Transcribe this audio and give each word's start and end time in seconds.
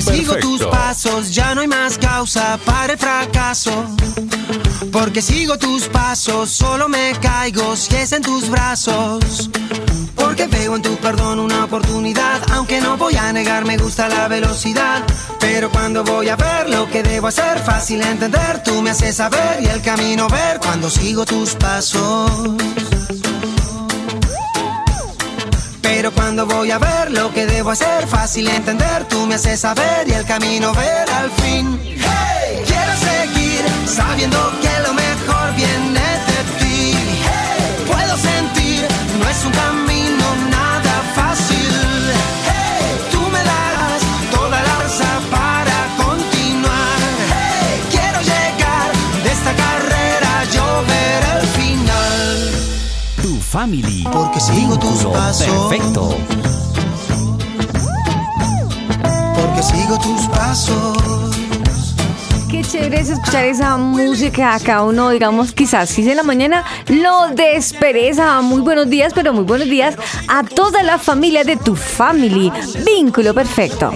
sigo 0.00 0.36
tus 0.36 0.64
pasos, 0.64 1.34
ya 1.34 1.54
no 1.54 1.60
hay 1.60 1.68
más 1.68 1.98
causa 1.98 2.58
para 2.64 2.92
el 2.92 2.98
fracaso. 2.98 3.86
Porque 4.92 5.22
sigo 5.22 5.58
tus 5.58 5.88
pasos, 5.88 6.50
solo 6.50 6.88
me 6.88 7.12
caigo 7.20 7.76
si 7.76 7.94
es 7.96 8.12
en 8.12 8.22
tus 8.22 8.48
brazos. 8.48 9.50
Porque 10.14 10.46
veo 10.46 10.76
en 10.76 10.82
tu 10.82 10.96
perdón 10.96 11.38
una 11.38 11.64
oportunidad, 11.64 12.40
aunque 12.52 12.80
no 12.80 12.96
voy 12.96 13.16
a 13.16 13.32
negar, 13.32 13.64
me 13.64 13.76
gusta 13.76 14.08
la 14.08 14.28
velocidad. 14.28 15.02
Pero 15.38 15.70
cuando 15.70 16.04
voy 16.04 16.28
a 16.28 16.36
ver 16.36 16.68
lo 16.68 16.88
que 16.90 17.02
debo 17.02 17.28
hacer, 17.28 17.58
fácil 17.60 18.02
entender, 18.02 18.62
tú 18.62 18.82
me 18.82 18.90
haces 18.90 19.16
saber 19.16 19.62
y 19.62 19.66
el 19.66 19.80
camino 19.82 20.28
ver 20.28 20.58
cuando 20.58 20.90
sigo 20.90 21.24
tus 21.24 21.54
pasos. 21.54 22.30
Pero 25.82 26.12
cuando 26.12 26.46
voy 26.46 26.70
a 26.70 26.78
ver 26.78 27.10
lo 27.10 27.32
que 27.32 27.46
debo 27.46 27.70
hacer, 27.70 28.06
fácil 28.06 28.48
entender, 28.48 29.04
tú 29.08 29.26
me 29.26 29.34
haces 29.34 29.60
saber 29.60 30.08
y 30.08 30.12
el 30.12 30.24
camino 30.24 30.72
ver 30.74 31.10
al 31.10 31.30
fin. 31.42 31.78
Hey, 31.84 32.62
quiero 32.66 32.92
seguir 32.96 33.64
sabiendo 33.86 34.38
que 34.62 34.80
lo 34.86 34.94
mejor 34.94 35.54
viene 35.56 35.79
family. 53.50 54.04
Porque 54.12 54.38
sigo 54.38 54.78
tus 54.78 54.92
Vínculo 54.92 55.12
pasos. 55.12 55.46
Perfecto. 55.68 56.16
Porque 59.34 59.62
sigo 59.62 59.98
tus 59.98 60.28
pasos. 60.28 61.36
Qué 62.48 62.62
chévere 62.62 63.00
es 63.00 63.10
escuchar 63.10 63.44
esa 63.44 63.76
música 63.76 64.54
acá 64.54 64.84
uno, 64.84 65.10
digamos, 65.10 65.52
quizás 65.52 65.90
6 65.90 66.06
de 66.06 66.14
la 66.14 66.22
mañana 66.22 66.64
lo 66.86 67.34
despereza. 67.34 68.40
Muy 68.40 68.60
buenos 68.60 68.88
días, 68.88 69.12
pero 69.14 69.32
muy 69.32 69.44
buenos 69.44 69.68
días 69.68 69.96
a 70.28 70.44
toda 70.44 70.84
la 70.84 70.98
familia 70.98 71.42
de 71.42 71.56
tu 71.56 71.74
family. 71.74 72.52
Vínculo 72.84 73.34
perfecto. 73.34 73.92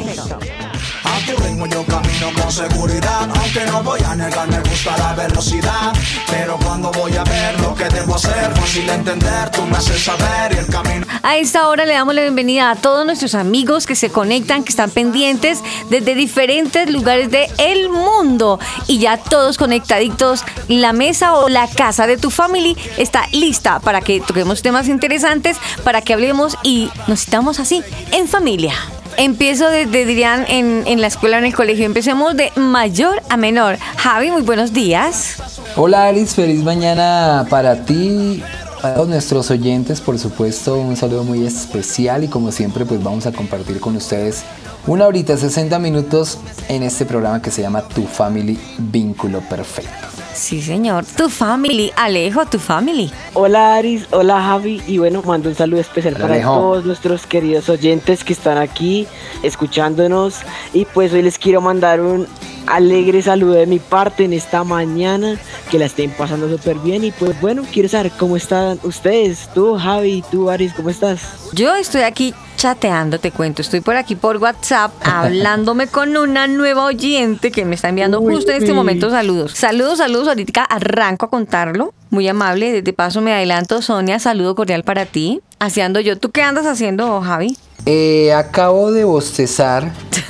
A 11.22 11.36
el 11.36 11.36
esta 11.36 11.68
hora 11.68 11.84
le 11.84 11.94
damos 11.94 12.14
la 12.14 12.22
bienvenida 12.22 12.70
a 12.70 12.76
todos 12.76 13.06
nuestros 13.06 13.34
amigos 13.34 13.86
que 13.86 13.94
se 13.94 14.10
conectan, 14.10 14.64
que 14.64 14.70
están 14.70 14.90
pendientes 14.90 15.62
desde 15.90 16.14
diferentes 16.14 16.90
lugares 16.90 17.30
del 17.30 17.88
mundo. 17.88 18.58
Y 18.86 18.98
ya 18.98 19.16
todos 19.16 19.56
conectaditos, 19.56 20.44
la 20.68 20.92
mesa 20.92 21.34
o 21.34 21.48
la 21.48 21.68
casa 21.68 22.06
de 22.06 22.16
tu 22.16 22.30
family 22.30 22.76
está 22.98 23.26
lista 23.32 23.80
para 23.80 24.00
que 24.00 24.20
toquemos 24.20 24.62
temas 24.62 24.88
interesantes, 24.88 25.56
para 25.82 26.02
que 26.02 26.14
hablemos 26.14 26.56
y 26.62 26.90
nos 27.06 27.20
sintamos 27.20 27.60
así, 27.60 27.82
en 28.12 28.28
familia. 28.28 28.74
Empiezo 29.16 29.68
desde, 29.68 30.04
dirían, 30.04 30.44
en, 30.48 30.82
en 30.86 31.00
la 31.00 31.06
escuela 31.06 31.36
o 31.36 31.38
en 31.38 31.46
el 31.46 31.54
colegio. 31.54 31.84
Empecemos 31.84 32.36
de 32.36 32.50
mayor 32.56 33.22
a 33.28 33.36
menor. 33.36 33.78
Javi, 33.96 34.30
muy 34.30 34.42
buenos 34.42 34.72
días. 34.72 35.36
Hola 35.76 36.06
Alice, 36.06 36.34
feliz 36.34 36.62
mañana 36.62 37.46
para 37.50 37.84
ti, 37.84 38.42
para 38.80 39.04
nuestros 39.06 39.50
oyentes, 39.50 40.00
por 40.00 40.18
supuesto, 40.18 40.76
un 40.76 40.96
saludo 40.96 41.24
muy 41.24 41.44
especial 41.44 42.22
y 42.22 42.28
como 42.28 42.52
siempre 42.52 42.84
pues 42.84 43.02
vamos 43.02 43.26
a 43.26 43.32
compartir 43.32 43.80
con 43.80 43.96
ustedes 43.96 44.44
una 44.86 45.06
horita, 45.06 45.36
60 45.36 45.78
minutos 45.78 46.38
en 46.68 46.82
este 46.82 47.06
programa 47.06 47.40
que 47.40 47.50
se 47.50 47.62
llama 47.62 47.82
Tu 47.88 48.06
Family 48.06 48.58
Vínculo 48.78 49.40
Perfecto. 49.40 50.13
Sí, 50.34 50.60
señor. 50.60 51.04
Tu 51.16 51.28
family. 51.28 51.92
Alejo, 51.96 52.44
tu 52.46 52.58
family. 52.58 53.10
Hola 53.34 53.76
Aris, 53.76 54.06
hola 54.10 54.42
Javi 54.42 54.82
y 54.86 54.98
bueno, 54.98 55.22
mando 55.22 55.48
un 55.48 55.54
saludo 55.54 55.80
especial 55.80 56.16
para 56.16 56.42
todos 56.42 56.84
nuestros 56.84 57.24
queridos 57.26 57.68
oyentes 57.68 58.24
que 58.24 58.32
están 58.32 58.58
aquí 58.58 59.06
escuchándonos 59.42 60.40
y 60.72 60.84
pues 60.86 61.12
hoy 61.12 61.22
les 61.22 61.38
quiero 61.38 61.60
mandar 61.60 62.00
un 62.00 62.26
alegre 62.66 63.22
saludo 63.22 63.54
de 63.54 63.66
mi 63.66 63.78
parte 63.78 64.24
en 64.24 64.32
esta 64.32 64.64
mañana, 64.64 65.38
que 65.70 65.78
la 65.78 65.86
estén 65.86 66.10
pasando 66.10 66.48
súper 66.48 66.78
bien 66.78 67.04
y 67.04 67.12
pues 67.12 67.40
bueno, 67.40 67.62
quiero 67.72 67.88
saber 67.88 68.12
cómo 68.18 68.36
están 68.36 68.78
ustedes, 68.82 69.48
tú 69.54 69.76
Javi, 69.76 70.24
tú 70.30 70.50
Aris, 70.50 70.72
¿cómo 70.74 70.90
estás? 70.90 71.50
Yo 71.52 71.74
estoy 71.76 72.02
aquí 72.02 72.34
chateando, 72.56 73.18
te 73.18 73.30
cuento. 73.30 73.62
Estoy 73.62 73.80
por 73.80 73.96
aquí 73.96 74.16
por 74.16 74.38
WhatsApp 74.38 74.92
hablándome 75.04 75.86
con 75.86 76.16
una 76.16 76.46
nueva 76.46 76.84
oyente 76.84 77.50
que 77.50 77.64
me 77.64 77.74
está 77.74 77.88
enviando 77.88 78.20
Uy, 78.20 78.34
justo 78.34 78.52
en 78.52 78.62
este 78.62 78.72
momento 78.72 79.10
saludos. 79.10 79.52
Saludos, 79.52 79.98
saludos. 79.98 80.28
Ahorita 80.28 80.64
arranco 80.64 81.26
a 81.26 81.30
contarlo. 81.30 81.92
Muy 82.10 82.28
amable. 82.28 82.82
De 82.82 82.92
paso 82.92 83.20
me 83.20 83.32
adelanto, 83.32 83.82
Sonia. 83.82 84.18
Saludo 84.18 84.54
cordial 84.54 84.84
para 84.84 85.06
ti. 85.06 85.40
Haciendo 85.58 86.00
yo. 86.00 86.18
¿Tú 86.18 86.30
qué 86.30 86.42
andas 86.42 86.66
haciendo, 86.66 87.20
Javi? 87.20 87.56
Eh, 87.86 88.32
acabo 88.32 88.92
de 88.92 89.04
bostezar 89.04 89.92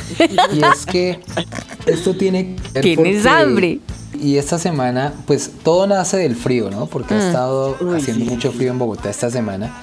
y 0.52 0.62
es 0.64 0.86
que 0.86 1.20
esto 1.86 2.14
tiene 2.16 2.56
que 2.56 2.62
ver 2.74 2.82
Tienes 2.82 3.16
porque- 3.22 3.28
hambre. 3.28 3.80
Y 4.20 4.36
esta 4.36 4.58
semana, 4.60 5.12
pues 5.26 5.50
todo 5.64 5.86
nace 5.88 6.16
del 6.18 6.36
frío, 6.36 6.70
¿no? 6.70 6.86
Porque 6.86 7.14
Mm. 7.14 7.18
ha 7.18 7.26
estado 7.26 7.76
Uy, 7.80 7.96
haciendo 7.96 8.24
sí. 8.24 8.30
mucho 8.30 8.52
frío 8.52 8.70
en 8.70 8.78
Bogotá 8.78 9.10
esta 9.10 9.28
semana. 9.30 9.76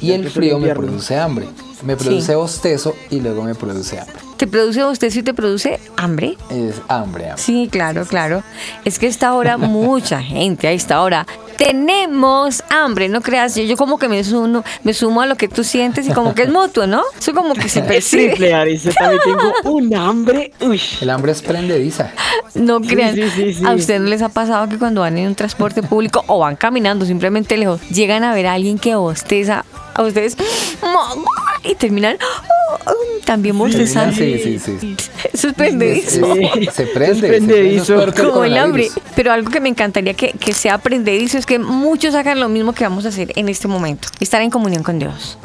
Y 0.00 0.12
el 0.12 0.30
frío 0.30 0.58
me 0.58 0.74
produce 0.74 1.18
hambre. 1.18 1.46
Me 1.82 1.96
produce 1.96 2.32
Sí. 2.32 2.34
bostezo 2.34 2.94
y 3.10 3.20
luego 3.20 3.42
me 3.42 3.54
produce 3.54 3.98
hambre. 3.98 4.16
¿Te 4.36 4.46
produce 4.46 4.84
usted 4.84 5.10
si 5.10 5.22
te 5.22 5.32
produce 5.32 5.80
hambre? 5.96 6.36
Es 6.50 6.74
hambre, 6.88 7.24
hambre. 7.30 7.42
Sí, 7.42 7.68
claro, 7.70 8.04
claro. 8.06 8.42
Es 8.84 8.98
que 8.98 9.06
a 9.06 9.08
esta 9.08 9.32
hora 9.34 9.56
mucha 9.56 10.20
gente 10.22 10.68
a 10.68 10.72
esta 10.72 11.00
hora 11.00 11.26
tenemos 11.56 12.62
hambre, 12.70 13.08
no 13.08 13.20
creas. 13.20 13.54
Yo, 13.54 13.62
yo 13.64 13.76
como 13.76 13.98
que 13.98 14.08
me 14.08 14.24
sumo, 14.24 14.64
me 14.82 14.92
sumo 14.94 15.20
a 15.22 15.26
lo 15.26 15.36
que 15.36 15.46
tú 15.48 15.62
sientes 15.64 16.06
y 16.08 16.12
como 16.12 16.34
que 16.34 16.42
es 16.42 16.48
mutuo, 16.52 16.86
¿no? 16.86 17.02
Eso 17.18 17.32
como 17.32 17.54
que 17.54 17.68
se 17.68 17.82
percibe. 17.82 18.28
triple 18.30 18.54
Aris, 18.54 18.82
yo 18.84 18.92
también 18.92 19.20
tengo 19.24 19.52
un 19.76 19.94
hambre, 19.94 20.52
uy. 20.60 20.80
El 21.00 21.10
hambre 21.10 21.32
es 21.32 21.40
prendediza. 21.42 22.12
No 22.54 22.80
Sí, 22.80 22.88
crean. 22.88 23.14
sí, 23.14 23.22
sí, 23.34 23.54
sí. 23.54 23.64
¿A 23.64 23.72
ustedes 23.72 24.00
no 24.00 24.08
les 24.08 24.22
ha 24.22 24.28
pasado 24.30 24.68
que 24.68 24.78
cuando 24.78 25.02
van 25.02 25.16
en 25.18 25.28
un 25.28 25.34
transporte 25.34 25.82
público 25.82 26.24
o 26.26 26.38
van 26.40 26.56
caminando 26.56 27.04
simplemente 27.06 27.56
lejos, 27.56 27.80
llegan 27.90 28.24
a 28.24 28.34
ver 28.34 28.46
a 28.46 28.54
alguien 28.54 28.78
que 28.78 28.94
bosteza 28.96 29.64
a 29.94 30.02
ustedes 30.02 30.36
y 31.62 31.74
terminan 31.74 32.16
¡oh! 32.86 32.94
también 33.24 33.56
bostezando? 33.56 34.14
Sí, 34.16 34.38
sí, 34.42 34.58
sí. 34.58 34.78
sí. 34.80 34.96
Eso 35.32 35.48
es 35.48 35.54
prendedizo. 35.54 36.34
Se 36.72 36.86
prende. 36.86 37.26
Es 37.26 37.34
prendedizo. 37.34 38.06
Como 38.14 38.44
el 38.44 38.56
hambre. 38.56 38.88
Pero 39.14 39.32
algo 39.32 39.50
que 39.50 39.60
me 39.60 39.68
encantaría 39.68 40.14
que, 40.14 40.32
que 40.32 40.52
sea 40.52 40.74
aprendedizo 40.74 41.38
es 41.38 41.46
que 41.46 41.58
muchos 41.58 42.14
hagan 42.14 42.40
lo 42.40 42.48
mismo 42.48 42.72
que 42.72 42.84
vamos 42.84 43.04
a 43.06 43.08
hacer 43.08 43.32
en 43.36 43.48
este 43.48 43.68
momento. 43.68 44.08
Estar 44.20 44.42
en 44.42 44.50
comunión 44.50 44.82
con 44.82 44.98
Dios. 44.98 45.38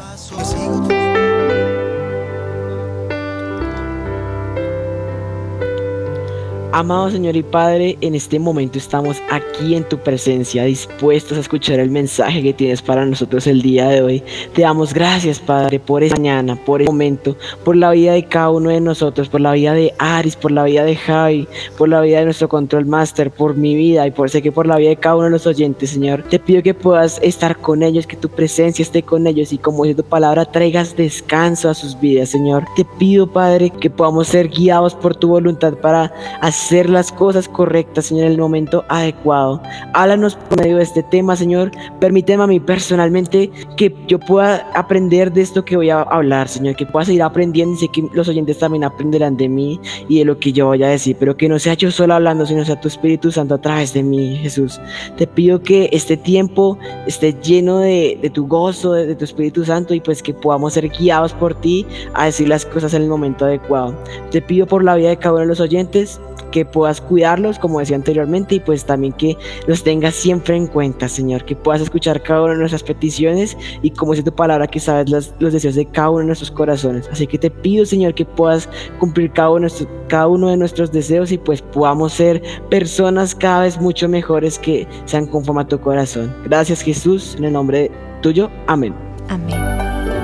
Amado 6.76 7.10
Señor 7.10 7.38
y 7.38 7.42
Padre, 7.42 7.98
en 8.02 8.16
este 8.16 8.38
momento 8.38 8.78
estamos 8.78 9.24
aquí 9.32 9.76
en 9.76 9.86
tu 9.86 9.98
presencia, 9.98 10.66
dispuestos 10.66 11.38
a 11.38 11.40
escuchar 11.40 11.80
el 11.80 11.90
mensaje 11.90 12.44
que 12.44 12.52
tienes 12.52 12.82
para 12.82 13.06
nosotros 13.06 13.48
el 13.48 13.62
día 13.62 13.88
de 13.88 14.02
hoy. 14.02 14.24
Te 14.54 14.64
damos 14.64 14.94
gracias, 14.94 15.40
Padre, 15.40 15.80
por 15.80 16.04
esta 16.04 16.18
mañana, 16.18 16.58
por 16.66 16.82
este 16.82 16.92
momento, 16.92 17.38
por 17.64 17.78
la 17.78 17.92
vida 17.92 18.12
de 18.12 18.26
cada 18.26 18.50
uno 18.50 18.72
de 18.72 18.82
nosotros, 18.82 19.30
por 19.30 19.40
la 19.40 19.54
vida 19.54 19.72
de 19.72 19.94
Aris, 20.00 20.36
por 20.36 20.52
la 20.52 20.66
vida 20.66 20.84
de 20.84 20.98
Javi, 20.98 21.48
por 21.78 21.88
la 21.88 22.02
vida 22.02 22.20
de 22.20 22.26
nuestro 22.26 22.50
control 22.50 22.86
master, 22.86 23.32
por 23.32 23.56
mi 23.56 23.74
vida 23.74 24.06
y 24.06 24.12
por 24.12 24.30
sé 24.30 24.42
que 24.42 24.52
por 24.52 24.68
la 24.68 24.76
vida 24.76 24.90
de 24.90 24.98
cada 24.98 25.16
uno 25.16 25.26
de 25.28 25.32
los 25.32 25.48
oyentes, 25.48 25.92
Señor. 25.92 26.24
Te 26.24 26.40
pido 26.40 26.62
que 26.62 26.74
puedas 26.74 27.22
estar 27.24 27.56
con 27.56 27.84
ellos, 27.84 28.06
que 28.06 28.18
tu 28.18 28.28
presencia 28.28 28.84
esté 28.84 29.02
con 29.02 29.28
ellos 29.28 29.54
y 29.54 29.58
como 29.58 29.86
dice 29.86 29.96
tu 29.96 30.04
palabra, 30.04 30.44
traigas 30.44 30.98
descanso 30.98 31.70
a 31.70 31.74
sus 31.74 31.98
vidas, 31.98 32.28
Señor. 32.28 32.66
Te 32.76 32.84
pido, 32.84 33.32
Padre, 33.32 33.70
que 33.70 33.90
podamos 33.90 34.28
ser 34.28 34.50
guiados 34.50 34.94
por 34.94 35.16
tu 35.16 35.30
voluntad 35.30 35.76
para 35.76 36.12
hacer 36.42 36.65
las 36.72 37.12
cosas 37.12 37.48
correctas, 37.48 38.08
Señor, 38.08 38.26
en 38.26 38.32
el 38.32 38.38
momento 38.40 38.84
adecuado. 38.90 39.62
Háblanos 39.94 40.36
por 40.36 40.60
medio 40.60 40.78
de 40.78 40.84
este 40.84 41.04
tema, 41.04 41.36
Señor. 41.36 41.72
Permíteme 42.00 42.44
a 42.44 42.48
mí 42.48 42.60
personalmente 42.60 43.52
que 43.78 43.96
yo 44.08 44.20
pueda 44.20 44.68
aprender 44.74 45.32
de 45.32 45.42
esto 45.42 45.64
que 45.64 45.76
voy 45.76 45.92
a 45.92 46.02
hablar, 46.02 46.48
Señor, 46.48 46.76
que 46.76 46.86
pueda 46.86 47.06
seguir 47.06 47.22
aprendiendo 47.22 47.76
y 47.76 47.78
sé 47.78 47.88
que 47.94 48.04
los 48.14 48.28
oyentes 48.30 48.58
también 48.58 48.84
aprenderán 48.84 49.38
de 49.38 49.48
mí 49.48 49.80
y 50.10 50.20
de 50.20 50.26
lo 50.26 50.40
que 50.40 50.52
yo 50.52 50.66
voy 50.66 50.84
a 50.84 50.88
decir, 50.88 51.16
pero 51.20 51.38
que 51.38 51.48
no 51.48 51.60
sea 51.60 51.76
yo 51.76 51.92
solo 51.92 52.16
hablando, 52.16 52.46
sino 52.46 52.66
sea 52.66 52.82
tu 52.82 52.88
Espíritu 52.88 53.32
Santo 53.32 53.56
a 53.56 53.62
través 53.62 53.94
de 53.94 54.02
mí, 54.02 54.38
Jesús. 54.38 54.82
Te 55.18 55.28
pido 55.28 55.62
que 55.62 55.90
este 55.92 56.18
tiempo 56.18 56.80
esté 57.06 57.34
lleno 57.44 57.78
de, 57.78 58.18
de 58.22 58.30
tu 58.32 58.48
gozo, 58.48 58.94
de, 58.94 59.06
de 59.06 59.16
tu 59.16 59.24
Espíritu 59.24 59.64
Santo 59.66 59.94
y 59.94 60.00
pues 60.00 60.24
que 60.24 60.34
podamos 60.34 60.74
ser 60.74 60.90
guiados 60.90 61.34
por 61.34 61.54
ti 61.54 61.86
a 62.16 62.26
decir 62.26 62.48
las 62.48 62.66
cosas 62.66 62.94
en 62.96 63.04
el 63.04 63.08
momento 63.08 63.46
adecuado. 63.46 63.96
Te 64.32 64.42
pido 64.42 64.66
por 64.66 64.84
la 64.84 64.96
vida 64.96 65.10
de 65.10 65.18
cada 65.18 65.36
uno 65.36 65.42
de 65.42 65.48
los 65.48 65.60
oyentes 65.60 66.20
que 66.56 66.64
puedas 66.64 67.02
cuidarlos, 67.02 67.60
como 67.60 67.80
decía 67.80 67.98
anteriormente, 67.98 68.56
y 68.56 68.60
pues 68.62 68.86
también 68.86 69.12
que 69.12 69.38
los 69.68 69.84
tengas 69.84 70.16
siempre 70.16 70.56
en 70.56 70.68
cuenta, 70.68 71.10
Señor, 71.10 71.44
que 71.44 71.54
puedas 71.54 71.82
escuchar 71.82 72.24
cada 72.24 72.44
una 72.44 72.54
de 72.54 72.60
nuestras 72.60 72.82
peticiones 72.82 73.58
y 73.82 73.90
como 73.90 74.14
dice 74.14 74.24
tu 74.24 74.34
palabra, 74.34 74.66
que 74.66 74.80
sabes 74.80 75.10
los, 75.10 75.34
los 75.40 75.52
deseos 75.52 75.76
de 75.76 75.86
cada 75.86 76.12
uno 76.12 76.20
de 76.20 76.28
nuestros 76.28 76.52
corazones. 76.52 77.10
Así 77.12 77.28
que 77.28 77.38
te 77.38 77.52
pido, 77.52 77.86
Señor, 77.86 78.14
que 78.14 78.24
puedas 78.24 78.70
cumplir 79.02 79.34
cada 79.34 79.50
uno, 79.50 79.68
cada 80.08 80.28
uno 80.28 80.48
de 80.48 80.56
nuestros 80.56 80.94
deseos 80.94 81.34
y 81.34 81.38
pues 81.38 81.62
podamos 81.62 82.14
ser 82.14 82.42
personas 82.70 83.36
cada 83.36 83.64
vez 83.64 83.78
mucho 83.78 84.08
mejores 84.08 84.58
que 84.58 84.88
sean 85.04 85.28
conforme 85.28 85.64
a 85.64 85.68
tu 85.68 85.78
corazón. 85.78 86.34
Gracias, 86.46 86.82
Jesús, 86.82 87.36
en 87.38 87.44
el 87.44 87.52
nombre 87.52 87.92
tuyo. 88.22 88.50
Amén. 88.68 88.96
Amén. 89.28 90.15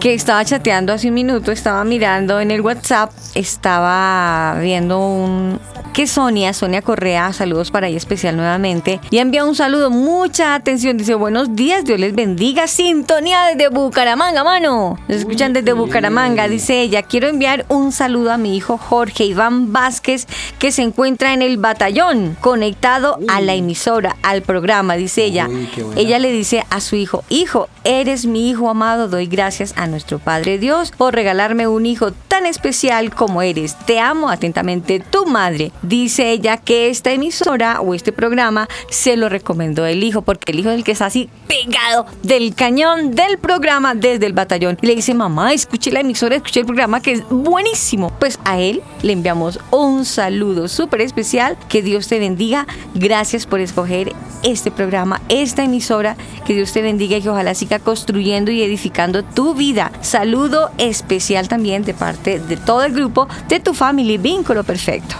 que 0.00 0.14
estaba 0.14 0.42
chateando 0.46 0.94
hace 0.94 1.08
un 1.08 1.14
minuto, 1.14 1.52
estaba 1.52 1.84
mirando 1.84 2.40
en 2.40 2.50
el 2.50 2.62
WhatsApp, 2.62 3.12
estaba 3.34 4.58
viendo 4.58 4.98
un 4.98 5.60
que 5.92 6.06
Sonia, 6.06 6.52
Sonia 6.52 6.82
Correa, 6.82 7.32
saludos 7.32 7.70
para 7.70 7.88
ella 7.88 7.96
especial 7.96 8.36
nuevamente, 8.36 9.00
y 9.10 9.18
envía 9.18 9.44
un 9.44 9.54
saludo, 9.54 9.90
mucha 9.90 10.54
atención, 10.54 10.96
dice 10.96 11.14
buenos 11.14 11.56
días, 11.56 11.84
Dios 11.84 11.98
les 11.98 12.14
bendiga, 12.14 12.68
sintonía 12.68 13.46
desde 13.46 13.68
Bucaramanga, 13.68 14.44
mano, 14.44 14.98
nos 15.08 15.18
escuchan 15.18 15.52
desde 15.52 15.72
Bucaramanga, 15.72 16.48
dice 16.48 16.80
ella, 16.80 17.02
quiero 17.02 17.28
enviar 17.28 17.66
un 17.68 17.92
saludo 17.92 18.32
a 18.32 18.38
mi 18.38 18.56
hijo 18.56 18.78
Jorge 18.78 19.24
Iván 19.24 19.72
Vázquez, 19.72 20.26
que 20.58 20.70
se 20.70 20.82
encuentra 20.82 21.34
en 21.34 21.42
el 21.42 21.58
batallón, 21.58 22.36
conectado 22.40 23.18
a 23.28 23.40
la 23.40 23.54
emisora, 23.54 24.16
al 24.22 24.42
programa, 24.42 24.94
dice 24.94 25.24
ella, 25.24 25.48
Uy, 25.48 25.68
ella 25.96 26.18
le 26.20 26.30
dice 26.30 26.64
a 26.70 26.80
su 26.80 26.96
hijo, 26.96 27.24
hijo, 27.28 27.68
eres 27.84 28.26
mi 28.26 28.50
hijo 28.50 28.68
amado, 28.68 29.08
doy 29.08 29.26
gracias 29.26 29.74
a 29.76 29.86
nuestro 29.86 30.18
Padre 30.18 30.58
Dios 30.58 30.90
por 30.90 31.14
regalarme 31.14 31.66
un 31.66 31.86
hijo 31.86 32.12
tan 32.12 32.46
especial 32.46 33.14
como 33.14 33.42
eres. 33.42 33.76
Te 33.86 33.98
amo 33.98 34.28
atentamente, 34.30 35.00
tu 35.00 35.26
madre. 35.26 35.72
Dice 35.82 36.30
ella 36.30 36.56
que 36.56 36.88
esta 36.88 37.12
emisora 37.12 37.80
o 37.80 37.94
este 37.94 38.12
programa 38.12 38.68
se 38.88 39.16
lo 39.16 39.28
recomendó 39.28 39.86
el 39.86 40.02
hijo, 40.02 40.22
porque 40.22 40.52
el 40.52 40.60
hijo 40.60 40.70
es 40.70 40.76
el 40.76 40.84
que 40.84 40.92
está 40.92 41.06
así 41.06 41.28
pegado 41.46 42.06
del 42.22 42.54
cañón 42.54 43.14
del 43.14 43.38
programa 43.38 43.94
desde 43.94 44.26
el 44.26 44.32
batallón. 44.32 44.78
Y 44.80 44.86
le 44.86 44.94
dice, 44.94 45.14
mamá, 45.14 45.52
escuche 45.52 45.90
la 45.90 46.00
emisora, 46.00 46.36
escuche 46.36 46.60
el 46.60 46.66
programa 46.66 47.00
que 47.00 47.12
es 47.12 47.28
buenísimo. 47.28 48.12
Pues 48.18 48.38
a 48.44 48.58
él 48.58 48.82
le 49.02 49.12
enviamos 49.12 49.58
un 49.70 50.04
saludo 50.04 50.68
súper 50.68 51.00
especial. 51.00 51.56
Que 51.68 51.82
Dios 51.82 52.08
te 52.08 52.18
bendiga. 52.18 52.66
Gracias 52.94 53.46
por 53.46 53.60
escoger 53.60 54.12
este 54.42 54.70
programa, 54.70 55.20
esta 55.28 55.64
emisora. 55.64 56.16
Que 56.46 56.54
Dios 56.54 56.72
te 56.72 56.82
bendiga 56.82 57.16
y 57.16 57.22
que 57.22 57.30
ojalá 57.30 57.54
siga 57.70 57.78
construyendo 57.78 58.50
y 58.50 58.62
edificando 58.64 59.22
tu 59.22 59.54
vida. 59.54 59.92
Saludo 60.00 60.70
especial 60.78 61.46
también 61.46 61.84
de 61.84 61.94
parte 61.94 62.40
de 62.40 62.56
todo 62.56 62.82
el 62.82 62.92
grupo 62.92 63.28
de 63.48 63.60
tu 63.60 63.74
family 63.74 64.18
Vínculo 64.18 64.64
Perfecto. 64.64 65.14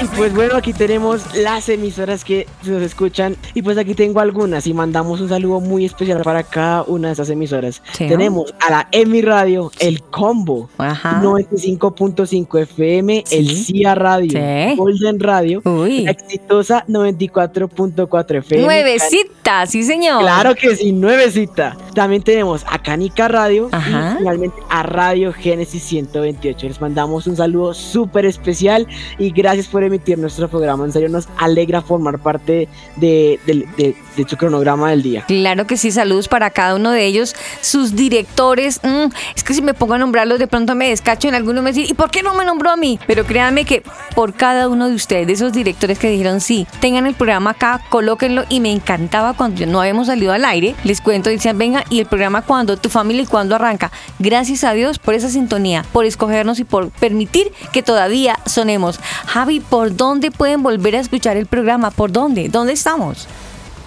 Y 0.00 0.06
pues 0.16 0.34
bueno, 0.34 0.56
aquí 0.56 0.72
tenemos 0.72 1.22
las 1.36 1.68
emisoras 1.68 2.24
que 2.24 2.48
nos 2.64 2.82
escuchan. 2.82 3.36
Y 3.54 3.62
pues 3.62 3.78
aquí 3.78 3.94
tengo 3.94 4.18
algunas 4.18 4.66
y 4.66 4.74
mandamos 4.74 5.20
un 5.20 5.28
saludo 5.28 5.60
muy 5.60 5.84
especial 5.84 6.22
para 6.22 6.42
cada 6.42 6.82
una 6.82 7.08
de 7.08 7.14
esas 7.14 7.30
emisoras. 7.30 7.80
Sí. 7.92 8.08
Tenemos 8.08 8.52
a 8.58 8.70
la 8.70 8.88
Emi 8.90 9.22
Radio, 9.22 9.70
el 9.78 10.02
Combo, 10.02 10.68
Ajá. 10.78 11.20
95.5 11.22 12.62
FM, 12.62 13.22
el. 13.30 13.48
CIA 13.62 13.94
Radio, 13.94 14.32
Sí. 14.32 14.76
Golden 14.76 15.20
Radio, 15.20 15.62
Uy. 15.64 16.00
la 16.02 16.10
exitosa 16.10 16.84
94.4 16.88 18.38
FM. 18.38 18.64
Nuevecita, 18.64 19.66
sí 19.66 19.84
señor. 19.84 20.20
Claro 20.22 20.56
que 20.56 20.74
sí, 20.74 20.90
nuevecita. 20.90 21.76
También 21.94 22.22
tenemos 22.22 22.64
a 22.68 22.78
Canica 22.78 23.28
Radio 23.28 23.68
Ajá. 23.70 24.12
y 24.14 24.18
finalmente 24.18 24.56
a 24.70 24.82
Radio 24.82 25.32
Génesis 25.32 25.82
128. 25.82 26.68
Les 26.68 26.80
mandamos 26.80 27.26
un 27.26 27.36
saludo 27.36 27.74
súper 27.74 28.24
especial 28.24 28.86
y 29.18 29.30
gracias 29.30 29.66
por 29.66 29.84
emitir 29.84 30.18
nuestro 30.18 30.48
programa. 30.48 30.84
En 30.84 30.92
serio, 30.92 31.08
nos 31.08 31.28
alegra 31.36 31.82
formar 31.82 32.18
parte 32.18 32.68
de, 32.96 33.38
de, 33.46 33.66
de- 33.76 33.96
de 34.16 34.28
su 34.28 34.36
cronograma 34.36 34.90
del 34.90 35.02
día. 35.02 35.24
Claro 35.26 35.66
que 35.66 35.76
sí, 35.76 35.90
saludos 35.90 36.28
para 36.28 36.50
cada 36.50 36.74
uno 36.74 36.90
de 36.90 37.04
ellos, 37.06 37.34
sus 37.60 37.94
directores. 37.94 38.80
mm, 38.82 39.12
es 39.34 39.44
que 39.44 39.54
si 39.54 39.62
me 39.62 39.74
pongo 39.74 39.94
a 39.94 39.98
nombrarlos, 39.98 40.38
de 40.38 40.46
pronto 40.46 40.74
me 40.74 40.88
descacho 40.88 41.28
en 41.28 41.34
alguno 41.34 41.62
me 41.62 41.70
decir, 41.70 41.90
¿y 41.90 41.94
por 41.94 42.10
qué 42.10 42.22
no 42.22 42.34
me 42.34 42.44
nombró 42.44 42.70
a 42.70 42.76
mí? 42.76 42.98
Pero 43.06 43.24
créanme 43.24 43.64
que 43.64 43.82
por 44.14 44.34
cada 44.34 44.68
uno 44.68 44.88
de 44.88 44.94
ustedes, 44.94 45.26
de 45.26 45.32
esos 45.32 45.52
directores 45.52 45.98
que 45.98 46.10
dijeron, 46.10 46.40
sí, 46.40 46.66
tengan 46.80 47.06
el 47.06 47.14
programa 47.14 47.50
acá, 47.50 47.80
colóquenlo. 47.88 48.44
Y 48.48 48.60
me 48.60 48.70
encantaba 48.70 49.34
cuando 49.34 49.64
no 49.66 49.80
habíamos 49.80 50.06
salido 50.08 50.32
al 50.32 50.44
aire, 50.44 50.74
les 50.84 51.00
cuento, 51.00 51.30
decían, 51.30 51.58
venga, 51.58 51.84
y 51.90 52.00
el 52.00 52.06
programa 52.06 52.42
cuando, 52.42 52.76
tu 52.76 52.88
familia 52.88 53.22
y 53.22 53.26
cuando 53.26 53.54
arranca. 53.54 53.90
Gracias 54.18 54.64
a 54.64 54.72
Dios 54.72 54.98
por 54.98 55.14
esa 55.14 55.28
sintonía, 55.28 55.84
por 55.92 56.04
escogernos 56.04 56.58
y 56.58 56.64
por 56.64 56.90
permitir 56.90 57.52
que 57.72 57.82
todavía 57.82 58.38
sonemos. 58.46 59.00
Javi, 59.26 59.60
¿por 59.60 59.96
dónde 59.96 60.30
pueden 60.30 60.62
volver 60.62 60.96
a 60.96 61.00
escuchar 61.00 61.36
el 61.36 61.46
programa? 61.46 61.90
¿Por 61.90 62.12
dónde? 62.12 62.48
¿Dónde 62.48 62.72
estamos? 62.72 63.28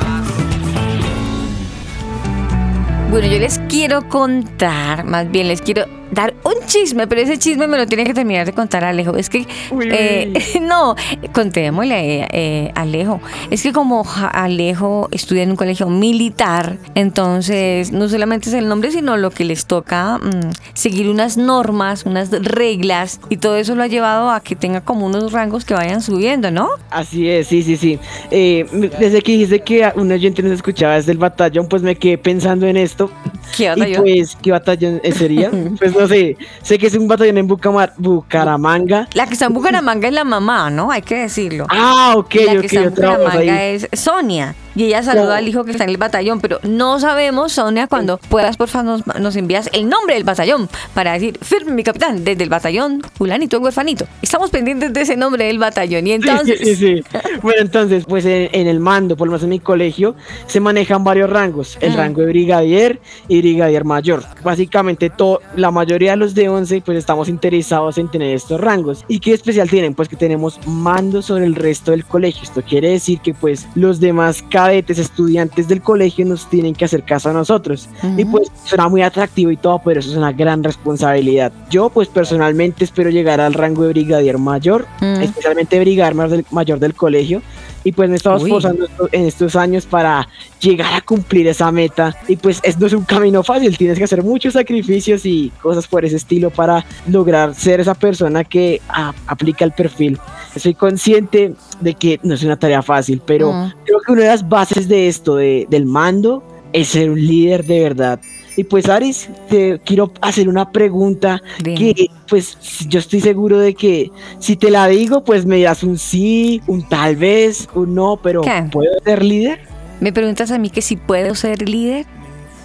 Bueno, 3.11 3.28
yo 3.28 3.38
les 3.38 3.58
quiero 3.68 4.08
contar, 4.08 5.04
más 5.04 5.30
bien 5.30 5.49
les 5.49 5.62
quiero 5.62 5.87
dar 6.12 6.35
un 6.45 6.54
chisme, 6.66 7.07
pero 7.07 7.21
ese 7.21 7.38
chisme 7.38 7.66
me 7.66 7.76
lo 7.76 7.87
tiene 7.87 8.04
que 8.04 8.14
terminar 8.14 8.47
de 8.47 8.52
contar 8.52 8.85
Alejo. 8.85 9.16
Es 9.16 9.28
que, 9.28 9.47
eh, 9.81 10.33
no, 10.62 10.95
contémosle 11.33 12.28
eh, 12.31 12.71
Alejo. 12.75 13.21
Es 13.50 13.62
que 13.62 13.73
como 13.73 14.04
Alejo 14.33 15.09
estudia 15.11 15.42
en 15.42 15.50
un 15.50 15.57
colegio 15.57 15.88
militar, 15.88 16.76
entonces 16.95 17.92
no 17.92 18.09
solamente 18.09 18.49
es 18.49 18.54
el 18.54 18.69
nombre, 18.69 18.90
sino 18.90 19.16
lo 19.16 19.31
que 19.31 19.45
les 19.45 19.66
toca 19.66 20.19
mm, 20.19 20.50
seguir 20.75 21.09
unas 21.09 21.37
normas, 21.37 22.04
unas 22.07 22.31
reglas, 22.31 23.21
y 23.28 23.38
todo 23.38 23.57
eso 23.57 23.75
lo 23.75 23.83
ha 23.83 23.87
llevado 23.87 24.31
a 24.31 24.40
que 24.40 24.54
tenga 24.57 24.81
como 24.83 25.07
unos 25.07 25.33
rangos 25.33 25.64
que 25.64 25.75
vayan 25.75 26.00
subiendo, 26.02 26.50
¿no? 26.50 26.69
Así 26.90 27.28
es, 27.28 27.49
sí, 27.49 27.62
sí, 27.62 27.76
sí. 27.76 27.99
Eh, 28.31 28.66
desde 28.99 29.23
que 29.23 29.33
dijiste 29.33 29.61
que 29.61 29.85
a- 29.85 29.92
un 29.97 30.11
oyente 30.12 30.42
nos 30.42 30.52
escuchaba 30.52 30.95
desde 30.95 31.12
el 31.12 31.19
batallón, 31.19 31.66
pues 31.69 31.83
me 31.83 31.97
quedé 31.97 32.19
pensando 32.19 32.66
en 32.66 32.76
esto. 32.76 33.11
¿Qué 33.57 33.64
Y 33.64 33.69
batallón? 33.69 34.02
pues, 34.02 34.37
¿qué 34.42 34.50
batallón 34.50 35.00
sería? 35.16 35.50
pues 35.78 35.95
no 35.95 36.01
sé, 36.09 36.37
sé 36.62 36.78
que 36.78 36.87
es 36.87 36.94
un 36.94 37.09
batallón 37.09 37.38
en 37.38 37.49
Bucamar- 37.49 37.92
Bucaramanga. 37.97 39.09
La 39.14 39.26
que 39.26 39.32
está 39.35 39.47
en 39.47 39.52
Bucaramanga 39.54 40.09
es 40.09 40.14
la 40.14 40.25
mamá, 40.25 40.71
¿no? 40.71 40.90
Hay 40.90 41.02
que 41.02 41.16
decirlo. 41.16 41.66
Ah, 41.71 42.14
ok, 42.16 42.35
la 42.35 42.52
que 42.52 42.59
ok, 42.59 42.64
está 42.64 42.80
en. 42.80 42.90
Bucaramanga 42.90 43.64
es 43.64 43.88
Sonia. 43.92 44.54
Y 44.75 44.85
ella 44.85 45.02
saluda 45.02 45.25
Claro. 45.25 45.38
al 45.38 45.49
hijo 45.49 45.64
que 45.64 45.71
está 45.73 45.85
en 45.85 45.91
el 45.91 45.97
batallón, 45.99 46.41
pero 46.41 46.59
no 46.62 46.99
sabemos, 46.99 47.52
Sonia, 47.52 47.87
cuando 47.87 48.19
puedas, 48.19 48.57
por 48.57 48.69
favor, 48.69 49.02
nos, 49.07 49.21
nos 49.21 49.37
envías 49.37 49.69
el 49.73 49.88
nombre 49.88 50.14
del 50.14 50.25
batallón 50.25 50.69
para 50.95 51.12
decir, 51.12 51.38
firme 51.43 51.73
mi 51.73 51.83
capitán, 51.83 52.25
desde 52.25 52.43
el 52.43 52.49
batallón, 52.49 53.02
Julanito 53.19 53.57
el 53.57 53.62
huerfanito. 53.62 54.07
Estamos 54.23 54.50
pendientes 54.50 54.93
de 54.93 55.00
ese 55.02 55.17
nombre 55.17 55.45
del 55.45 55.59
batallón. 55.59 56.07
Y 56.07 56.12
entonces, 56.12 56.59
Sí, 56.61 56.64
sí, 56.76 56.97
sí. 56.97 57.19
Bueno, 57.43 57.61
entonces, 57.62 58.05
pues 58.09 58.25
en, 58.25 58.49
en 58.52 58.67
el 58.67 58.81
mando, 58.81 59.17
por 59.17 59.26
lo 59.29 59.33
menos 59.33 59.43
en 59.45 59.50
mi 59.50 59.59
colegio, 59.61 60.14
se 60.47 60.61
manejan 60.61 61.05
varios 61.05 61.29
rangos. 61.31 61.76
El 61.81 61.95
rango 61.95 62.23
de 62.23 62.29
brigadier 62.29 63.00
y 63.29 63.41
brigadier 63.41 63.85
mayor. 63.85 64.25
Básicamente, 64.43 65.11
to- 65.11 65.41
la 65.57 65.71
mayoría 65.71 66.12
de 66.12 66.17
los 66.17 66.35
de 66.35 66.49
11, 66.49 66.83
pues 66.85 66.99
estamos 66.99 67.29
interesados 67.29 67.99
en 67.99 68.11
tener 68.11 68.35
estos 68.35 68.61
rangos. 68.61 69.05
¿Y 69.09 69.19
qué 69.21 69.33
especial 69.35 69.69
tienen? 69.69 69.95
Pues 69.95 70.09
que 70.09 70.17
tenemos 70.17 70.59
mando 70.67 71.23
sobre 71.23 71.47
el 71.47 71.55
resto 71.55 71.91
del 71.91 72.05
colegio. 72.05 72.43
Esto 72.43 72.62
quiere 72.62 72.91
decir 72.91 73.21
que 73.21 73.35
pues 73.35 73.67
los 73.75 74.00
demás 74.00 74.43
cadetes, 74.62 74.99
estudiantes 74.99 75.66
del 75.66 75.83
colegio 75.83 76.25
nos 76.25 76.49
tienen 76.49 76.73
que 76.73 76.85
hacer 76.85 77.02
caso 77.02 77.31
a 77.31 77.33
nosotros. 77.33 77.88
Y 78.16 78.25
pues 78.25 78.49
suena 78.64 78.88
muy 78.88 79.02
atractivo 79.02 79.50
y 79.50 79.57
todo, 79.57 79.81
pero 79.85 79.99
eso 79.99 80.11
es 80.11 80.16
una 80.16 80.31
gran 80.31 80.62
responsabilidad. 80.62 81.52
Yo 81.69 81.90
pues 81.90 82.07
personalmente 82.07 82.85
espero 82.85 83.11
llegar 83.11 83.40
al 83.40 83.54
rango 83.54 83.83
de 83.83 83.88
brigadier 83.88 84.38
mayor, 84.38 84.87
especialmente 85.21 85.81
brigadier 85.81 86.45
mayor 86.50 86.78
del 86.78 86.95
colegio. 86.95 87.42
Y 87.85 87.93
pues 87.93 88.09
me 88.09 88.15
Uy. 88.15 88.19
esforzando 88.51 88.87
en 89.11 89.27
estos 89.27 89.57
años 89.57 89.87
para 89.87 90.29
llegar 90.61 90.95
a 90.95 91.01
cumplir 91.01 91.47
esa 91.49 91.73
meta. 91.73 92.17
Y 92.29 92.37
pues 92.37 92.61
es, 92.62 92.79
no 92.79 92.87
es 92.87 92.93
un 92.93 93.05
camino 93.05 93.43
fácil, 93.43 93.77
tienes 93.77 93.99
que 93.99 94.05
hacer 94.05 94.23
muchos 94.23 94.53
sacrificios 94.53 95.27
y 95.27 95.51
cosas 95.61 95.87
por 95.89 96.05
ese 96.05 96.17
estilo 96.17 96.51
para 96.51 96.85
lograr 97.09 97.55
ser 97.55 97.81
esa 97.81 97.95
persona 97.95 98.45
que 98.45 98.81
ah, 98.89 99.12
aplica 99.27 99.65
el 99.65 99.73
perfil. 99.73 100.19
Soy 100.57 100.75
consciente 100.75 101.55
de 101.81 101.95
que 101.95 102.21
no 102.23 102.35
es 102.35 102.43
una 102.45 102.57
tarea 102.59 102.83
fácil, 102.83 103.21
pero 103.25 103.53
Mm. 103.53 103.73
creo 103.85 103.99
que 104.07 104.12
una 104.12 104.23
de 104.23 104.29
las 104.29 104.49
bases 104.49 104.87
de 104.89 105.09
esto, 105.09 105.37
de- 105.37 105.67
del 105.69 105.87
mando, 105.87 106.43
es 106.73 106.89
ser 106.89 107.11
un 107.11 107.21
líder 107.21 107.65
de 107.65 107.81
verdad. 107.81 108.21
Y 108.56 108.64
pues 108.64 108.88
Aris, 108.88 109.28
te 109.49 109.80
quiero 109.85 110.12
hacer 110.21 110.49
una 110.49 110.71
pregunta 110.71 111.42
que 111.62 112.09
pues 112.28 112.59
yo 112.87 112.99
estoy 112.99 113.21
seguro 113.21 113.59
de 113.59 113.75
que 113.75 114.11
si 114.40 114.56
te 114.56 114.71
la 114.71 114.87
digo, 114.88 115.25
pues 115.25 115.47
me 115.47 115.56
dirás 115.56 115.82
un 115.82 115.99
sí, 115.99 116.61
un 116.66 116.87
tal 116.87 117.16
vez, 117.16 117.68
un 117.75 117.94
no, 117.94 118.18
pero 118.23 118.42
¿Qué? 118.42 118.64
¿puedo 118.71 118.92
ser 119.04 119.25
líder? 119.25 119.61
me 120.00 120.12
preguntas 120.12 120.50
a 120.50 120.59
mí 120.59 120.68
que 120.68 120.82
si 120.82 120.97
puedo 120.97 121.35
ser 121.37 121.68
líder. 121.68 122.06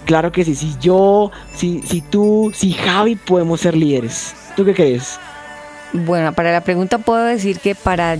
Claro 0.06 0.32
que 0.32 0.44
sí, 0.44 0.54
si 0.54 0.74
yo, 0.80 1.30
si, 1.54 1.82
si 1.82 2.00
tú, 2.00 2.50
si 2.52 2.72
Javi 2.72 3.14
podemos 3.14 3.60
ser 3.60 3.76
líderes. 3.76 4.34
¿Tú 4.56 4.64
qué 4.64 4.74
crees? 4.74 5.20
Bueno, 5.92 6.32
para 6.32 6.50
la 6.50 6.62
pregunta 6.62 6.98
puedo 6.98 7.24
decir 7.24 7.60
que 7.60 7.74
para 7.74 8.16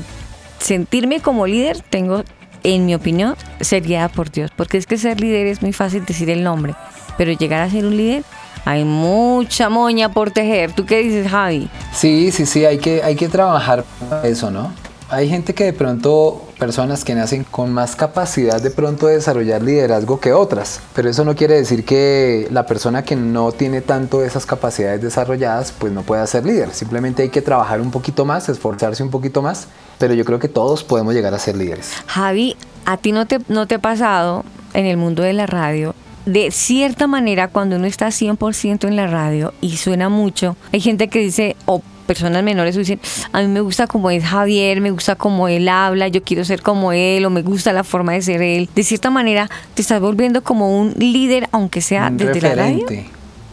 sentirme 0.59 1.21
como 1.21 1.47
líder 1.47 1.83
tengo, 1.91 2.23
en 2.63 2.87
mi 2.87 2.95
opinión, 2.95 3.35
ser 3.61 3.83
guiada 3.83 4.09
por 4.09 4.31
Dios. 4.31 4.53
Porque 4.55 4.77
es 4.79 4.87
que 4.87 4.99
ser 4.99 5.21
líder 5.21 5.47
es 5.49 5.63
muy 5.63 5.73
fácil 5.73 6.05
decir 6.05 6.31
el 6.31 6.45
nombre, 6.45 6.75
pero 7.19 7.33
llegar 7.33 7.61
a 7.61 7.69
ser 7.69 7.85
un 7.85 7.97
líder 7.97 8.25
hay 8.65 8.85
mucha 8.85 9.69
moña 9.69 10.11
por 10.11 10.31
tejer. 10.31 10.73
¿Tú 10.73 10.85
qué 10.85 10.99
dices, 10.99 11.31
Javi? 11.31 11.71
Sí, 11.93 12.31
sí, 12.33 12.47
sí, 12.47 12.65
hay 12.65 12.79
que, 12.79 13.03
hay 13.03 13.17
que 13.17 13.29
trabajar 13.29 13.85
eso, 14.25 14.51
¿no? 14.51 14.73
Hay 15.11 15.27
gente 15.27 15.55
que 15.55 15.65
de 15.65 15.73
pronto, 15.73 16.47
personas 16.59 17.03
que 17.03 17.15
nacen 17.15 17.45
con 17.45 17.73
más 17.73 17.97
capacidad 17.97 18.61
de 18.61 18.71
pronto 18.71 19.07
de 19.07 19.15
desarrollar 19.15 19.63
liderazgo 19.63 20.21
que 20.21 20.35
otras, 20.35 20.83
pero 20.95 21.09
eso 21.09 21.25
no 21.25 21.35
quiere 21.35 21.55
decir 21.55 21.87
que 21.87 22.47
la 22.51 22.67
persona 22.67 23.03
que 23.05 23.17
no 23.17 23.53
tiene 23.53 23.81
tanto 23.81 24.23
esas 24.23 24.45
capacidades 24.45 25.01
desarrolladas, 25.01 25.73
pues 25.73 25.91
no 25.95 26.03
pueda 26.03 26.27
ser 26.27 26.45
líder. 26.45 26.75
Simplemente 26.75 27.23
hay 27.23 27.31
que 27.31 27.41
trabajar 27.41 27.81
un 27.81 27.91
poquito 27.91 28.27
más, 28.27 28.51
esforzarse 28.51 29.03
un 29.03 29.09
poquito 29.09 29.41
más, 29.41 29.69
pero 29.97 30.13
yo 30.13 30.27
creo 30.27 30.39
que 30.39 30.49
todos 30.49 30.85
podemos 30.85 31.15
llegar 31.15 31.33
a 31.33 31.39
ser 31.39 31.57
líderes. 31.57 31.91
Javi, 32.07 32.55
¿a 32.85 32.99
ti 32.99 33.13
no 33.13 33.27
te, 33.27 33.39
no 33.49 33.67
te 33.67 33.77
ha 33.77 33.81
pasado 33.81 34.45
en 34.75 34.85
el 34.85 34.99
mundo 34.99 35.23
de 35.23 35.33
la 35.33 35.47
radio? 35.47 35.95
De 36.27 36.51
cierta 36.51 37.07
manera, 37.07 37.49
cuando 37.49 37.77
uno 37.77 37.87
está 37.87 38.09
100% 38.09 38.87
en 38.87 38.97
la 38.97 39.07
radio 39.07 39.55
y 39.61 39.77
suena 39.77 40.09
mucho, 40.09 40.57
hay 40.73 40.81
gente 40.81 41.09
que 41.09 41.21
dice, 41.21 41.57
o 41.65 41.83
personas 42.09 42.43
menores 42.43 42.75
dicen, 42.75 43.01
a 43.33 43.41
mí 43.43 43.47
me 43.47 43.61
gusta 43.61 43.87
como 43.87 44.11
es 44.11 44.25
Javier, 44.25 44.81
me 44.81 44.91
gusta 44.91 45.15
como 45.15 45.47
él 45.47 45.69
habla, 45.69 46.09
yo 46.09 46.23
quiero 46.23 46.45
ser 46.45 46.63
como 46.63 46.93
él, 46.93 47.25
o 47.25 47.31
me 47.31 47.43
gusta 47.43 47.73
la 47.73 47.85
forma 47.85 48.15
de 48.15 48.23
ser 48.23 48.43
él. 48.43 48.69
De 48.75 48.83
cierta 48.83 49.11
manera, 49.11 49.49
te 49.75 49.83
estás 49.83 50.01
volviendo 50.01 50.43
como 50.43 50.81
un 50.81 50.95
líder, 50.99 51.49
aunque 51.53 51.81
sea 51.81 52.09
Un 52.09 52.17
desde 52.17 52.41
la 52.41 52.55
radio. 52.55 52.87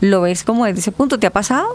¿Lo 0.01 0.21
ves 0.21 0.43
como 0.43 0.65
desde 0.65 0.79
ese 0.79 0.91
punto? 0.91 1.19
¿Te 1.19 1.27
ha 1.27 1.31
pasado? 1.31 1.67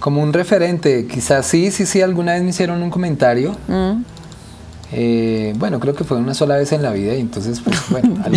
Como 0.00 0.22
un 0.22 0.32
referente, 0.32 1.06
quizás 1.06 1.46
sí, 1.46 1.70
sí, 1.70 1.86
sí, 1.86 2.02
alguna 2.02 2.34
vez 2.34 2.42
me 2.42 2.50
hicieron 2.50 2.82
un 2.82 2.90
comentario. 2.90 3.56
Mm. 3.68 4.02
Eh, 4.92 5.52
bueno, 5.56 5.80
creo 5.80 5.94
que 5.94 6.04
fue 6.04 6.16
una 6.16 6.34
sola 6.34 6.56
vez 6.56 6.72
en 6.72 6.82
la 6.82 6.92
vida 6.92 7.14
y 7.14 7.20
entonces, 7.20 7.60
pues 7.60 7.76
bueno, 7.90 8.16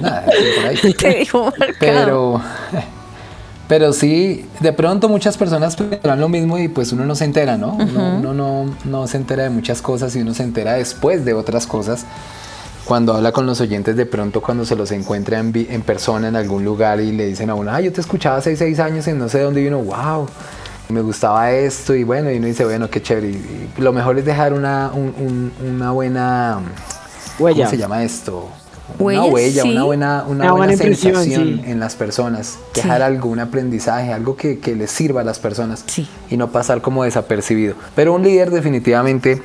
nada, 0.00 0.24
por 0.24 0.66
ahí. 0.66 0.92
Te 0.92 1.14
dijo. 1.20 1.52
Pero, 1.78 2.40
pero 3.68 3.92
sí, 3.92 4.46
de 4.60 4.72
pronto 4.72 5.08
muchas 5.08 5.38
personas 5.38 5.76
pensarán 5.76 6.20
lo 6.20 6.28
mismo 6.28 6.58
y 6.58 6.68
pues 6.68 6.92
uno 6.92 7.06
no 7.06 7.14
se 7.14 7.24
entera, 7.24 7.56
¿no? 7.56 7.74
Uno, 7.74 8.16
uno 8.18 8.34
no, 8.34 8.74
no 8.84 9.06
se 9.06 9.16
entera 9.16 9.44
de 9.44 9.50
muchas 9.50 9.80
cosas 9.80 10.14
y 10.16 10.20
uno 10.20 10.34
se 10.34 10.42
entera 10.42 10.74
después 10.74 11.24
de 11.24 11.32
otras 11.34 11.66
cosas. 11.66 12.04
Cuando 12.84 13.14
habla 13.14 13.30
con 13.30 13.46
los 13.46 13.60
oyentes, 13.60 13.96
de 13.96 14.04
pronto 14.04 14.40
cuando 14.40 14.64
se 14.64 14.74
los 14.74 14.90
encuentra 14.90 15.38
en 15.38 15.82
persona 15.82 16.26
en 16.26 16.34
algún 16.34 16.64
lugar 16.64 17.00
y 17.00 17.12
le 17.12 17.26
dicen 17.26 17.48
a 17.48 17.54
uno, 17.54 17.70
ay, 17.72 17.84
yo 17.84 17.92
te 17.92 18.00
escuchaba 18.00 18.38
hace 18.38 18.56
seis 18.56 18.80
años 18.80 19.06
en 19.06 19.18
no 19.18 19.28
sé 19.28 19.40
dónde 19.40 19.62
y 19.62 19.68
uno, 19.68 19.78
wow, 19.78 20.26
me 20.92 21.00
gustaba 21.02 21.50
esto 21.52 21.94
y 21.94 22.04
bueno, 22.04 22.30
y 22.30 22.36
uno 22.38 22.46
dice, 22.46 22.64
bueno, 22.64 22.88
qué 22.90 23.00
chévere. 23.02 23.28
Y, 23.30 23.70
y 23.76 23.80
lo 23.80 23.92
mejor 23.92 24.18
es 24.18 24.24
dejar 24.24 24.52
una, 24.52 24.90
un- 24.92 25.14
un- 25.18 25.52
una 25.74 25.90
buena, 25.92 26.58
Huella. 27.38 27.64
¿cómo 27.64 27.70
se 27.70 27.76
llama 27.78 28.02
esto? 28.02 28.48
Huella, 28.98 29.22
una 29.22 29.32
huella, 29.32 29.62
sí. 29.62 29.70
una 29.70 29.84
buena, 29.84 30.24
una 30.26 30.44
Una 30.44 30.52
buena 30.52 30.76
sensación 30.76 31.24
sí. 31.24 31.62
en 31.64 31.78
las 31.78 31.94
personas, 31.94 32.58
dejar 32.74 33.02
algo, 33.02 33.28
un 33.28 33.38
aprendizaje, 33.38 34.12
algo 34.12 34.36
que, 34.36 34.58
que 34.58 34.74
les 34.74 34.90
sirva 34.90 35.20
a 35.20 35.24
las 35.24 35.38
personas 35.38 35.84
Sí. 35.86 36.08
y 36.28 36.36
no 36.36 36.50
pasar 36.50 36.82
como 36.82 37.04
desapercibido. 37.04 37.74
Pero 37.94 38.12
un 38.14 38.22
líder 38.24 38.50
definitivamente, 38.50 39.40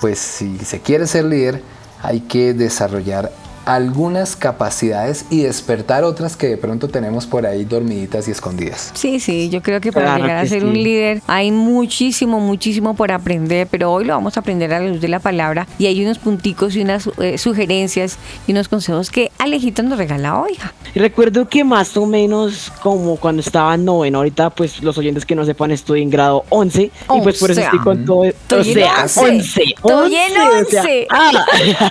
pues 0.00 0.18
si 0.18 0.58
se 0.60 0.80
quiere 0.80 1.06
ser 1.06 1.26
líder, 1.26 1.60
hay 2.02 2.20
que 2.20 2.54
desarrollar 2.54 3.30
algunas 3.66 4.36
capacidades 4.36 5.26
y 5.28 5.42
despertar 5.42 6.04
otras 6.04 6.36
que 6.36 6.46
de 6.46 6.56
pronto 6.56 6.88
tenemos 6.88 7.26
por 7.26 7.44
ahí 7.46 7.64
dormiditas 7.64 8.28
y 8.28 8.30
escondidas. 8.30 8.92
Sí, 8.94 9.20
sí, 9.20 9.50
yo 9.50 9.60
creo 9.62 9.80
que 9.80 9.92
para 9.92 10.06
Claro 10.06 10.22
llegar 10.22 10.36
a 10.38 10.46
ser 10.48 10.60
sí. 10.62 10.66
un 10.66 10.74
líder 10.74 11.20
hay 11.26 11.50
muchísimo, 11.50 12.40
muchísimo 12.40 12.94
por 12.94 13.12
aprender, 13.12 13.66
pero 13.70 13.92
hoy 13.92 14.04
lo 14.04 14.14
vamos 14.14 14.36
a 14.36 14.40
aprender 14.40 14.72
a 14.72 14.80
la 14.80 14.88
luz 14.88 15.00
de 15.00 15.08
la 15.08 15.18
palabra 15.18 15.66
y 15.78 15.86
hay 15.86 16.02
unos 16.04 16.18
punticos 16.18 16.76
y 16.76 16.80
unas 16.80 17.10
eh, 17.18 17.36
sugerencias 17.38 18.18
y 18.46 18.52
unos 18.52 18.68
consejos 18.68 19.10
que 19.10 19.30
Alejito 19.38 19.82
nos 19.82 19.98
regala 19.98 20.40
hoy. 20.40 20.56
recuerdo 20.94 21.48
que 21.48 21.64
más 21.64 21.96
o 21.96 22.06
menos 22.06 22.72
como 22.82 23.16
cuando 23.16 23.40
estaba 23.42 23.74
en 23.74 23.84
noveno, 23.84 24.18
ahorita 24.18 24.50
pues 24.50 24.80
los 24.82 24.96
oyentes 24.96 25.26
que 25.26 25.34
no 25.34 25.44
sepan 25.44 25.72
estoy 25.72 26.02
en 26.02 26.10
grado 26.10 26.44
11 26.50 26.82
y 26.82 27.20
pues 27.22 27.38
por 27.38 27.50
eso 27.50 27.60
estoy 27.60 27.80
con 27.80 28.04
todo, 28.04 28.18
o 28.18 28.24
Estoy 28.26 28.68
en 28.68 28.74
sea, 28.74 28.94
once. 29.02 29.20
11, 29.26 29.62
Estoy 29.62 30.14
en 30.14 30.40
11, 30.40 30.60
o 30.62 30.70
sea, 30.70 30.82
once. 30.82 31.06
ah, 31.10 31.46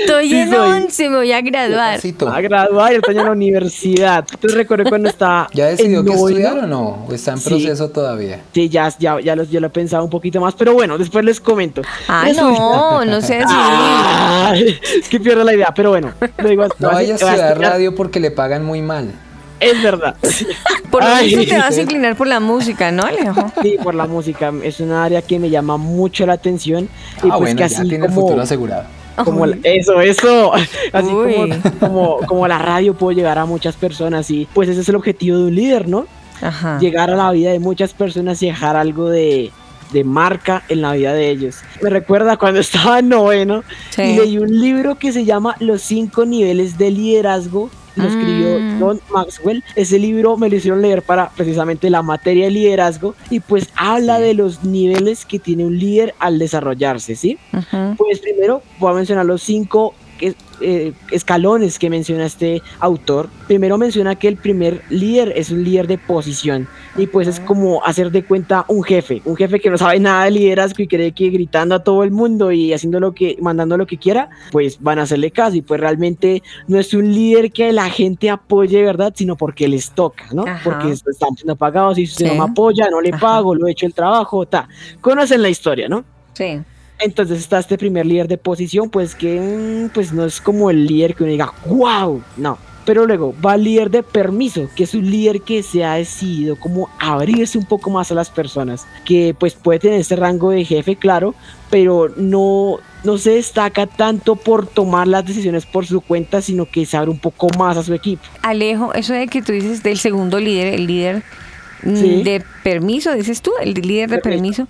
Estoy 0.00 0.28
Sí 0.28 0.36
en 0.36 0.50
soy. 0.50 0.58
11, 0.58 0.89
me 0.98 1.16
voy 1.16 1.32
a 1.32 1.40
graduar. 1.40 2.00
A 2.32 2.40
graduar, 2.40 2.92
yo 2.92 2.98
estoy 2.98 3.16
en 3.18 3.24
la 3.24 3.30
universidad. 3.32 4.24
Entonces 4.32 4.56
recuerdo 4.56 4.88
cuando 4.88 5.08
estaba 5.08 5.48
¿Ya 5.52 5.66
decidió 5.66 6.02
noveno, 6.02 6.28
estudiar 6.28 6.58
o 6.58 6.66
no? 6.66 7.06
¿O 7.08 7.12
está 7.12 7.32
en 7.32 7.38
Sí. 7.38 7.48
proceso 7.48 7.90
todavía? 7.90 8.40
Sí, 8.52 8.68
ya, 8.68 8.92
ya, 8.98 9.20
ya, 9.20 9.36
los, 9.36 9.50
ya 9.50 9.60
lo 9.60 9.66
he 9.68 9.70
pensado 9.70 10.04
un 10.04 10.10
poquito 10.10 10.40
más, 10.40 10.54
pero 10.54 10.72
bueno, 10.74 10.98
después 10.98 11.24
les 11.24 11.40
comento. 11.40 11.82
Ah, 12.08 12.24
Resulta- 12.26 12.58
no, 12.60 13.04
no 13.04 13.20
sé 13.20 13.40
es 14.54 15.08
que 15.08 15.20
pierdo 15.20 15.44
la 15.44 15.54
idea, 15.54 15.72
pero 15.74 15.90
bueno, 15.90 16.12
lo 16.38 16.48
digo 16.48 16.62
así- 16.64 16.74
No 16.78 16.88
vaya 16.88 17.12
a 17.14 17.16
estudiar 17.16 17.58
radio 17.58 17.94
porque 17.94 18.20
le 18.20 18.30
pagan 18.30 18.64
muy 18.64 18.82
mal. 18.82 19.12
Es 19.60 19.82
verdad. 19.82 20.16
Por 20.90 21.04
menos 21.04 21.46
te 21.46 21.58
vas 21.58 21.76
a 21.76 21.82
inclinar 21.82 22.16
por 22.16 22.26
la 22.26 22.40
música, 22.40 22.90
¿no, 22.90 23.04
Alejo? 23.04 23.52
Sí, 23.62 23.76
por 23.82 23.94
la 23.94 24.06
música. 24.06 24.52
Es 24.64 24.80
un 24.80 24.90
área 24.90 25.20
que 25.22 25.38
me 25.38 25.50
llama 25.50 25.76
mucho 25.76 26.24
la 26.26 26.32
atención. 26.32 26.84
Y 26.84 26.88
ah, 27.28 27.36
pues 27.36 27.38
bueno, 27.40 27.56
que 27.62 27.68
ya 27.68 27.82
tiene 27.82 28.06
el 28.06 28.12
futuro 28.12 28.40
asegurado. 28.42 28.84
Como 29.24 29.46
la- 29.46 29.56
eso, 29.64 30.00
eso. 30.00 30.52
Así 30.92 31.08
como, 31.08 31.46
como, 31.80 32.16
como 32.26 32.48
la 32.48 32.58
radio 32.58 32.94
puedo 32.94 33.12
llegar 33.16 33.38
a 33.38 33.44
muchas 33.46 33.76
personas 33.76 34.30
y 34.30 34.46
pues 34.52 34.68
ese 34.68 34.80
es 34.80 34.88
el 34.88 34.96
objetivo 34.96 35.38
de 35.38 35.44
un 35.44 35.54
líder, 35.54 35.88
¿no? 35.88 36.06
Ajá. 36.42 36.78
Llegar 36.78 37.10
a 37.10 37.16
la 37.16 37.30
vida 37.32 37.50
de 37.52 37.58
muchas 37.60 37.92
personas 37.92 38.42
y 38.42 38.46
dejar 38.46 38.74
algo 38.76 39.08
de, 39.10 39.50
de 39.92 40.04
marca 40.04 40.62
en 40.68 40.80
la 40.82 40.92
vida 40.94 41.12
de 41.12 41.28
ellos. 41.30 41.56
Me 41.82 41.90
recuerda 41.90 42.36
cuando 42.38 42.60
estaba 42.60 43.00
en 43.00 43.08
noveno 43.10 43.62
Sí. 43.90 44.02
y 44.02 44.16
leí 44.16 44.38
un 44.38 44.58
libro 44.60 44.96
que 44.98 45.12
se 45.12 45.24
llama 45.24 45.56
Los 45.60 45.82
cinco 45.82 46.24
niveles 46.24 46.78
de 46.78 46.90
liderazgo. 46.90 47.70
Lo 47.96 48.04
escribió 48.04 48.58
Mm. 48.60 48.80
John 48.80 49.00
Maxwell. 49.12 49.64
Ese 49.76 49.98
libro 49.98 50.36
me 50.36 50.48
lo 50.48 50.56
hicieron 50.56 50.80
leer 50.82 51.02
para 51.02 51.30
precisamente 51.30 51.90
la 51.90 52.02
materia 52.02 52.44
de 52.44 52.50
liderazgo 52.50 53.14
y 53.30 53.40
pues 53.40 53.68
habla 53.76 54.18
de 54.20 54.34
los 54.34 54.64
niveles 54.64 55.24
que 55.24 55.38
tiene 55.38 55.64
un 55.64 55.78
líder 55.78 56.14
al 56.18 56.38
desarrollarse, 56.38 57.16
¿sí? 57.16 57.38
Pues 57.96 58.20
primero 58.20 58.62
voy 58.78 58.92
a 58.92 58.94
mencionar 58.94 59.26
los 59.26 59.42
cinco 59.42 59.94
es- 60.20 60.34
eh, 60.60 60.92
escalones 61.10 61.78
que 61.78 61.90
menciona 61.90 62.26
este 62.26 62.62
autor. 62.78 63.28
Primero 63.46 63.78
menciona 63.78 64.14
que 64.14 64.28
el 64.28 64.36
primer 64.36 64.82
líder 64.90 65.32
es 65.36 65.50
un 65.50 65.64
líder 65.64 65.86
de 65.86 65.98
posición 65.98 66.68
y 66.96 67.06
pues 67.06 67.28
es 67.28 67.40
como 67.40 67.84
hacer 67.84 68.10
de 68.10 68.24
cuenta 68.24 68.64
un 68.68 68.82
jefe, 68.82 69.22
un 69.24 69.36
jefe 69.36 69.60
que 69.60 69.70
no 69.70 69.78
sabe 69.78 69.98
nada 70.00 70.24
de 70.24 70.32
liderazgo 70.32 70.82
y 70.82 70.86
cree 70.88 71.12
que 71.12 71.30
gritando 71.30 71.74
a 71.74 71.84
todo 71.84 72.02
el 72.04 72.10
mundo 72.10 72.52
y 72.52 72.72
haciendo 72.72 73.00
lo 73.00 73.12
que, 73.12 73.36
mandando 73.40 73.76
lo 73.76 73.86
que 73.86 73.96
quiera, 73.98 74.28
pues 74.52 74.80
van 74.80 74.98
a 74.98 75.02
hacerle 75.02 75.30
caso 75.30 75.56
y 75.56 75.62
pues 75.62 75.80
realmente 75.80 76.42
no 76.68 76.78
es 76.78 76.92
un 76.94 77.12
líder 77.12 77.52
que 77.52 77.72
la 77.72 77.88
gente 77.90 78.30
apoye, 78.30 78.82
¿verdad? 78.82 79.12
Sino 79.16 79.36
porque 79.36 79.68
les 79.68 79.90
toca, 79.90 80.24
¿no? 80.32 80.42
Ajá. 80.46 80.60
Porque 80.64 80.90
están 80.92 81.34
siendo 81.36 81.56
pagados 81.56 81.98
y 81.98 82.06
si 82.06 82.16
Sí. 82.16 82.24
no 82.24 82.34
me 82.34 82.50
apoya, 82.52 82.88
no 82.90 83.00
le 83.00 83.10
Ajá. 83.10 83.18
pago, 83.20 83.54
lo 83.54 83.66
he 83.66 83.70
hecho 83.72 83.86
el 83.86 83.94
trabajo, 83.94 84.46
ta. 84.46 84.68
Conocen 85.00 85.42
la 85.42 85.48
historia, 85.48 85.88
¿no? 85.88 86.04
Sí. 86.34 86.60
Entonces 87.00 87.38
está 87.38 87.58
este 87.58 87.78
primer 87.78 88.04
líder 88.04 88.28
de 88.28 88.36
posición, 88.36 88.90
pues 88.90 89.14
que 89.14 89.40
mm, 89.40 89.94
pues 89.94 90.12
no 90.12 90.24
es 90.24 90.40
como 90.40 90.70
el 90.70 90.86
líder 90.86 91.14
que 91.14 91.24
uno 91.24 91.32
diga, 91.32 91.52
wow, 91.66 92.22
no. 92.36 92.58
Pero 92.84 93.06
luego 93.06 93.34
va 93.44 93.54
el 93.54 93.64
líder 93.64 93.90
de 93.90 94.02
permiso, 94.02 94.68
que 94.74 94.84
es 94.84 94.94
un 94.94 95.10
líder 95.10 95.42
que 95.42 95.62
se 95.62 95.84
ha 95.84 95.94
decidido 95.94 96.56
como 96.56 96.88
abrirse 96.98 97.56
un 97.58 97.64
poco 97.64 97.90
más 97.90 98.10
a 98.10 98.14
las 98.14 98.30
personas, 98.30 98.86
que 99.04 99.34
pues 99.38 99.54
puede 99.54 99.78
tener 99.78 100.00
ese 100.00 100.16
rango 100.16 100.50
de 100.50 100.64
jefe, 100.64 100.96
claro, 100.96 101.34
pero 101.70 102.08
no, 102.16 102.78
no 103.04 103.18
se 103.18 103.32
destaca 103.32 103.86
tanto 103.86 104.34
por 104.34 104.66
tomar 104.66 105.06
las 105.06 105.24
decisiones 105.24 105.66
por 105.66 105.86
su 105.86 106.00
cuenta, 106.00 106.40
sino 106.40 106.66
que 106.66 106.84
se 106.86 106.96
abre 106.96 107.10
un 107.10 107.18
poco 107.18 107.48
más 107.58 107.76
a 107.76 107.82
su 107.82 107.94
equipo. 107.94 108.22
Alejo, 108.42 108.92
eso 108.94 109.12
de 109.12 109.28
que 109.28 109.42
tú 109.42 109.52
dices 109.52 109.82
del 109.82 109.98
segundo 109.98 110.40
líder, 110.40 110.74
el 110.74 110.86
líder 110.86 111.22
Sí. 111.82 112.22
de 112.22 112.42
permiso, 112.62 113.12
dices 113.14 113.40
tú, 113.42 113.52
el 113.60 113.74
líder 113.74 114.10
de 114.10 114.18
permiso. 114.18 114.66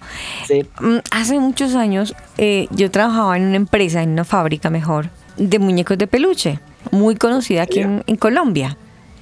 Sí. 0.46 0.66
Mm, 0.80 0.98
Hace 1.10 1.38
muchos 1.38 1.74
años 1.74 2.14
eh, 2.38 2.66
yo 2.70 2.90
trabajaba 2.90 3.36
en 3.36 3.44
una 3.44 3.56
empresa, 3.56 4.02
en 4.02 4.10
una 4.10 4.24
fábrica 4.24 4.70
mejor, 4.70 5.10
de 5.36 5.58
muñecos 5.58 5.98
de 5.98 6.06
peluche, 6.06 6.60
muy 6.90 7.16
conocida 7.16 7.62
aquí 7.62 7.80
en, 7.80 8.02
en 8.06 8.16
Colombia. 8.16 8.76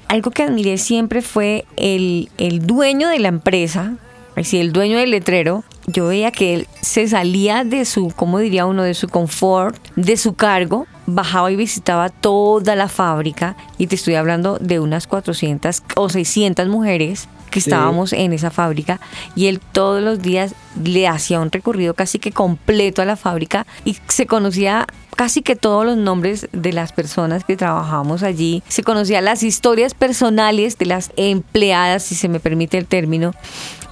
Algo 0.09 0.31
que 0.31 0.43
admiré 0.43 0.79
siempre 0.79 1.21
fue 1.23 1.65
el, 1.77 2.31
el 2.39 2.67
dueño 2.67 3.09
de 3.09 3.19
la 3.19 3.29
empresa, 3.29 3.95
es 4.31 4.45
decir, 4.47 4.61
el 4.61 4.73
dueño 4.73 4.99
del 4.99 5.11
letrero. 5.11 5.65
Yo 5.87 6.09
veía 6.09 6.31
que 6.31 6.55
él 6.55 6.67
se 6.83 7.09
salía 7.09 7.65
de 7.65 7.85
su, 7.85 8.13
¿cómo 8.15 8.39
diría 8.39 8.67
uno? 8.67 8.83
De 8.83 8.95
su 8.95 9.09
confort, 9.09 9.77
de 9.97 10.17
su 10.19 10.35
cargo, 10.35 10.87
bajaba 11.07 11.51
y 11.51 11.57
visitaba 11.57 12.11
toda 12.11 12.77
la 12.77 12.89
fábrica. 12.89 13.57
Y 13.79 13.87
te 13.87 13.95
estoy 13.97 14.15
hablando 14.15 14.59
de 14.59 14.81
unas 14.81 15.07
400 15.07 15.83
o 15.97 16.09
600 16.09 16.69
mujeres 16.69 17.29
que 17.51 17.61
Sí. 17.61 17.71
estábamos 17.71 18.13
en 18.13 18.33
esa 18.33 18.51
fábrica 18.51 19.01
y 19.35 19.47
él 19.47 19.61
todos 19.73 20.03
los 20.03 20.21
días 20.23 20.55
le 20.83 21.09
hacía 21.09 21.41
un 21.41 21.51
recorrido 21.51 21.95
casi 21.95 22.19
que 22.19 22.33
completo 22.33 23.03
a 23.03 23.05
la 23.05 23.17
fábrica 23.17 23.67
y 23.85 23.97
se 24.09 24.27
conocía 24.27 24.87
casi 25.17 25.43
que 25.43 25.57
todos 25.57 25.85
los 25.85 25.97
nombres 25.97 26.49
de 26.53 26.73
las 26.73 26.93
personas 26.93 27.43
que 27.43 27.57
trabajábamos 27.57 28.23
allí, 28.23 28.63
se 28.69 28.85
conocía 28.85 29.21
las 29.21 29.43
historias 29.43 29.93
personales 29.93 30.79
de 30.79 30.87
las 30.87 31.11
empleadas, 31.17 32.05
si 32.05 32.15
se 32.15 32.29
me 32.29 32.39
permite 32.39 32.79
el 32.79 32.87
término. 32.87 33.35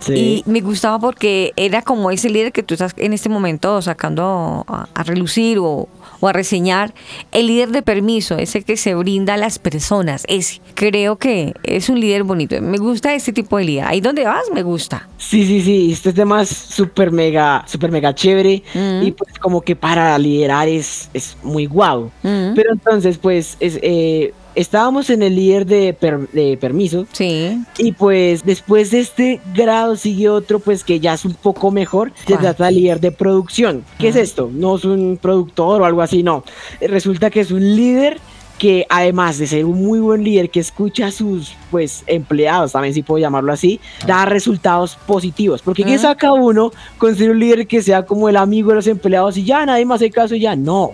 Sí. 0.00 0.44
Y 0.46 0.50
me 0.50 0.60
gustaba 0.60 0.98
porque 0.98 1.52
era 1.56 1.82
como 1.82 2.10
ese 2.10 2.28
líder 2.30 2.52
que 2.52 2.62
tú 2.62 2.74
estás 2.74 2.92
en 2.96 3.12
este 3.12 3.28
momento 3.28 3.80
sacando 3.82 4.64
a, 4.68 4.88
a 4.94 5.02
relucir 5.02 5.58
o, 5.58 5.88
o 6.20 6.28
a 6.28 6.32
reseñar. 6.32 6.94
El 7.32 7.46
líder 7.48 7.70
de 7.70 7.82
permiso, 7.82 8.36
ese 8.38 8.62
que 8.62 8.76
se 8.76 8.94
brinda 8.94 9.34
a 9.34 9.36
las 9.36 9.58
personas, 9.58 10.24
ese. 10.28 10.60
Creo 10.74 11.16
que 11.16 11.54
es 11.62 11.88
un 11.88 11.98
líder 11.98 12.22
bonito. 12.24 12.60
Me 12.60 12.78
gusta 12.78 13.14
este 13.14 13.32
tipo 13.32 13.56
de 13.58 13.64
líder. 13.64 13.84
Ahí 13.86 14.00
donde 14.00 14.24
vas, 14.24 14.44
me 14.52 14.62
gusta. 14.62 15.08
Sí, 15.18 15.44
sí, 15.46 15.60
sí, 15.62 15.92
este 15.92 16.12
tema 16.12 16.42
es 16.42 16.50
súper 16.50 17.10
mega, 17.10 17.64
súper 17.66 17.90
mega 17.90 18.14
chévere 18.14 18.62
Mm. 18.74 19.02
y 19.06 19.12
pues 19.12 19.32
como 19.38 19.60
que 19.62 19.74
para 19.76 20.16
liderar 20.18 20.68
es, 20.68 21.08
es 21.14 21.36
muy 21.42 21.66
guau. 21.66 22.10
Mm. 22.22 22.54
Pero 22.54 22.72
entonces 22.72 23.18
pues 23.18 23.56
es, 23.60 23.78
eh, 23.82 24.32
estábamos 24.56 25.10
en 25.10 25.22
el 25.22 25.36
líder 25.36 25.66
de, 25.66 25.92
per- 25.94 26.28
de 26.30 26.56
permiso 26.60 27.06
Sí. 27.12 27.58
y 27.78 27.92
pues 27.92 28.44
después 28.44 28.90
de 28.90 29.00
este 29.00 29.40
grado 29.54 29.94
sigue 29.96 30.28
otro 30.28 30.58
pues 30.58 30.82
que 30.82 30.98
ya 30.98 31.14
es 31.14 31.24
un 31.24 31.34
poco 31.34 31.70
mejor, 31.70 32.12
se 32.26 32.32
¿Cuál? 32.32 32.40
trata 32.40 32.64
del 32.66 32.74
líder 32.76 33.00
de 33.00 33.12
producción. 33.12 33.84
¿Qué 33.98 34.08
es 34.08 34.16
esto? 34.16 34.50
No 34.52 34.76
es 34.76 34.84
un 34.84 35.18
productor 35.20 35.82
o 35.82 35.84
algo 35.84 36.02
así, 36.02 36.22
no. 36.22 36.42
Resulta 36.80 37.30
que 37.30 37.40
es 37.40 37.50
un 37.50 37.76
líder 37.76 38.18
que 38.58 38.86
además 38.88 39.36
de 39.36 39.46
ser 39.46 39.66
un 39.66 39.84
muy 39.84 40.00
buen 40.00 40.24
líder 40.24 40.48
que 40.48 40.60
escucha 40.60 41.08
a 41.08 41.10
sus 41.10 41.52
pues 41.70 42.04
empleados, 42.06 42.72
también 42.72 42.94
si 42.94 43.02
puedo 43.02 43.18
llamarlo 43.20 43.52
así, 43.52 43.78
da 44.06 44.24
resultados 44.24 44.96
positivos. 45.06 45.60
Porque 45.60 45.84
¿qué 45.84 45.96
Ah. 45.96 45.98
saca 45.98 46.32
uno 46.32 46.72
con 46.96 47.14
ser 47.14 47.30
un 47.32 47.38
líder 47.38 47.66
que 47.66 47.82
sea 47.82 48.06
como 48.06 48.30
el 48.30 48.36
amigo 48.36 48.70
de 48.70 48.76
los 48.76 48.86
empleados 48.86 49.36
y 49.36 49.44
ya 49.44 49.66
nadie 49.66 49.84
más 49.84 49.96
hace 49.96 50.10
caso 50.10 50.34
y 50.34 50.40
ya? 50.40 50.56
No. 50.56 50.92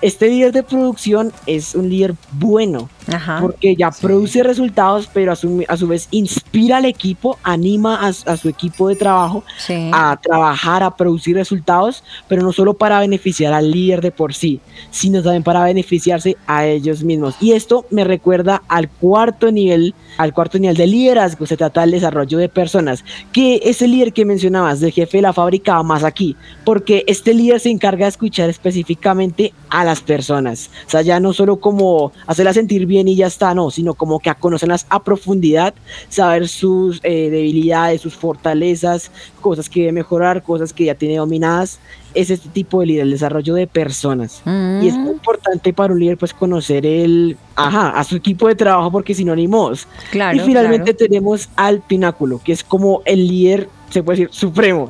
Este 0.00 0.28
líder 0.28 0.52
de 0.52 0.62
producción 0.62 1.32
es 1.46 1.74
un 1.74 1.88
líder 1.88 2.14
bueno, 2.32 2.88
Ajá. 3.12 3.38
porque 3.40 3.74
ya 3.74 3.90
produce 3.90 4.42
resultados, 4.44 5.08
pero 5.12 5.32
a 5.32 5.36
su, 5.36 5.64
a 5.66 5.76
su 5.76 5.88
vez 5.88 6.06
inspira 6.12 6.76
al 6.76 6.84
equipo, 6.84 7.36
anima 7.42 7.96
a, 8.06 8.08
a 8.08 8.36
su 8.36 8.48
equipo 8.48 8.88
de 8.88 8.96
trabajo 8.96 9.42
Sí. 9.58 9.90
a 9.92 10.16
trabajar, 10.22 10.82
a 10.84 10.94
producir 10.96 11.34
resultados, 11.36 12.04
pero 12.28 12.42
no 12.42 12.52
solo 12.52 12.74
para 12.74 13.00
beneficiar 13.00 13.52
al 13.52 13.70
líder 13.72 14.00
de 14.00 14.10
por 14.12 14.34
sí, 14.34 14.60
sino 14.90 15.22
también 15.22 15.42
para 15.42 15.64
beneficiarse 15.64 16.36
a 16.46 16.64
ellos 16.66 17.02
mismos. 17.02 17.34
Y 17.40 17.52
esto 17.52 17.84
me 17.90 18.04
recuerda 18.04 18.62
al 18.68 18.88
cuarto 18.88 19.50
nivel, 19.50 19.94
al 20.16 20.32
cuarto 20.32 20.58
nivel 20.58 20.76
de 20.76 20.86
liderazgo, 20.86 21.44
se 21.46 21.56
trata 21.56 21.80
del 21.80 21.90
desarrollo 21.92 22.38
de 22.38 22.48
personas, 22.48 23.04
que 23.32 23.60
ese 23.64 23.88
líder 23.88 24.12
que 24.12 24.24
mencionabas, 24.24 24.78
del 24.80 24.92
jefe 24.92 25.18
de 25.18 25.22
la 25.22 25.32
fábrica, 25.32 25.74
va 25.74 25.82
más 25.82 26.04
aquí, 26.04 26.36
porque 26.64 27.04
este 27.08 27.34
líder 27.34 27.58
se 27.58 27.70
encarga 27.70 28.04
de 28.04 28.10
escuchar 28.10 28.48
específicamente 28.48 29.52
a 29.70 29.87
las 29.88 30.00
personas, 30.00 30.70
o 30.86 30.90
sea, 30.90 31.02
ya 31.02 31.20
no 31.20 31.32
solo 31.32 31.60
como 31.60 32.12
hacerla 32.26 32.52
sentir 32.52 32.86
bien 32.86 32.98
bien 32.98 33.08
y 33.08 33.16
ya 33.16 33.26
está, 33.28 33.54
no, 33.54 33.70
sino 33.70 33.94
como 33.94 34.18
que 34.18 34.30
a 34.30 34.34
conocerlas 34.34 34.86
a 34.90 35.02
profundidad, 35.04 35.74
saber 36.08 36.48
sus 36.48 37.00
eh, 37.04 37.30
debilidades, 37.30 38.00
sus 38.00 38.14
fortalezas, 38.14 39.10
cosas 39.38 39.68
que 39.68 39.80
debe 39.80 39.92
mejorar, 39.92 40.42
cosas 40.42 40.72
que 40.72 40.84
ya 40.84 40.94
tiene 40.94 41.16
dominadas. 41.16 41.78
Es 42.14 42.30
este 42.30 42.48
tipo 42.48 42.80
de 42.80 42.86
líder, 42.86 43.02
el 43.04 43.10
desarrollo 43.12 43.54
de 43.54 43.66
personas. 43.66 44.42
Y 44.46 44.88
es 44.88 44.94
muy 44.96 45.12
importante 45.12 45.72
para 45.72 45.92
un 45.92 46.00
líder 46.00 46.16
pues 46.18 46.34
conocer 46.34 46.84
el, 46.86 47.36
ajá, 47.56 47.90
a 47.90 48.04
su 48.04 48.16
equipo 48.16 48.48
de 48.48 48.54
trabajo 48.54 48.90
porque 48.90 49.14
sinónimos. 49.14 49.86
Claro, 50.10 50.36
y 50.36 50.40
finalmente 50.40 50.94
claro. 50.94 50.98
tenemos 50.98 51.48
al 51.56 51.80
pináculo, 51.80 52.40
que 52.42 52.52
es 52.52 52.64
como 52.64 53.02
el 53.04 53.26
líder 53.28 53.68
se 53.90 54.02
puede 54.02 54.18
decir 54.20 54.34
supremo, 54.34 54.86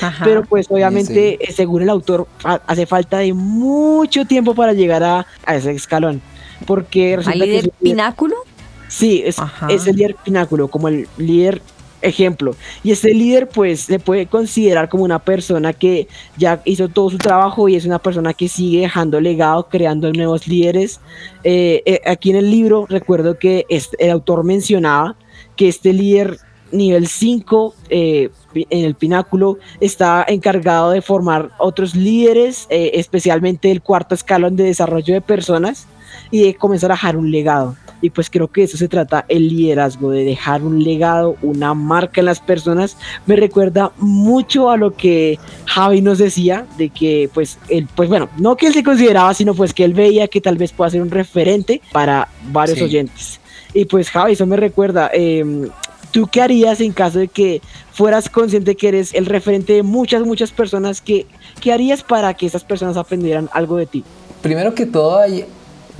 Ajá. 0.00 0.22
pero 0.24 0.42
pues 0.42 0.66
obviamente 0.70 1.36
eh, 1.38 1.52
según 1.52 1.82
el 1.82 1.90
autor 1.90 2.26
fa- 2.38 2.62
hace 2.66 2.86
falta 2.86 3.18
de 3.18 3.34
mucho 3.34 4.24
tiempo 4.24 4.54
para 4.54 4.72
llegar 4.72 5.02
a, 5.02 5.26
a 5.44 5.56
ese 5.56 5.72
escalón, 5.72 6.22
porque 6.66 7.14
¿Al 7.16 7.24
que 7.24 7.30
líder 7.34 7.48
es 7.56 7.64
líder- 7.64 7.72
pináculo? 7.82 8.36
sí, 8.88 9.22
es, 9.26 9.36
es 9.68 9.86
el 9.86 9.96
líder 9.96 10.16
pináculo, 10.24 10.68
como 10.68 10.88
el 10.88 11.06
líder 11.18 11.60
ejemplo, 12.02 12.54
y 12.84 12.92
este 12.92 13.12
líder 13.14 13.48
pues 13.48 13.80
se 13.80 13.98
puede 13.98 14.26
considerar 14.26 14.88
como 14.88 15.04
una 15.04 15.18
persona 15.18 15.72
que 15.72 16.08
ya 16.36 16.60
hizo 16.64 16.88
todo 16.88 17.10
su 17.10 17.18
trabajo 17.18 17.68
y 17.68 17.76
es 17.76 17.84
una 17.84 17.98
persona 17.98 18.32
que 18.34 18.48
sigue 18.48 18.80
dejando 18.80 19.20
legado, 19.20 19.68
creando 19.68 20.12
nuevos 20.12 20.46
líderes. 20.46 21.00
Eh, 21.44 21.82
eh, 21.86 22.00
aquí 22.06 22.30
en 22.30 22.36
el 22.36 22.50
libro 22.50 22.86
recuerdo 22.88 23.38
que 23.38 23.66
este- 23.68 23.96
el 24.04 24.10
autor 24.10 24.44
mencionaba 24.44 25.16
que 25.56 25.68
este 25.68 25.92
líder 25.92 26.38
nivel 26.70 27.06
5 27.08 27.74
eh, 27.88 28.28
en 28.54 28.84
el 28.84 28.94
pináculo 28.94 29.58
está 29.80 30.24
encargado 30.28 30.90
de 30.90 31.00
formar 31.00 31.50
otros 31.58 31.94
líderes, 31.94 32.66
especialmente 32.68 33.70
el 33.70 33.80
cuarto 33.80 34.14
escalón 34.14 34.56
de 34.56 34.64
desarrollo 34.64 35.14
de 35.14 35.20
personas 35.20 35.86
y 36.30 36.42
de 36.42 36.54
comenzar 36.54 36.90
a 36.90 36.94
dejar 36.94 37.16
un 37.16 37.30
legado. 37.30 37.76
Y 38.00 38.10
pues 38.10 38.30
creo 38.30 38.48
que 38.48 38.62
eso 38.62 38.76
se 38.76 38.88
trata 38.88 39.24
el 39.28 39.48
liderazgo, 39.48 40.10
de 40.10 40.24
dejar 40.24 40.62
un 40.62 40.82
legado, 40.84 41.36
una 41.42 41.74
marca 41.74 42.20
en 42.20 42.26
las 42.26 42.40
personas. 42.40 42.96
Me 43.26 43.34
recuerda 43.36 43.92
mucho 43.98 44.70
a 44.70 44.76
lo 44.76 44.94
que 44.94 45.38
Javi 45.66 46.00
nos 46.00 46.18
decía, 46.18 46.66
de 46.76 46.90
que 46.90 47.28
pues 47.34 47.58
él, 47.68 47.88
pues 47.96 48.08
bueno, 48.08 48.28
no 48.38 48.56
que 48.56 48.68
él 48.68 48.72
se 48.74 48.82
consideraba, 48.84 49.34
sino 49.34 49.54
pues 49.54 49.74
que 49.74 49.84
él 49.84 49.94
veía 49.94 50.28
que 50.28 50.40
tal 50.40 50.56
vez 50.56 50.72
pueda 50.72 50.90
ser 50.90 51.02
un 51.02 51.10
referente 51.10 51.80
para 51.92 52.28
varios 52.52 52.78
Sí. 52.78 52.84
oyentes. 52.84 53.40
Y 53.74 53.84
pues 53.84 54.10
Javi, 54.10 54.32
eso 54.32 54.46
me 54.46 54.56
recuerda, 54.56 55.10
em, 55.12 55.68
¿tú 56.10 56.26
qué 56.30 56.40
harías 56.40 56.80
en 56.80 56.92
caso 56.92 57.18
de 57.18 57.28
que 57.28 57.60
fueras 57.92 58.28
consciente 58.30 58.76
que 58.76 58.88
eres 58.88 59.12
el 59.12 59.26
referente 59.26 59.72
de 59.72 59.82
muchas, 59.82 60.22
muchas 60.22 60.52
personas? 60.52 61.00
¿Qué, 61.00 61.26
qué 61.60 61.72
harías 61.72 62.02
para 62.02 62.32
que 62.34 62.46
esas 62.46 62.64
personas 62.64 62.96
aprendieran 62.96 63.50
algo 63.52 63.76
de 63.76 63.86
ti? 63.86 64.04
Primero 64.40 64.74
que 64.74 64.86
todo, 64.86 65.20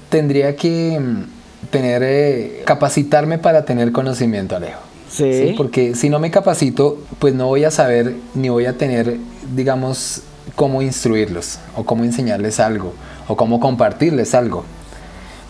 tendría 0.09 0.57
que 0.57 0.99
mm, 0.99 1.38
tener, 1.71 2.03
eh, 2.05 2.63
capacitarme 2.65 3.39
para 3.39 3.65
tener 3.65 3.93
conocimiento, 3.93 4.57
Alejo. 4.57 4.81
Sí. 5.11 5.33
¿sí? 5.33 5.55
Porque 5.57 5.95
si 5.95 6.11
no 6.11 6.19
me 6.19 6.31
capacito, 6.31 6.99
pues 7.19 7.35
no 7.35 7.47
voy 7.47 7.65
a 7.65 7.71
saber 7.71 8.15
ni 8.35 8.49
voy 8.49 8.67
a 8.67 8.77
tener, 8.77 9.17
digamos, 9.55 10.23
cómo 10.55 10.83
instruirlos 10.83 11.59
o 11.77 11.85
cómo 11.85 12.05
enseñarles 12.05 12.61
algo 12.61 12.93
o 13.27 13.37
cómo 13.37 13.61
compartirles 13.61 14.35
algo. 14.35 14.65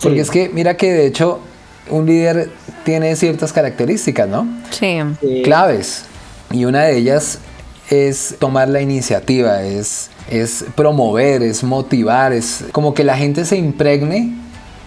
Porque 0.01 0.21
es 0.21 0.31
que, 0.31 0.49
mira 0.49 0.77
que 0.77 0.93
de 0.93 1.05
hecho, 1.05 1.39
un 1.89 2.05
líder 2.05 2.51
tiene 2.85 3.15
ciertas 3.15 3.51
características, 3.51 4.29
¿no? 4.29 4.47
Sí. 4.71 4.99
Sí. 5.19 5.41
claves 5.43 6.03
y 6.51 6.65
una 6.65 6.83
de 6.83 6.97
ellas 6.97 7.39
es 7.89 8.35
tomar 8.39 8.69
la 8.69 8.81
iniciativa, 8.81 9.63
es, 9.63 10.09
es 10.29 10.65
promover, 10.75 11.41
es 11.41 11.63
motivar, 11.63 12.33
es 12.33 12.65
como 12.71 12.93
que 12.93 13.03
la 13.03 13.17
gente 13.17 13.45
se 13.45 13.57
impregne 13.57 14.35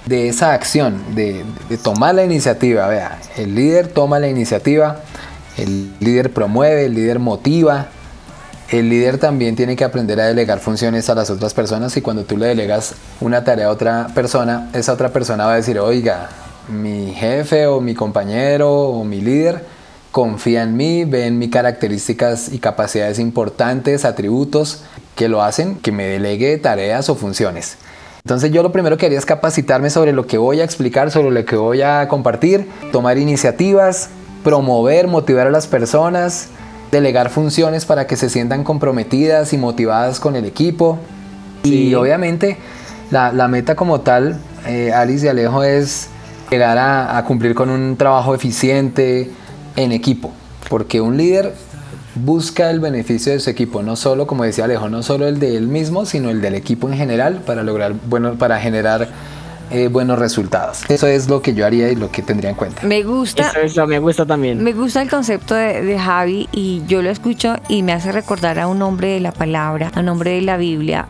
de 0.06 0.28
esa 0.28 0.52
acción, 0.52 1.14
de, 1.14 1.44
tomar 1.82 2.14
la 2.14 2.24
iniciativa. 2.24 2.86
Vea, 2.88 3.18
el 3.36 3.54
líder 3.54 3.88
toma 3.88 4.18
la 4.18 4.28
iniciativa, 4.28 5.00
el 5.56 5.92
líder 6.00 6.32
promueve, 6.32 6.86
el 6.86 6.94
líder 6.94 7.18
motiva. 7.18 7.88
El 8.70 8.88
líder 8.88 9.18
también 9.18 9.54
tiene 9.54 9.76
que 9.76 9.84
aprender 9.84 10.18
a 10.18 10.26
delegar 10.26 10.58
funciones 10.58 11.10
a 11.10 11.14
las 11.14 11.28
otras 11.28 11.52
personas 11.52 11.94
y 11.98 12.00
cuando 12.00 12.24
tú 12.24 12.38
le 12.38 12.46
delegas 12.46 12.94
una 13.20 13.44
tarea 13.44 13.66
a 13.66 13.70
otra 13.70 14.06
persona, 14.14 14.70
esa 14.72 14.94
otra 14.94 15.10
persona 15.10 15.44
va 15.44 15.52
a 15.52 15.56
decir, 15.56 15.78
oiga, 15.78 16.30
mi 16.68 17.12
jefe 17.12 17.66
o 17.66 17.82
mi 17.82 17.94
compañero 17.94 18.72
o 18.72 19.04
mi 19.04 19.20
líder 19.20 19.62
confía 20.10 20.62
en 20.62 20.76
mí, 20.76 21.04
ve 21.04 21.26
en 21.26 21.38
mis 21.38 21.50
características 21.50 22.50
y 22.52 22.60
capacidades 22.60 23.18
importantes, 23.18 24.06
atributos 24.06 24.84
que 25.16 25.28
lo 25.28 25.42
hacen 25.42 25.76
que 25.76 25.92
me 25.92 26.04
delegue 26.04 26.56
tareas 26.58 27.10
o 27.10 27.14
funciones. 27.14 27.76
Entonces 28.24 28.52
yo 28.52 28.62
lo 28.62 28.70
primero 28.70 28.96
que 28.96 29.06
haría 29.06 29.18
es 29.18 29.26
capacitarme 29.26 29.90
sobre 29.90 30.12
lo 30.12 30.26
que 30.26 30.38
voy 30.38 30.60
a 30.60 30.64
explicar, 30.64 31.10
sobre 31.10 31.32
lo 31.32 31.44
que 31.44 31.56
voy 31.56 31.82
a 31.82 32.06
compartir, 32.06 32.68
tomar 32.92 33.18
iniciativas, 33.18 34.10
promover, 34.44 35.08
motivar 35.08 35.48
a 35.48 35.50
las 35.50 35.66
personas, 35.66 36.48
delegar 36.92 37.30
funciones 37.30 37.84
para 37.84 38.06
que 38.06 38.16
se 38.16 38.30
sientan 38.30 38.62
comprometidas 38.62 39.52
y 39.52 39.58
motivadas 39.58 40.20
con 40.20 40.36
el 40.36 40.44
equipo. 40.44 40.98
Y 41.64 41.94
obviamente 41.94 42.58
la, 43.10 43.32
la 43.32 43.48
meta 43.48 43.74
como 43.74 44.02
tal, 44.02 44.38
eh, 44.68 44.92
Alice 44.92 45.26
y 45.26 45.28
Alejo, 45.28 45.64
es 45.64 46.08
llegar 46.48 46.78
a, 46.78 47.16
a 47.18 47.24
cumplir 47.24 47.56
con 47.56 47.70
un 47.70 47.96
trabajo 47.96 48.36
eficiente 48.36 49.32
en 49.74 49.90
equipo. 49.90 50.30
Porque 50.68 51.00
un 51.00 51.16
líder 51.16 51.54
busca 52.14 52.70
el 52.70 52.80
beneficio 52.80 53.32
de 53.32 53.40
su 53.40 53.50
equipo, 53.50 53.82
no 53.82 53.96
solo, 53.96 54.26
como 54.26 54.44
decía 54.44 54.64
Alejo, 54.64 54.88
no 54.88 55.02
solo 55.02 55.26
el 55.26 55.38
de 55.38 55.56
él 55.56 55.66
mismo, 55.66 56.04
sino 56.06 56.30
el 56.30 56.40
del 56.40 56.54
equipo 56.54 56.88
en 56.88 56.94
general 56.96 57.42
para 57.46 57.62
lograr 57.62 57.94
bueno, 58.08 58.34
para 58.34 58.60
generar 58.60 59.08
eh, 59.70 59.88
buenos 59.88 60.18
resultados. 60.18 60.80
Eso 60.90 61.06
es 61.06 61.28
lo 61.30 61.40
que 61.40 61.54
yo 61.54 61.64
haría 61.64 61.90
y 61.90 61.96
lo 61.96 62.10
que 62.10 62.20
tendría 62.20 62.50
en 62.50 62.56
cuenta. 62.56 62.82
Me 62.86 63.02
gusta. 63.02 63.48
Eso, 63.48 63.60
eso 63.60 63.86
me 63.86 63.98
gusta 63.98 64.26
también. 64.26 64.62
Me 64.62 64.74
gusta 64.74 65.00
el 65.00 65.08
concepto 65.08 65.54
de, 65.54 65.82
de 65.82 65.98
Javi 65.98 66.48
y 66.52 66.82
yo 66.86 67.00
lo 67.00 67.08
escucho 67.08 67.56
y 67.68 67.82
me 67.82 67.92
hace 67.94 68.12
recordar 68.12 68.58
a 68.58 68.66
un 68.66 68.82
hombre 68.82 69.08
de 69.14 69.20
la 69.20 69.32
palabra, 69.32 69.90
a 69.94 70.00
un 70.00 70.08
hombre 70.10 70.32
de 70.32 70.42
la 70.42 70.58
Biblia. 70.58 71.06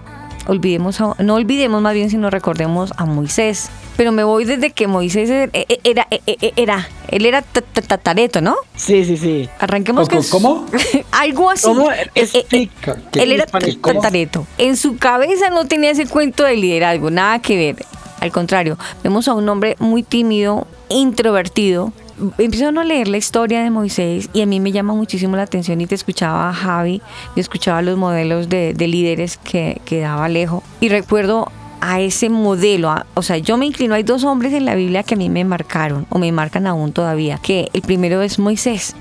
Olvidemos, 0.46 1.00
a- 1.00 1.16
no 1.18 1.34
olvidemos 1.34 1.82
más 1.82 1.94
bien, 1.94 2.08
sino 2.10 2.30
recordemos 2.30 2.92
a 2.96 3.04
Moisés. 3.04 3.68
Pero 3.96 4.10
me 4.12 4.24
voy 4.24 4.44
desde 4.44 4.70
que 4.70 4.86
Moisés 4.86 5.28
era, 5.28 5.50
era, 5.84 6.06
era, 6.10 6.26
era 6.56 6.88
él 7.08 7.26
era 7.26 7.42
ta- 7.42 7.60
ta- 7.60 7.82
tatareto, 7.82 8.40
¿no? 8.40 8.56
Sí, 8.74 9.04
sí, 9.04 9.16
sí. 9.18 9.48
Arranquemos 9.58 10.08
¿Cómo- 10.08 10.20
que 10.22 10.28
cómo? 10.30 10.66
algo 11.12 11.50
así. 11.50 11.66
¿Cómo? 11.66 11.90
Eh, 11.92 11.96
eh, 12.02 12.08
eh, 12.14 12.38
Explica. 12.38 12.96
¿Qué- 13.12 13.22
él 13.22 13.32
era 13.32 13.46
tatareto. 13.46 14.46
En 14.58 14.76
su 14.76 14.96
cabeza 14.96 15.50
no 15.50 15.66
tenía 15.66 15.90
ese 15.90 16.06
cuento 16.06 16.44
de 16.44 16.56
liderazgo, 16.56 17.10
nada 17.10 17.40
que 17.40 17.56
ver. 17.56 17.84
Al 18.20 18.30
contrario, 18.32 18.78
vemos 19.02 19.26
a 19.28 19.34
un 19.34 19.48
hombre 19.48 19.76
muy 19.78 20.02
tímido, 20.02 20.66
introvertido. 20.88 21.92
Empiezo 22.38 22.68
a 22.68 22.84
leer 22.84 23.08
la 23.08 23.16
historia 23.16 23.62
de 23.62 23.70
Moisés 23.70 24.30
y 24.32 24.42
a 24.42 24.46
mí 24.46 24.60
me 24.60 24.70
llama 24.70 24.94
muchísimo 24.94 25.36
la 25.36 25.42
atención 25.42 25.80
y 25.80 25.86
te 25.86 25.94
escuchaba 25.96 26.48
a 26.48 26.52
Javi, 26.54 27.02
yo 27.34 27.40
escuchaba 27.40 27.82
los 27.82 27.98
modelos 27.98 28.48
de, 28.48 28.74
de 28.74 28.86
líderes 28.88 29.38
que, 29.38 29.80
que 29.84 30.00
daba 30.00 30.26
Alejo 30.26 30.62
y 30.80 30.88
recuerdo 30.88 31.50
a 31.82 32.00
ese 32.00 32.28
modelo, 32.28 32.94
o 33.14 33.22
sea, 33.22 33.38
yo 33.38 33.56
me 33.56 33.66
inclino, 33.66 33.96
hay 33.96 34.04
dos 34.04 34.22
hombres 34.22 34.52
en 34.52 34.64
la 34.64 34.76
Biblia 34.76 35.02
que 35.02 35.14
a 35.14 35.16
mí 35.16 35.28
me 35.28 35.44
marcaron 35.44 36.06
o 36.10 36.18
me 36.20 36.30
marcan 36.30 36.68
aún 36.68 36.92
todavía, 36.92 37.40
que 37.42 37.70
el 37.72 37.82
primero 37.82 38.22
es 38.22 38.38
Moisés, 38.38 38.94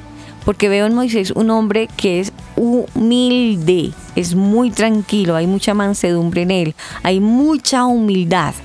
porque 0.46 0.68
veo 0.68 0.88
en 0.88 0.96
Moisés 0.96 1.30
un 1.30 1.52
hombre 1.52 1.88
que 1.96 2.20
es 2.20 2.34
humilde, 2.56 3.92
es 4.16 4.34
muy 4.34 4.72
tranquilo, 4.72 5.36
hay 5.36 5.46
mucha 5.46 5.76
mansedumbre 5.76 6.42
en 6.42 6.50
él, 6.50 6.76
hay 7.04 7.20
mucha 7.20 7.86
humildad. 7.86 8.56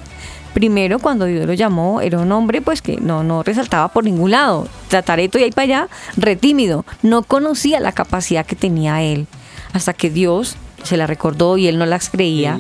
Primero, 0.55 0.99
cuando 0.99 1.27
Dios 1.27 1.47
lo 1.47 1.53
llamó, 1.53 2.01
era 2.01 2.19
un 2.19 2.33
hombre 2.33 2.63
pues 2.63 2.81
que 2.81 2.97
no, 2.97 3.23
no 3.23 3.43
resaltaba 3.43 3.89
por 3.89 4.05
ningún 4.05 4.31
lado, 4.31 4.67
tratareto 4.89 5.39
y 5.39 5.43
ahí 5.43 5.51
para 5.51 5.65
allá, 5.65 5.89
retímido, 6.17 6.87
no 7.03 7.23
conocía 7.23 7.81
la 7.81 7.93
capacidad 7.93 8.47
que 8.47 8.57
tenía 8.57 9.03
él, 9.03 9.27
hasta 9.75 9.93
que 9.93 10.09
Dios 10.09 10.57
se 10.85 10.97
la 10.97 11.07
recordó 11.07 11.59
y 11.59 11.67
él 11.67 11.79
no 11.79 11.85
las 11.85 12.09
creía. 12.09 12.59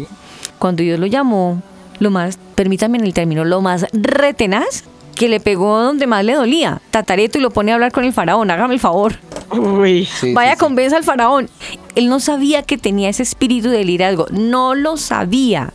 Cuando 0.59 0.83
Dios 0.83 0.99
lo 0.99 1.07
llamó, 1.07 1.63
lo 1.99 2.11
más, 2.11 2.39
permítanme 2.55 2.99
en 2.99 3.05
el 3.05 3.15
término, 3.15 3.45
lo 3.45 3.61
más 3.61 3.87
retenaz, 3.93 4.85
que 5.15 5.29
le 5.29 5.41
pegó 5.41 5.81
donde 5.81 6.07
más 6.07 6.25
le 6.25 6.35
dolía, 6.35 6.81
tatareto 6.91 7.39
y 7.39 7.41
lo 7.41 7.51
pone 7.51 7.73
a 7.73 7.75
hablar 7.75 7.91
con 7.91 8.05
el 8.05 8.13
faraón, 8.13 8.51
hágame 8.51 8.75
el 8.75 8.81
favor. 8.81 9.15
Uy. 9.51 10.05
Sí, 10.05 10.35
Vaya, 10.35 10.53
sí, 10.53 10.57
sí. 10.57 10.61
convenza 10.61 10.97
al 10.97 11.05
faraón. 11.05 11.49
Él 11.95 12.09
no 12.09 12.21
sabía 12.21 12.63
que 12.63 12.77
tenía 12.77 13.09
ese 13.09 13.23
espíritu 13.23 13.71
de 13.71 13.85
liderazgo, 13.85 14.27
no 14.31 14.75
lo 14.75 14.97
sabía. 14.97 15.73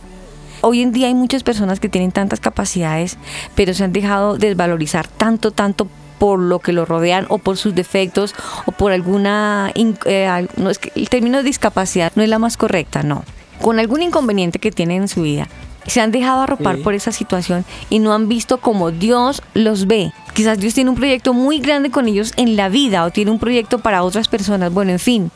Hoy 0.60 0.80
en 0.80 0.92
día 0.92 1.08
hay 1.08 1.14
muchas 1.14 1.42
personas 1.42 1.80
que 1.80 1.88
tienen 1.88 2.12
tantas 2.12 2.38
capacidades, 2.38 3.18
pero 3.56 3.74
se 3.74 3.82
han 3.82 3.92
dejado 3.92 4.38
desvalorizar 4.38 5.08
tanto, 5.08 5.50
tanto 5.50 5.88
por 6.20 6.38
lo 6.38 6.60
que 6.60 6.72
lo 6.72 6.84
rodean 6.84 7.26
o 7.30 7.38
por 7.38 7.56
sus 7.56 7.74
defectos 7.74 8.36
o 8.66 8.70
por 8.70 8.92
alguna... 8.92 9.72
eh, 9.74 10.46
no, 10.56 10.70
es 10.70 10.78
que 10.78 10.92
el 10.94 11.08
término 11.08 11.38
de 11.38 11.42
discapacidad 11.42 12.12
no 12.14 12.22
es 12.22 12.28
la 12.28 12.38
más 12.38 12.56
correcta, 12.56 13.02
no. 13.02 13.24
Con 13.62 13.78
algún 13.78 14.02
inconveniente 14.02 14.58
que 14.58 14.70
tienen 14.72 15.02
en 15.02 15.08
su 15.08 15.22
vida. 15.22 15.48
Se 15.86 16.00
han 16.00 16.12
dejado 16.12 16.42
arropar 16.42 16.76
Sí. 16.76 16.82
por 16.82 16.94
esa 16.94 17.10
situación 17.10 17.64
y 17.90 17.98
no 17.98 18.12
han 18.12 18.28
visto 18.28 18.58
como 18.58 18.90
Dios 18.92 19.42
los 19.54 19.86
ve. 19.86 20.12
Quizás 20.34 20.58
Dios 20.58 20.74
tiene 20.74 20.90
un 20.90 20.96
proyecto 20.96 21.32
muy 21.34 21.58
grande 21.58 21.90
con 21.90 22.06
ellos 22.06 22.32
en 22.36 22.56
la 22.56 22.68
vida 22.68 23.04
o 23.04 23.10
tiene 23.10 23.30
un 23.32 23.38
proyecto 23.40 23.78
para 23.80 24.02
otras 24.04 24.28
personas. 24.28 24.72
Bueno, 24.72 24.92
en 24.92 25.00
fin, 25.00 25.30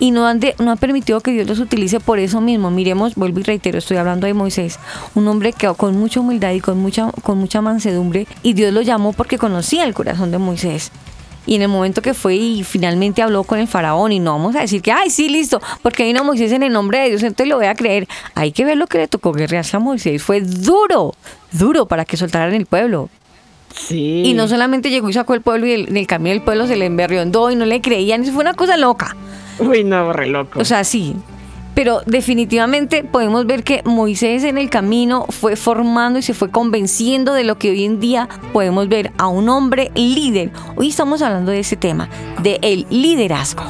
y 0.00 0.10
no 0.10 0.26
han, 0.26 0.40
de- 0.40 0.56
no 0.58 0.72
han 0.72 0.78
permitido 0.78 1.20
que 1.20 1.30
Dios 1.30 1.46
los 1.46 1.60
utilice 1.60 2.00
por 2.00 2.18
eso 2.18 2.40
mismo. 2.40 2.70
Miremos, 2.70 3.14
vuelvo 3.14 3.38
y 3.40 3.44
reitero, 3.44 3.78
estoy 3.78 3.96
hablando 3.96 4.26
de 4.26 4.34
Moisés, 4.34 4.78
un 5.14 5.26
hombre 5.28 5.52
que 5.52 5.68
con 5.74 5.96
mucha 5.96 6.18
humildad 6.20 6.50
y 6.50 6.60
con 6.60 6.78
mucha, 6.78 7.12
con 7.22 7.38
mucha 7.38 7.60
mansedumbre, 7.62 8.26
y 8.42 8.54
Dios 8.54 8.72
lo 8.74 8.82
llamó 8.82 9.12
porque 9.12 9.38
conocía 9.38 9.84
el 9.84 9.94
corazón 9.94 10.32
de 10.32 10.38
Moisés. 10.38 10.90
Y 11.46 11.54
en 11.54 11.62
el 11.62 11.68
momento 11.68 12.02
que 12.02 12.12
fue 12.12 12.34
y 12.34 12.64
finalmente 12.64 13.22
habló 13.22 13.44
con 13.44 13.58
el 13.60 13.68
faraón, 13.68 14.10
y 14.12 14.18
no 14.18 14.32
vamos 14.32 14.56
a 14.56 14.60
decir 14.60 14.82
que, 14.82 14.90
ay, 14.92 15.10
sí, 15.10 15.28
listo, 15.28 15.60
porque 15.82 16.04
vino 16.04 16.24
Moisés 16.24 16.50
en 16.52 16.62
el 16.64 16.72
nombre 16.72 16.98
de 16.98 17.08
Dios, 17.10 17.22
entonces 17.22 17.48
lo 17.48 17.56
voy 17.56 17.66
a 17.66 17.74
creer. 17.74 18.08
Hay 18.34 18.50
que 18.52 18.64
ver 18.64 18.76
lo 18.76 18.86
que 18.88 18.98
le 18.98 19.06
tocó 19.08 19.32
guerrearse 19.32 19.76
a 19.76 19.80
Moisés. 19.80 20.22
Fue 20.22 20.40
duro, 20.40 21.14
duro 21.52 21.86
para 21.86 22.04
que 22.04 22.16
soltaran 22.16 22.52
el 22.54 22.66
pueblo. 22.66 23.08
Sí. 23.74 24.22
Y 24.24 24.34
no 24.34 24.48
solamente 24.48 24.90
llegó 24.90 25.08
y 25.08 25.12
sacó 25.12 25.34
el 25.34 25.40
pueblo 25.42 25.66
y 25.66 25.72
el- 25.72 25.88
en 25.88 25.96
el 25.98 26.06
camino 26.06 26.30
del 26.34 26.42
pueblo 26.42 26.66
se 26.66 26.76
le 26.76 26.86
emberriondó 26.86 27.50
y 27.50 27.56
no 27.56 27.64
le 27.66 27.80
creían. 27.80 28.22
Eso 28.22 28.32
fue 28.32 28.40
una 28.42 28.54
cosa 28.54 28.76
loca. 28.76 29.14
Uy, 29.58 29.84
no, 29.84 30.12
re 30.12 30.26
loco. 30.26 30.58
O 30.60 30.64
sea, 30.64 30.82
sí. 30.82 31.14
Pero 31.76 32.00
definitivamente 32.06 33.04
podemos 33.04 33.44
ver 33.44 33.62
que 33.62 33.82
Moisés 33.84 34.44
en 34.44 34.56
el 34.56 34.70
camino 34.70 35.26
fue 35.28 35.56
formando 35.56 36.18
y 36.18 36.22
se 36.22 36.32
fue 36.32 36.50
convenciendo 36.50 37.34
de 37.34 37.44
lo 37.44 37.58
que 37.58 37.70
hoy 37.70 37.84
en 37.84 38.00
día 38.00 38.30
podemos 38.54 38.88
ver 38.88 39.12
a 39.18 39.28
un 39.28 39.50
hombre 39.50 39.90
líder. 39.94 40.50
Hoy 40.76 40.88
estamos 40.88 41.20
hablando 41.20 41.52
de 41.52 41.58
ese 41.60 41.76
tema, 41.76 42.08
de 42.42 42.58
el 42.62 42.86
liderazgo. 42.88 43.64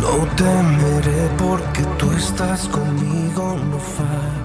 No 0.00 0.28
temeré 0.36 1.28
porque 1.36 1.82
tú 1.98 2.12
estás 2.12 2.68
conmigo, 2.68 3.58
no 3.68 3.78
fallarás. 3.80 4.37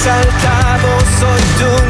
Exaltado 0.00 0.88
soy 1.18 1.42
tu 1.58 1.89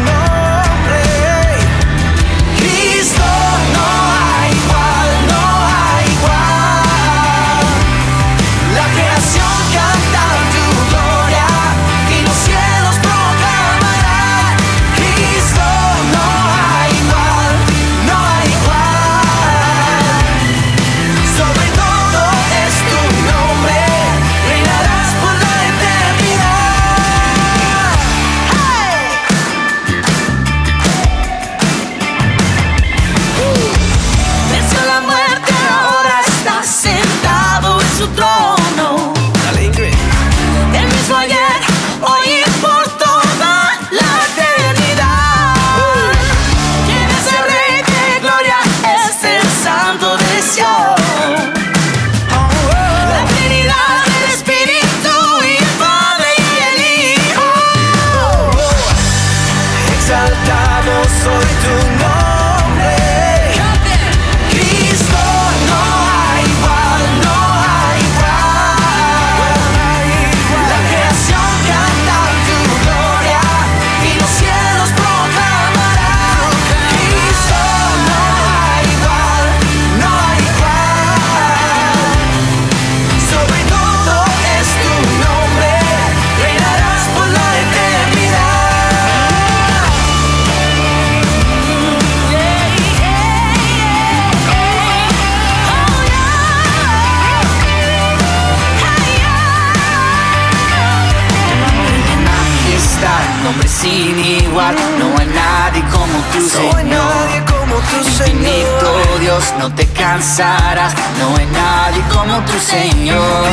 como 112.21 112.39
tu 112.45 112.59
Señor. 112.59 113.47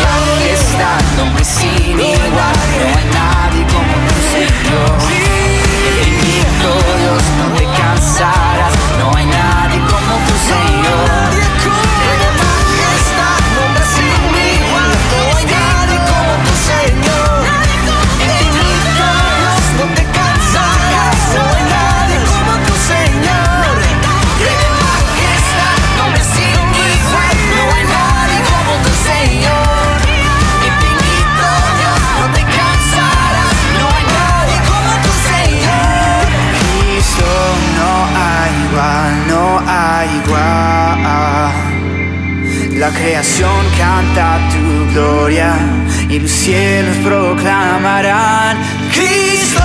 Majestad, 0.00 1.00
nombre 1.16 1.44
sin 1.44 1.98
igual, 1.98 2.54
no 2.78 2.98
hay 2.98 3.04
nadie 3.12 3.37
canta 43.98 44.38
tu 44.52 44.92
gloria 44.92 45.54
y 46.08 46.20
los 46.20 46.30
cielos 46.30 46.96
proclamarán. 46.98 48.56
Cristo, 48.92 49.62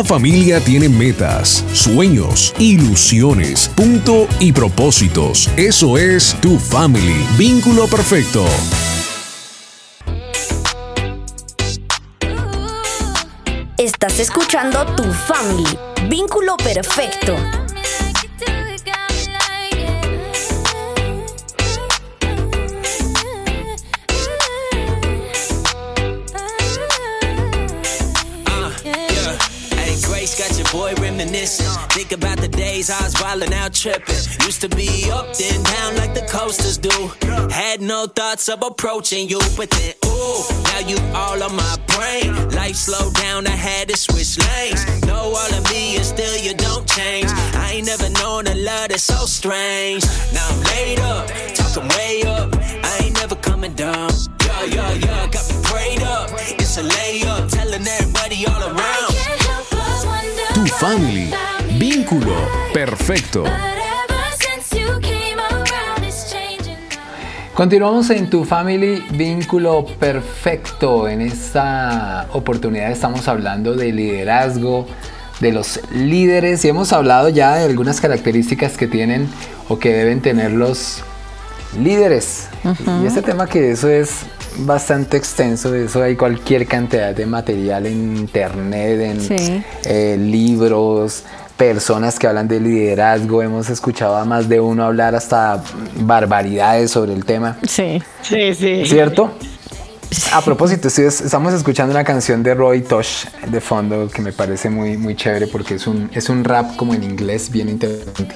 Cada 0.00 0.14
familia 0.14 0.60
tiene 0.60 0.88
metas, 0.88 1.62
sueños, 1.74 2.54
ilusiones, 2.58 3.68
punto 3.68 4.26
y 4.38 4.50
propósitos. 4.50 5.50
Eso 5.58 5.98
es 5.98 6.34
tu 6.40 6.58
family. 6.58 7.26
Vínculo 7.36 7.86
perfecto. 7.86 8.42
Estás 13.76 14.18
escuchando 14.20 14.86
Tu 14.96 15.02
Family, 15.02 15.78
vínculo 16.08 16.56
perfecto. 16.56 17.36
Boy 30.80 30.94
reminiscing. 31.02 31.72
Think 31.90 32.12
about 32.12 32.38
the 32.38 32.48
days 32.48 32.88
I 32.88 33.00
was 33.04 33.14
wildin' 33.14 33.52
out 33.52 33.74
tripping. 33.74 34.22
Used 34.48 34.62
to 34.62 34.68
be 34.68 35.10
up 35.10 35.26
then 35.36 35.62
down 35.62 35.96
like 36.00 36.14
the 36.14 36.24
coasters 36.36 36.78
do. 36.78 36.96
Had 37.50 37.80
no 37.82 38.06
thoughts 38.06 38.48
of 38.48 38.62
approaching 38.62 39.28
you, 39.28 39.40
but 39.58 39.68
then 39.70 39.94
ooh, 40.06 40.40
now 40.70 40.80
you 40.90 40.98
all 41.14 41.38
on 41.42 41.54
my 41.54 41.76
brain. 41.92 42.28
Life 42.60 42.76
slowed 42.76 43.14
down, 43.14 43.46
I 43.46 43.56
had 43.70 43.88
to 43.88 43.96
switch 43.96 44.32
lanes. 44.46 44.82
Know 45.06 45.22
all 45.40 45.52
of 45.58 45.64
me 45.70 45.96
and 45.96 46.06
still 46.14 46.36
you 46.46 46.54
don't 46.54 46.86
change. 46.88 47.30
I 47.64 47.72
ain't 47.74 47.86
never 47.86 48.08
known 48.20 48.46
a 48.46 48.54
love 48.54 48.88
that's 48.88 49.04
so 49.04 49.20
strange. 49.26 50.02
Now 50.32 50.46
I'm 50.52 50.60
laid 50.72 51.00
up, 51.00 51.24
talking 51.58 51.88
way 51.96 52.22
up. 52.24 52.48
I 52.88 52.92
ain't 53.02 53.16
never 53.20 53.36
coming 53.36 53.74
down. 53.74 54.10
Yeah, 54.46 54.64
yeah, 54.64 54.92
yeah, 55.04 55.28
got 55.34 55.44
me 55.50 55.56
prayed 55.62 56.02
up. 56.02 56.30
It's 56.62 56.76
a 56.78 56.82
layup, 56.82 57.50
telling 57.50 57.86
everybody 57.86 58.46
all 58.46 58.62
around. 58.62 59.09
Family. 60.80 61.30
Vínculo 61.78 62.32
perfecto. 62.72 63.44
Continuamos 67.52 68.08
en 68.08 68.30
Tu 68.30 68.46
Family 68.46 69.04
Vínculo 69.10 69.84
Perfecto. 69.84 71.06
En 71.06 71.20
esta 71.20 72.28
oportunidad 72.32 72.90
estamos 72.90 73.28
hablando 73.28 73.74
de 73.74 73.92
liderazgo, 73.92 74.86
de 75.40 75.52
los 75.52 75.80
líderes 75.92 76.64
y 76.64 76.68
hemos 76.68 76.94
hablado 76.94 77.28
ya 77.28 77.56
de 77.56 77.66
algunas 77.66 78.00
características 78.00 78.78
que 78.78 78.86
tienen 78.86 79.28
o 79.68 79.78
que 79.78 79.92
deben 79.92 80.22
tener 80.22 80.52
los 80.52 81.04
líderes. 81.78 82.48
Y 83.02 83.06
este 83.06 83.20
tema 83.20 83.46
que 83.46 83.72
eso 83.72 83.90
es 83.90 84.20
bastante 84.58 85.16
extenso, 85.16 85.70
de 85.70 85.84
eso 85.86 86.02
hay 86.02 86.16
cualquier 86.16 86.66
cantidad 86.66 87.14
de 87.14 87.26
material 87.26 87.86
en 87.86 88.16
internet, 88.16 89.00
en 89.00 89.20
Sí. 89.20 89.62
eh, 89.84 90.16
libros, 90.18 91.24
personas 91.56 92.18
que 92.18 92.26
hablan 92.26 92.48
de 92.48 92.58
liderazgo, 92.60 93.42
hemos 93.42 93.68
escuchado 93.68 94.16
a 94.16 94.24
más 94.24 94.48
de 94.48 94.60
uno 94.60 94.84
hablar 94.84 95.14
hasta 95.14 95.62
barbaridades 95.96 96.90
sobre 96.90 97.12
el 97.12 97.24
tema. 97.24 97.58
Sí. 97.68 98.02
Sí, 98.22 98.54
sí. 98.54 98.84
¿Cierto? 98.86 99.32
A 100.32 100.40
propósito, 100.42 100.88
estamos 100.88 101.54
escuchando 101.54 101.92
una 101.94 102.02
canción 102.02 102.42
de 102.42 102.54
Roy 102.54 102.80
Tosh 102.82 103.26
de 103.46 103.60
fondo 103.60 104.08
que 104.08 104.22
me 104.22 104.32
parece 104.32 104.68
muy, 104.68 104.96
muy 104.96 105.14
chévere 105.14 105.46
porque 105.46 105.74
es 105.76 105.86
un, 105.86 106.10
es 106.12 106.28
un 106.28 106.42
rap 106.42 106.74
como 106.76 106.94
en 106.94 107.04
inglés 107.04 107.48
bien 107.50 107.68
interesante. 107.68 108.34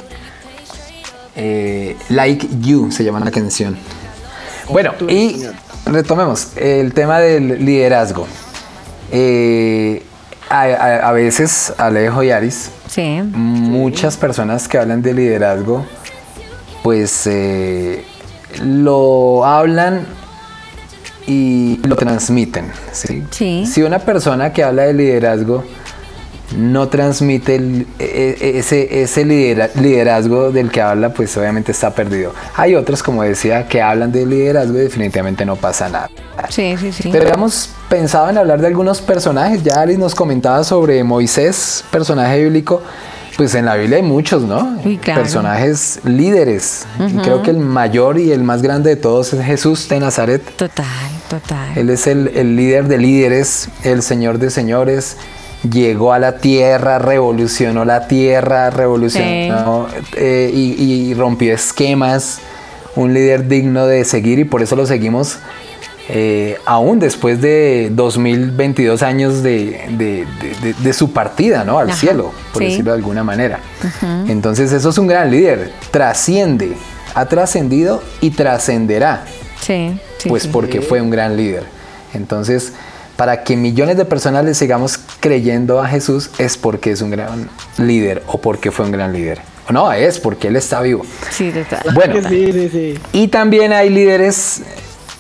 Eh, 1.36 1.96
like 2.10 2.46
You 2.60 2.90
se 2.92 3.02
llama 3.04 3.20
la 3.20 3.30
canción. 3.30 3.76
Bueno, 4.70 4.92
y 5.08 5.42
retomemos 5.86 6.56
el 6.56 6.92
tema 6.94 7.20
del 7.20 7.64
liderazgo. 7.64 8.26
Eh, 9.12 10.02
a, 10.48 10.62
a- 10.62 11.08
a 11.08 11.12
veces, 11.12 11.72
Alejo 11.78 12.22
y 12.22 12.30
Aris, 12.30 12.70
Sí. 12.88 13.20
muchas 13.32 14.16
personas 14.16 14.68
que 14.68 14.78
hablan 14.78 15.02
de 15.02 15.14
liderazgo, 15.14 15.84
pues 16.82 17.26
eh, 17.26 18.04
lo 18.62 19.44
hablan 19.44 20.06
y 21.26 21.80
lo 21.84 21.96
transmiten. 21.96 22.70
¿sí? 22.92 23.24
Sí. 23.30 23.66
Si 23.66 23.82
una 23.82 23.98
persona 23.98 24.52
que 24.52 24.62
habla 24.62 24.82
de 24.84 24.92
liderazgo 24.94 25.64
no 26.56 26.88
transmite 26.88 27.56
el- 27.56 27.86
e- 27.98 28.36
e- 28.40 28.58
ese, 28.58 29.02
ese 29.02 29.24
lidera- 29.24 29.70
liderazgo 29.74 30.50
del 30.52 30.70
que 30.70 30.80
habla, 30.82 31.12
pues 31.12 31.36
obviamente 31.36 31.72
está 31.72 31.94
perdido. 31.94 32.32
Hay 32.54 32.74
otros, 32.74 33.02
como 33.02 33.22
decía, 33.22 33.66
que 33.66 33.80
hablan 33.82 34.12
de 34.12 34.26
liderazgo 34.26 34.76
y 34.76 34.82
definitivamente 34.82 35.44
no 35.44 35.56
pasa 35.56 35.88
nada. 35.88 36.10
Sí, 36.50 36.76
sí, 36.78 36.92
sí. 36.92 37.08
Pero 37.10 37.28
hemos 37.32 37.70
pensado 37.88 38.28
en 38.30 38.38
hablar 38.38 38.60
de 38.60 38.66
algunos 38.66 39.00
personajes. 39.00 39.62
Ya 39.62 39.80
Alice 39.80 39.98
nos 39.98 40.14
comentaba 40.14 40.62
sobre 40.64 41.02
Moisés, 41.02 41.84
personaje 41.90 42.42
bíblico. 42.44 42.82
Pues 43.36 43.52
en 43.56 43.64
la 43.64 43.74
Biblia 43.74 43.96
hay 43.96 44.04
muchos, 44.04 44.44
¿no? 44.44 44.78
Claro. 45.02 45.22
Personajes 45.22 45.98
líderes. 46.04 46.86
Creo 47.24 47.42
que 47.42 47.50
el 47.50 47.56
mayor 47.58 48.16
y 48.16 48.30
el 48.30 48.44
más 48.44 48.62
grande 48.62 48.90
de 48.90 48.96
todos 48.96 49.32
es 49.32 49.44
Jesús 49.44 49.88
de 49.88 49.98
Nazaret. 49.98 50.40
Total, 50.54 50.84
total. 51.28 51.76
Él 51.76 51.90
es 51.90 52.06
el, 52.06 52.28
el 52.28 52.54
líder 52.54 52.86
de 52.86 52.98
líderes, 52.98 53.70
el 53.82 54.02
señor 54.02 54.38
de 54.38 54.50
señores. 54.50 55.16
Llegó 55.70 56.12
a 56.12 56.18
la 56.18 56.36
tierra, 56.38 56.98
revolucionó 56.98 57.84
la 57.84 58.06
tierra, 58.06 58.68
revolucionó 58.70 59.88
eh, 60.16 60.50
y, 60.52 60.82
y 60.82 61.14
rompió 61.14 61.54
esquemas. 61.54 62.38
Un 62.96 63.12
líder 63.14 63.48
digno 63.48 63.86
de 63.86 64.04
seguir 64.04 64.38
y 64.38 64.44
por 64.44 64.62
eso 64.62 64.76
lo 64.76 64.86
seguimos 64.86 65.38
eh, 66.08 66.58
aún 66.66 67.00
después 67.00 67.40
de 67.40 67.88
2022 67.92 69.02
años 69.02 69.42
de, 69.42 69.80
de- 69.96 70.26
de- 70.40 70.54
de- 70.62 70.74
de 70.74 70.92
su 70.92 71.12
partida 71.12 71.64
¿no? 71.64 71.78
al 71.78 71.88
Ajá, 71.90 71.98
cielo, 71.98 72.32
por 72.52 72.62
sí. 72.62 72.68
decirlo 72.68 72.92
de 72.92 72.98
alguna 72.98 73.24
manera. 73.24 73.58
Entonces 74.28 74.70
eso 74.72 74.90
es 74.90 74.98
un 74.98 75.06
gran 75.06 75.30
líder, 75.30 75.72
trasciende, 75.90 76.76
ha 77.14 77.24
trascendido 77.26 78.02
y 78.20 78.30
trascenderá 78.30 79.24
Sí, 79.60 79.98
sí. 80.18 80.28
pues 80.28 80.42
sí. 80.44 80.50
porque 80.52 80.82
fue 80.82 81.00
un 81.00 81.08
gran 81.10 81.36
líder. 81.38 81.64
Entonces, 82.12 82.74
para 83.16 83.44
que 83.44 83.56
millones 83.56 83.96
de 83.96 84.04
personas 84.04 84.44
le 84.44 84.54
sigamos 84.54 84.98
creyendo 85.20 85.80
a 85.80 85.88
Jesús 85.88 86.30
es 86.38 86.56
porque 86.56 86.90
es 86.92 87.00
un 87.00 87.10
gran 87.10 87.48
líder 87.78 88.22
o 88.26 88.40
porque 88.40 88.70
fue 88.70 88.84
un 88.86 88.92
gran 88.92 89.12
líder. 89.12 89.40
No, 89.70 89.90
es 89.92 90.18
porque 90.18 90.48
él 90.48 90.56
está 90.56 90.80
vivo. 90.82 91.04
Sí, 91.30 91.50
total. 91.50 91.94
Bueno, 91.94 92.28
Sí, 92.28 92.52
sí, 92.52 92.68
sí. 92.70 92.98
y 93.12 93.28
también 93.28 93.72
hay 93.72 93.88
líderes 93.88 94.62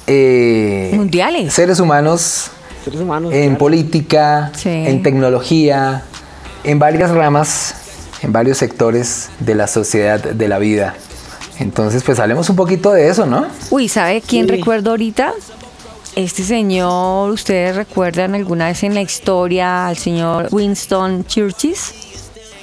eh, 0.06 0.90
Mundiales. 0.94 1.52
seres 1.54 1.80
humanos 1.80 2.50
Seres 2.84 3.00
humanos. 3.00 3.32
en 3.32 3.42
claro. 3.44 3.58
política, 3.58 4.52
Sí. 4.54 4.68
en 4.68 5.02
tecnología, 5.02 6.02
en 6.64 6.78
varias 6.78 7.10
ramas, 7.10 7.74
en 8.22 8.32
varios 8.32 8.58
sectores 8.58 9.30
de 9.40 9.54
la 9.54 9.66
sociedad, 9.66 10.20
de 10.22 10.48
la 10.48 10.58
vida. 10.58 10.94
Entonces, 11.60 12.02
pues 12.02 12.18
hablemos 12.18 12.50
un 12.50 12.56
poquito 12.56 12.92
de 12.92 13.08
eso, 13.08 13.24
¿no? 13.26 13.46
Uy, 13.70 13.88
¿sabe 13.88 14.20
quién 14.20 14.46
Sí. 14.46 14.56
recuerdo 14.56 14.90
ahorita? 14.90 15.32
Este 16.16 16.44
señor, 16.44 17.32
¿ustedes 17.32 17.74
recuerdan 17.74 18.36
alguna 18.36 18.68
vez 18.68 18.84
en 18.84 18.94
la 18.94 19.02
historia 19.02 19.88
al 19.88 19.96
señor 19.96 20.46
Winston 20.52 21.24
Churchill? 21.24 21.74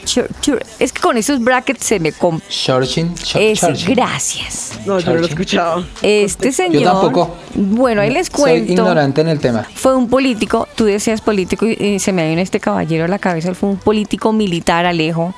Chur- 0.06 0.28
Chur- 0.42 0.64
es 0.80 0.92
que 0.94 1.02
con 1.02 1.18
esos 1.18 1.40
brackets 1.42 1.84
se 1.86 2.00
me... 2.00 2.12
com- 2.12 2.40
Churchill. 2.50 3.14
Ch- 3.16 3.40
Es, 3.40 3.60
Churchill. 3.60 3.96
gracias. 3.96 4.80
No, 4.86 5.00
yo 5.00 5.12
no 5.14 5.20
lo 5.20 5.26
he 5.26 5.30
escuchado. 5.30 5.86
Este 6.02 6.52
señor... 6.52 6.84
tampoco. 6.84 7.36
Bueno, 7.54 8.02
ahí 8.02 8.10
les 8.12 8.28
Soy 8.28 8.42
cuento. 8.42 8.72
ignorante 8.74 9.22
en 9.22 9.28
el 9.30 9.40
tema. 9.40 9.66
Fue 9.76 9.96
un 9.96 10.08
político, 10.10 10.68
tú 10.76 10.86
decías 10.86 11.22
político 11.22 11.66
y, 11.66 12.00
se 12.00 12.12
me 12.14 12.28
vino 12.30 12.42
este 12.42 12.60
caballero 12.60 13.06
a 13.06 13.08
la 13.08 13.20
cabeza, 13.20 13.50
él 13.50 13.56
fue 13.56 13.70
un 13.70 13.78
político 13.78 14.32
militar, 14.34 14.86
Alejo. 14.86 15.34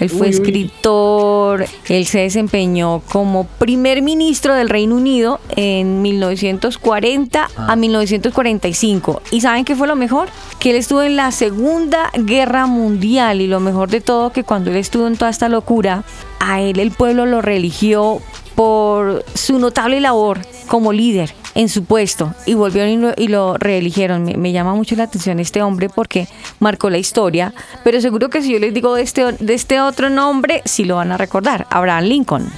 Él 0.00 0.08
fue 0.10 0.28
Uy, 0.28 0.28
uy. 0.28 0.34
escritor, 0.34 1.66
él 1.88 2.06
se 2.06 2.20
desempeñó 2.20 3.02
como 3.10 3.44
primer 3.44 4.02
ministro 4.02 4.54
del 4.54 4.68
Reino 4.68 4.94
Unido 4.96 5.40
en 5.56 6.02
1940 6.02 7.48
Ah. 7.56 7.72
a 7.72 7.76
1945. 7.76 9.22
¿Y 9.30 9.40
saben 9.40 9.64
qué 9.64 9.74
fue 9.76 9.86
lo 9.86 9.96
mejor? 9.96 10.28
Que 10.58 10.70
él 10.70 10.76
estuvo 10.76 11.02
en 11.02 11.16
la 11.16 11.30
Segunda 11.32 12.10
Guerra 12.14 12.66
Mundial 12.66 13.40
y 13.40 13.46
lo 13.46 13.60
mejor 13.60 13.90
de 13.90 14.00
todo 14.06 14.30
que 14.30 14.44
cuando 14.44 14.70
él 14.70 14.76
estuvo 14.76 15.06
en 15.06 15.18
toda 15.18 15.30
esta 15.30 15.50
locura, 15.50 16.04
a 16.40 16.62
él 16.62 16.78
el 16.78 16.92
pueblo 16.92 17.26
lo 17.26 17.42
religió 17.42 18.22
por 18.54 19.22
su 19.34 19.58
notable 19.58 20.00
labor 20.00 20.40
como 20.68 20.94
líder 20.94 21.34
en 21.54 21.68
su 21.68 21.84
puesto 21.84 22.34
y 22.46 22.54
volvieron 22.54 22.90
y 22.90 22.96
lo, 22.96 23.14
y 23.16 23.28
lo 23.28 23.58
reeligieron. 23.58 24.24
Me, 24.24 24.34
me 24.34 24.52
llama 24.52 24.74
mucho 24.74 24.96
la 24.96 25.04
atención 25.04 25.40
este 25.40 25.62
hombre 25.62 25.90
porque 25.90 26.28
marcó 26.60 26.88
la 26.88 26.98
historia, 26.98 27.52
pero 27.84 28.00
seguro 28.00 28.30
que 28.30 28.40
si 28.40 28.52
yo 28.52 28.58
les 28.58 28.72
digo 28.72 28.94
de 28.94 29.02
este, 29.02 29.32
de 29.32 29.54
este 29.54 29.80
otro 29.80 30.08
nombre, 30.08 30.62
sí 30.64 30.84
lo 30.84 30.96
van 30.96 31.12
a 31.12 31.18
recordar, 31.18 31.66
Abraham 31.68 32.04
Lincoln. 32.04 32.50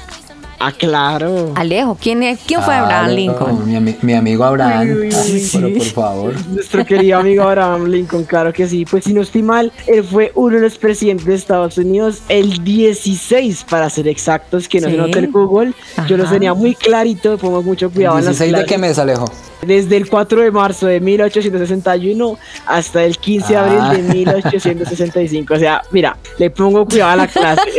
Ah, 0.60 0.72
claro. 0.72 1.52
Alejo, 1.54 1.96
¿quién, 2.00 2.22
es, 2.24 2.40
quién 2.44 2.60
fue 2.62 2.74
Abraham 2.74 3.04
Claro, 3.06 3.14
Lincoln? 3.14 3.66
Mi, 3.68 3.74
ami- 3.76 3.96
mi 4.02 4.12
amigo 4.14 4.42
Abraham. 4.44 4.88
Uy, 4.88 4.90
uy, 5.02 5.10
Ah, 5.14 5.22
uy, 5.32 5.48
pero 5.52 5.72
por 5.74 5.82
favor. 5.86 6.46
Nuestro 6.48 6.84
querido 6.84 7.18
amigo 7.18 7.44
Abraham 7.44 7.84
Lincoln, 7.86 8.24
claro 8.24 8.52
que 8.52 8.66
sí. 8.66 8.84
Pues 8.84 9.04
si 9.04 9.12
no 9.12 9.22
estoy 9.22 9.42
mal, 9.42 9.70
él 9.86 10.02
fue 10.02 10.32
uno 10.34 10.56
de 10.56 10.62
los 10.62 10.76
presidentes 10.76 11.26
de 11.26 11.34
Estados 11.36 11.78
Unidos, 11.78 12.22
el 12.28 12.64
16 12.64 13.66
para 13.70 13.88
ser 13.88 14.08
exactos, 14.08 14.68
que 14.68 14.80
no 14.80 14.88
Sí. 14.88 14.94
se 14.94 14.98
note 15.00 15.18
el 15.20 15.30
Google. 15.30 15.72
Yo 16.08 16.16
lo 16.16 16.24
tenía 16.28 16.54
muy 16.54 16.74
clarito, 16.74 17.38
pongo 17.38 17.62
mucho 17.62 17.88
cuidado 17.90 18.18
en 18.18 18.24
las 18.24 18.38
16 18.38 18.58
de 18.60 18.64
qué 18.66 18.78
mes, 18.78 18.98
Alejo? 18.98 19.26
Desde 19.62 19.96
el 19.96 20.08
4 20.08 20.40
de 20.42 20.50
marzo 20.52 20.86
de 20.86 21.00
1861 21.00 22.38
hasta 22.66 23.02
el 23.04 23.18
15 23.18 23.52
de 23.52 23.56
abril 23.58 23.78
Ah. 23.80 23.92
de 23.94 24.02
1865. 24.02 25.54
O 25.54 25.58
sea, 25.58 25.82
mira, 25.90 26.16
le 26.38 26.50
pongo 26.50 26.86
cuidado 26.86 27.10
a 27.12 27.16
la 27.16 27.26
clase. 27.26 27.62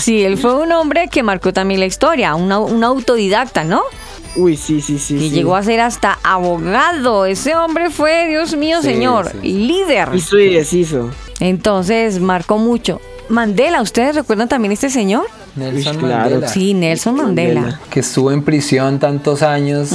Sí, 0.00 0.22
él 0.24 0.38
fue 0.38 0.54
un 0.54 0.72
hombre 0.72 1.08
que 1.08 1.22
marcó 1.22 1.52
también 1.52 1.80
la 1.80 1.86
historia, 1.86 2.34
un, 2.34 2.50
au- 2.50 2.70
un 2.70 2.82
autodidacta, 2.84 3.64
¿no? 3.64 3.82
Uy, 4.36 4.56
sí, 4.56 4.80
sí, 4.80 4.98
sí. 4.98 5.16
Y 5.16 5.20
sí. 5.28 5.30
llegó 5.30 5.56
a 5.56 5.62
ser 5.62 5.80
hasta 5.80 6.18
abogado. 6.22 7.26
Ese 7.26 7.56
hombre 7.56 7.90
fue, 7.90 8.28
Dios 8.28 8.56
mío, 8.56 8.78
Sí, 8.80 8.88
señor, 8.88 9.32
sí. 9.42 9.52
líder. 9.66 10.10
Hizo 10.14 10.38
y 10.38 10.54
deshizo. 10.54 11.10
Entonces 11.40 12.20
marcó 12.20 12.58
mucho. 12.58 13.00
Mandela, 13.28 13.82
¿ustedes 13.82 14.14
recuerdan 14.14 14.48
también 14.48 14.72
este 14.72 14.90
señor? 14.90 15.26
Nelson 15.56 15.96
claro. 15.96 16.30
Mandela. 16.30 16.48
Sí, 16.48 16.74
Nelson 16.74 17.16
Mandela. 17.16 17.80
que 17.90 18.00
estuvo 18.00 18.32
en 18.32 18.42
prisión 18.42 18.98
tantos 18.98 19.42
años. 19.42 19.90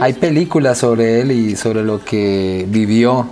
Hay 0.00 0.12
películas 0.14 0.78
sobre 0.78 1.20
él 1.20 1.32
y 1.32 1.56
sobre 1.56 1.82
lo 1.82 2.04
que 2.04 2.66
vivió. 2.68 3.28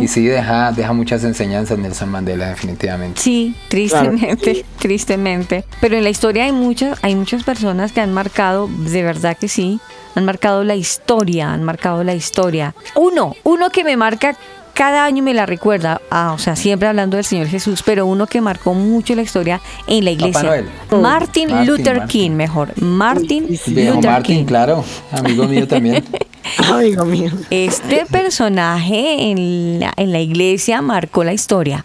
Y 0.00 0.08
sí, 0.08 0.26
deja, 0.26 0.72
deja 0.72 0.92
muchas 0.92 1.24
enseñanzas 1.24 1.78
Nelson 1.78 2.10
Mandela, 2.10 2.48
definitivamente. 2.48 3.20
Sí, 3.20 3.54
tristemente, 3.68 4.64
tristemente. 4.78 5.64
Pero 5.80 5.96
en 5.96 6.04
la 6.04 6.10
historia 6.10 6.44
hay 6.44 6.52
muchas, 6.52 6.98
hay 7.02 7.14
muchas 7.14 7.44
personas 7.44 7.92
que 7.92 8.00
han 8.00 8.12
marcado, 8.12 8.68
de 8.68 9.02
verdad 9.02 9.36
que 9.36 9.48
sí, 9.48 9.80
han 10.14 10.24
marcado 10.24 10.64
la 10.64 10.74
historia, 10.74 11.52
han 11.52 11.62
marcado 11.62 12.02
la 12.04 12.14
historia. 12.14 12.74
Uno, 12.94 13.34
uno 13.44 13.70
que 13.70 13.84
me 13.84 13.96
marca 13.96 14.36
cada 14.78 15.04
año 15.04 15.24
me 15.24 15.34
la 15.34 15.44
recuerda, 15.44 16.00
ah, 16.08 16.30
o 16.32 16.38
sea, 16.38 16.54
siempre 16.54 16.86
hablando 16.86 17.16
del 17.16 17.24
Señor 17.24 17.48
Jesús, 17.48 17.82
pero 17.84 18.06
uno 18.06 18.28
que 18.28 18.40
marcó 18.40 18.74
mucho 18.74 19.16
la 19.16 19.22
historia 19.22 19.60
en 19.88 20.04
la 20.04 20.12
iglesia. 20.12 20.44
Noel. 20.44 20.68
Martin, 20.92 21.50
Martin, 21.50 21.66
Luther 21.66 21.96
Martin. 21.98 22.20
King, 22.20 22.30
mejor. 22.30 22.80
Martin. 22.80 23.46
Viejo 23.48 23.96
Luther 23.96 24.10
Martin, 24.12 24.36
King. 24.36 24.44
claro, 24.44 24.84
amigo 25.10 25.48
mío 25.48 25.66
también. 25.66 26.04
Amigo 26.72 27.04
mío. 27.04 27.32
Este 27.50 28.06
personaje 28.06 29.30
en 29.32 29.80
la, 29.80 29.92
en 29.96 30.12
la 30.12 30.20
iglesia 30.20 30.80
marcó 30.80 31.24
la 31.24 31.32
historia. 31.32 31.84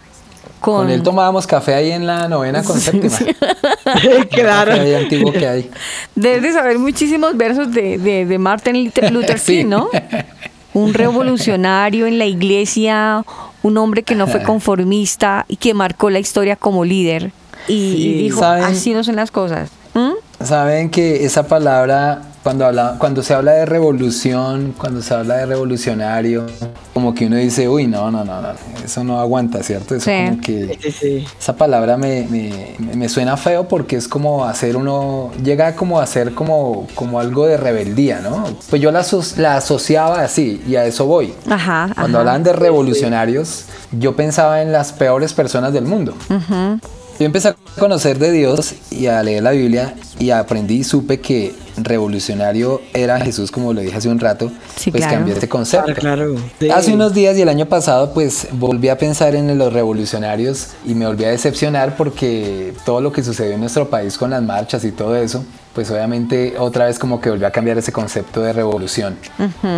Con, 0.60 0.84
Con 0.84 0.92
él 0.92 1.02
tomábamos 1.02 1.48
café 1.48 1.74
ahí 1.74 1.92
en 1.92 2.06
la 2.06 2.28
novena 2.30 2.64
con 2.64 2.80
séptima. 2.80 3.18
claro. 4.30 4.72
Café 4.72 4.98
antiguo 4.98 5.34
que 5.34 5.48
hay. 5.48 5.72
Debes 6.14 6.44
de 6.44 6.54
saber 6.54 6.78
muchísimos 6.78 7.36
versos 7.36 7.74
de, 7.74 7.98
de, 7.98 8.28
de 8.28 8.38
Martin 8.38 8.86
Luther 8.86 9.12
Luther 9.12 9.40
Sí. 9.44 9.58
King, 9.58 9.70
¿no? 9.70 9.90
Un 10.74 10.94
revolucionario 10.94 12.08
en 12.08 12.18
la 12.18 12.26
iglesia, 12.26 13.24
un 13.62 13.78
hombre 13.78 14.04
que 14.04 14.16
no 14.16 14.28
fue 14.28 14.44
conformista 14.44 15.46
y 15.48 15.58
que 15.58 15.74
marcó 15.74 16.10
la 16.10 16.20
historia 16.20 16.56
como 16.56 16.86
líder. 16.86 17.32
Y, 17.68 18.24
dijo, 18.24 18.42
¿Saben? 18.42 18.64
así 18.64 18.94
no 18.94 19.04
son 19.04 19.16
las 19.16 19.32
cosas. 19.32 19.70
¿Mm? 19.94 20.44
Saben 20.44 20.90
que 20.90 21.24
esa 21.24 21.48
palabra, 21.48 22.22
cuando, 22.44 22.66
habla, 22.66 22.96
cuando 23.00 23.24
se 23.24 23.34
habla 23.34 23.54
de 23.54 23.66
revolución, 23.66 24.74
cuando 24.78 25.02
se 25.02 25.14
habla 25.14 25.38
de 25.38 25.46
revolucionario, 25.46 26.46
como 26.94 27.16
que 27.16 27.28
uno 27.28 27.38
dice, 27.38 27.70
uy, 27.70 27.88
no, 27.88 28.12
no, 28.12 28.26
no, 28.26 28.42
no, 28.42 28.50
eso 28.84 29.04
no 29.04 29.20
aguanta, 29.20 29.64
¿cierto? 29.64 29.96
Eso 29.96 30.06
Sí. 30.12 30.26
como 30.30 30.42
que 30.42 30.78
Sí, 30.82 30.92
sí. 30.92 31.26
esa 31.40 31.56
palabra 31.56 31.96
me, 31.98 32.28
me- 32.30 32.76
me 32.96 33.08
suena 33.10 33.38
feo 33.38 33.68
porque 33.68 33.96
es 33.96 34.08
como 34.08 34.44
hacer 34.46 34.76
uno, 34.76 35.32
llega 35.44 35.76
como 35.76 36.00
a 36.02 36.06
ser 36.06 36.34
como, 36.34 36.86
como 36.96 37.20
algo 37.20 37.46
de 37.48 37.56
rebeldía, 37.58 38.20
¿no? 38.20 38.44
Pues 38.70 38.82
yo 38.82 38.92
la, 38.92 39.00
aso- 39.02 39.38
la 39.38 39.56
asociaba 39.58 40.22
así 40.22 40.62
y 40.68 40.76
a 40.76 40.86
eso 40.86 41.06
voy. 41.06 41.34
Ajá. 41.50 41.92
Cuando 41.96 42.18
ajá. 42.18 42.20
hablaban 42.20 42.44
de 42.44 42.54
revolucionarios, 42.54 43.66
yo 43.92 44.16
pensaba 44.16 44.62
en 44.62 44.72
las 44.72 44.92
peores 44.92 45.34
personas 45.34 45.72
del 45.72 45.86
mundo. 45.86 46.14
Yo 47.20 47.26
empecé 47.26 47.50
a 47.50 47.56
conocer 47.80 48.18
de 48.20 48.32
Dios 48.32 48.74
y 48.92 49.06
a 49.08 49.22
leer 49.24 49.44
la 49.44 49.52
Biblia 49.52 49.94
y 50.20 50.32
aprendí 50.32 50.80
y 50.80 50.84
supe 50.84 51.20
que 51.20 51.54
revolucionario 51.78 52.82
era 52.94 53.20
Jesús, 53.20 53.52
como 53.52 53.74
lo 53.74 53.82
dije 53.82 53.96
hace 53.98 54.10
un 54.10 54.20
rato, 54.20 54.52
Sí, 54.76 54.92
pues 54.92 55.02
claro. 55.02 55.18
cambié 55.18 55.34
este 55.34 55.48
concepto. 55.50 55.94
Claro, 55.94 56.36
claro. 56.36 56.36
Sí. 56.60 56.70
Hace 56.70 56.94
unos 56.94 57.14
días 57.14 57.38
y 57.38 57.42
el 57.42 57.50
año 57.50 57.66
pasado 57.68 58.14
pues 58.14 58.48
volví 58.54 58.90
a 58.90 58.98
pensar 58.98 59.36
en 59.36 59.58
los 59.58 59.74
revolucionarios 59.74 60.70
y 60.86 60.94
me 60.96 61.06
volví 61.08 61.24
a 61.26 61.30
decepcionar 61.30 61.96
porque 61.96 62.74
todo 62.86 63.02
lo 63.02 63.12
que 63.12 63.24
sucedió 63.24 63.54
en 63.54 63.60
nuestro 63.62 63.90
país 63.90 64.18
con 64.18 64.32
las 64.32 64.42
marchas 64.44 64.84
y 64.84 64.92
todo 64.92 65.16
eso, 65.16 65.44
pues 65.74 65.90
obviamente 65.92 66.56
otra 66.58 66.86
vez 66.86 67.00
como 67.00 67.22
que 67.22 67.30
volví 67.30 67.46
a 67.46 67.52
cambiar 67.52 67.78
ese 67.78 67.92
concepto 67.92 68.42
de 68.42 68.54
revolución. 68.54 69.18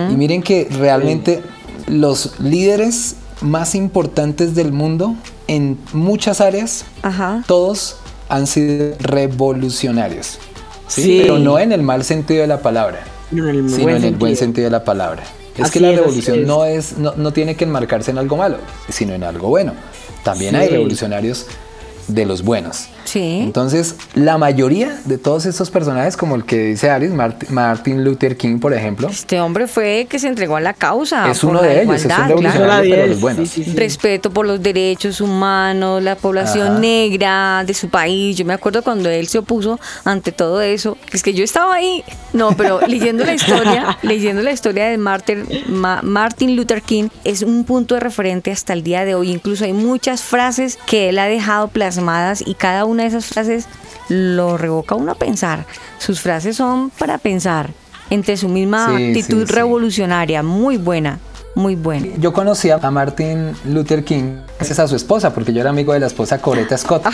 Y 0.09 0.15
miren 0.15 0.41
que 0.41 0.67
realmente 0.71 1.41
los 1.87 2.39
líderes 2.39 3.15
más 3.45 3.75
importantes 3.75 4.55
del 4.55 4.71
mundo 4.71 5.15
en 5.47 5.77
muchas 5.93 6.41
áreas, 6.41 6.85
Ajá. 7.01 7.43
todos 7.47 7.97
han 8.29 8.47
sido 8.47 8.95
revolucionarios. 8.99 10.39
¿sí? 10.87 11.01
Sí. 11.03 11.19
Pero 11.21 11.39
no 11.39 11.59
en 11.59 11.71
el 11.71 11.81
mal 11.83 12.03
sentido 12.03 12.41
de 12.41 12.47
la 12.47 12.59
palabra 12.61 13.03
No, 13.31 13.47
en 13.49 13.55
el 13.57 13.69
sino 13.69 13.89
en 13.95 14.03
el 14.03 14.15
buen 14.15 14.35
sentido. 14.35 14.65
de 14.65 14.71
la 14.71 14.83
palabra. 14.83 15.23
Es 15.57 15.65
Así 15.65 15.73
que 15.73 15.79
la 15.79 15.91
es, 15.91 15.97
revolución 15.97 16.39
es. 16.41 16.47
no 16.47 16.65
es 16.65 16.97
no, 16.97 17.13
no 17.15 17.31
tiene 17.31 17.55
que 17.55 17.63
enmarcarse 17.63 18.11
en 18.11 18.17
algo 18.17 18.35
malo, 18.35 18.57
sino 18.89 19.13
en 19.13 19.23
algo 19.23 19.47
bueno. 19.49 19.73
También 20.23 20.51
Sí. 20.51 20.57
hay 20.57 20.69
revolucionarios 20.69 21.45
de 22.07 22.25
los 22.25 22.43
buenos. 22.43 22.87
Sí. 23.15 23.39
Entonces, 23.43 23.95
la 24.13 24.37
mayoría 24.37 24.99
de 25.05 25.17
todos 25.17 25.45
estos 25.45 25.71
personajes, 25.71 26.17
como 26.17 26.35
el 26.35 26.43
que 26.43 26.57
dice 26.65 26.89
Aris, 26.89 27.11
Mart- 27.11 27.47
Martin 27.49 28.03
Luther 28.03 28.35
King, 28.35 28.59
por 28.59 28.73
ejemplo, 28.73 29.07
Este 29.07 29.39
hombre 29.39 29.67
fue 29.67 30.01
el 30.01 30.07
que 30.07 30.19
se 30.19 30.27
entregó 30.27 30.57
a 30.57 30.59
la 30.59 30.73
causa. 30.73 31.31
es 31.31 31.41
uno 31.45 31.61
la 31.61 31.67
de 31.69 31.81
ellos, 31.83 31.95
es 31.95 32.03
un 32.05 32.11
igualdad, 32.11 32.27
revolucionario 32.27 32.65
claro. 32.67 32.89
Pero 32.89 33.01
los 33.03 33.07
10, 33.07 33.21
buenos. 33.21 33.49
sí, 33.49 33.63
sí, 33.63 33.71
sí. 33.71 33.77
respeto 33.77 34.31
por 34.31 34.45
los 34.45 34.61
derechos 34.61 35.21
humanos, 35.21 36.03
la 36.03 36.15
población 36.17 36.67
Ajá. 36.71 36.79
negra 36.79 37.63
de 37.65 37.73
su 37.73 37.87
país. 37.89 38.35
Yo 38.35 38.43
me 38.43 38.53
acuerdo 38.53 38.83
cuando 38.83 39.09
él 39.09 39.27
se 39.27 39.37
opuso 39.37 39.79
ante 40.03 40.33
todo 40.33 40.61
eso, 40.61 40.97
es 41.13 41.23
que 41.23 41.33
yo 41.33 41.45
estaba 41.45 41.73
ahí, 41.75 42.03
no, 42.33 42.51
pero 42.57 42.81
leyendo 42.87 43.23
la 43.23 43.33
historia, 43.33 43.97
leyendo 44.01 44.41
la 44.41 44.51
historia 44.51 44.87
de 44.87 44.97
Martin, 44.97 45.45
Ma- 45.69 46.01
Martin 46.03 46.57
Luther 46.57 46.81
King, 46.81 47.07
es 47.23 47.43
un 47.43 47.63
punto 47.63 47.95
de 47.95 48.01
referente 48.01 48.51
hasta 48.51 48.73
el 48.73 48.83
día 48.83 49.05
de 49.05 49.15
hoy. 49.15 49.31
Incluso 49.31 49.63
hay 49.63 49.71
muchas 49.73 50.21
frases 50.21 50.77
que 50.85 51.07
él 51.07 51.17
ha 51.19 51.27
dejado 51.27 51.69
plasmadas 51.69 52.43
y 52.45 52.55
cada 52.55 52.83
una 52.83 53.03
de 53.03 53.04
esas 53.05 53.25
frases 53.25 53.67
lo 54.09 54.57
revoca 54.57 54.95
uno 54.95 55.11
a 55.13 55.15
pensar. 55.15 55.65
Sus 55.97 56.19
frases 56.21 56.55
son 56.57 56.89
para 56.91 57.17
pensar 57.17 57.71
entre 58.09 58.37
su 58.37 58.49
misma 58.49 58.95
Sí, 58.97 59.07
actitud 59.09 59.47
sí. 59.47 59.53
revolucionaria, 59.53 60.43
muy 60.43 60.77
buena, 60.77 61.19
muy 61.55 61.75
buena. 61.75 62.07
Yo 62.19 62.33
conocí 62.33 62.69
a 62.69 62.77
Martin 62.91 63.51
Luther 63.65 64.03
King 64.03 64.37
gracias 64.57 64.79
a 64.79 64.87
su 64.87 64.95
esposa, 64.95 65.33
porque 65.33 65.51
yo 65.53 65.61
era 65.61 65.69
amigo 65.69 65.93
de 65.93 65.99
la 66.01 66.07
esposa 66.07 66.39
Coretta 66.41 66.77
Scott. 66.77 67.05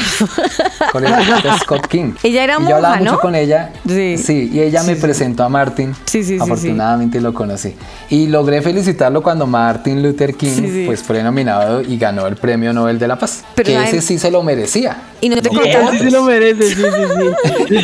Coretta 0.92 1.58
Scott 1.60 1.88
King. 1.88 2.14
Ella 2.24 2.44
era 2.44 2.58
y 2.60 2.68
yo 2.68 2.76
hablaba 2.76 2.98
mucho 2.98 3.20
con 3.20 3.36
ella. 3.36 3.72
Sí. 3.88 4.50
y 4.54 4.60
ella 4.60 4.84
me 4.84 4.96
presentó 4.96 5.44
a 5.44 5.50
Martin. 5.50 5.94
Sí, 6.06 6.24
sí, 6.24 6.36
sí, 6.38 6.40
Afortunadamente 6.42 7.22
lo 7.22 7.34
conocí. 7.34 7.76
Y 8.10 8.28
logré 8.28 8.62
felicitarlo 8.62 9.22
cuando 9.24 9.46
Martin 9.48 10.02
Luther 10.04 10.36
King 10.36 10.50
Sí, 10.56 10.70
sí. 10.72 10.84
pues 10.86 11.02
fue 11.04 11.22
nominado 11.24 11.82
y 11.82 11.98
ganó 11.98 12.28
el 12.28 12.36
Premio 12.36 12.74
Nobel 12.74 13.00
de 13.00 13.08
la 13.08 13.18
Paz. 13.18 13.44
Pero 13.56 13.68
que 13.68 13.74
la- 13.76 13.88
ese 13.88 14.02
sí 14.02 14.18
se 14.20 14.32
lo 14.32 14.44
merecía. 14.44 14.98
Y 15.22 15.30
no 15.30 15.40
te 15.42 15.50
contaron- 15.50 15.94
Ese 15.96 16.06
sí 16.06 16.10
lo 16.12 16.24
merece, 16.24 16.64
sí, 16.76 16.76
sí, 16.76 17.78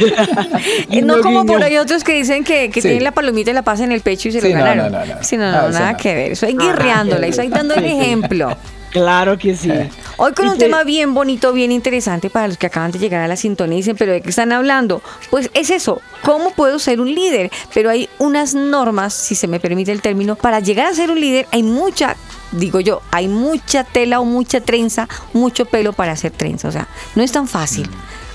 sí. 0.87 1.01
No 1.03 1.21
como 1.21 1.45
por 1.45 1.61
ahí 1.63 1.77
otros 1.77 2.03
que 2.03 2.13
dicen 2.13 2.43
que, 2.43 2.69
que 2.69 2.81
Sí. 2.81 2.87
tienen 2.87 3.03
la 3.03 3.11
palomita 3.11 3.51
y 3.51 3.53
la 3.53 3.61
paz 3.61 3.79
en 3.79 3.91
el 3.91 4.01
pecho 4.01 4.29
y 4.29 4.31
se 4.31 4.41
Sí, 4.41 4.49
lo 4.49 4.53
ganaron. 4.55 4.91
no, 4.91 4.99
no, 4.99 5.05
no. 5.05 5.23
Sí, 5.23 5.37
no, 5.37 5.45
Ah, 5.45 5.63
no, 5.63 5.69
nada 5.69 5.91
no. 5.93 5.97
que 5.97 6.13
ver. 6.15 6.31
Eso 6.33 6.46
hay 6.47 6.55
guirreándola, 6.57 7.27
eso 7.27 7.41
hay 7.41 7.49
dando 7.49 7.73
el 7.75 7.85
ejemplo. 7.85 8.55
Claro 8.91 9.37
que 9.37 9.55
sí. 9.55 9.69
Hoy 10.15 10.31
con 10.33 10.45
Y 10.45 10.49
un 10.49 10.57
que- 10.57 10.63
tema 10.63 10.83
bien 10.83 11.13
bonito, 11.13 11.51
bien 11.53 11.71
interesante 11.71 12.29
para 12.29 12.47
los 12.47 12.57
que 12.57 12.67
acaban 12.67 12.91
de 12.91 12.99
llegar 12.99 13.21
a 13.21 13.27
la 13.27 13.35
sintonía 13.35 13.75
y 13.77 13.81
dicen, 13.81 13.95
pero 13.97 14.13
¿de 14.13 14.21
qué 14.21 14.29
están 14.29 14.51
hablando? 14.53 15.01
Pues 15.29 15.51
es 15.53 15.69
eso, 15.69 16.01
¿cómo 16.23 16.51
puedo 16.51 16.79
ser 16.79 17.01
un 17.01 17.13
líder? 17.13 17.51
Pero 17.73 17.89
hay 17.89 18.09
unas 18.17 18.55
normas, 18.55 19.13
si 19.13 19.35
se 19.35 19.47
me 19.47 19.59
permite 19.59 19.91
el 19.91 20.01
término, 20.01 20.35
para 20.35 20.61
llegar 20.61 20.87
a 20.87 20.93
ser 20.93 21.11
un 21.11 21.19
líder 21.19 21.47
hay 21.51 21.63
mucha, 21.63 22.15
digo 22.53 22.79
yo, 22.79 23.01
hay 23.11 23.27
mucha 23.27 23.83
tela 23.83 24.21
o 24.21 24.25
mucha 24.25 24.61
trenza, 24.61 25.07
mucho 25.33 25.65
pelo 25.65 25.91
para 25.93 26.13
hacer 26.13 26.31
trenza, 26.31 26.69
o 26.69 26.71
sea, 26.71 26.87
no 27.15 27.21
es 27.23 27.31
tan 27.31 27.47
fácil. 27.47 27.87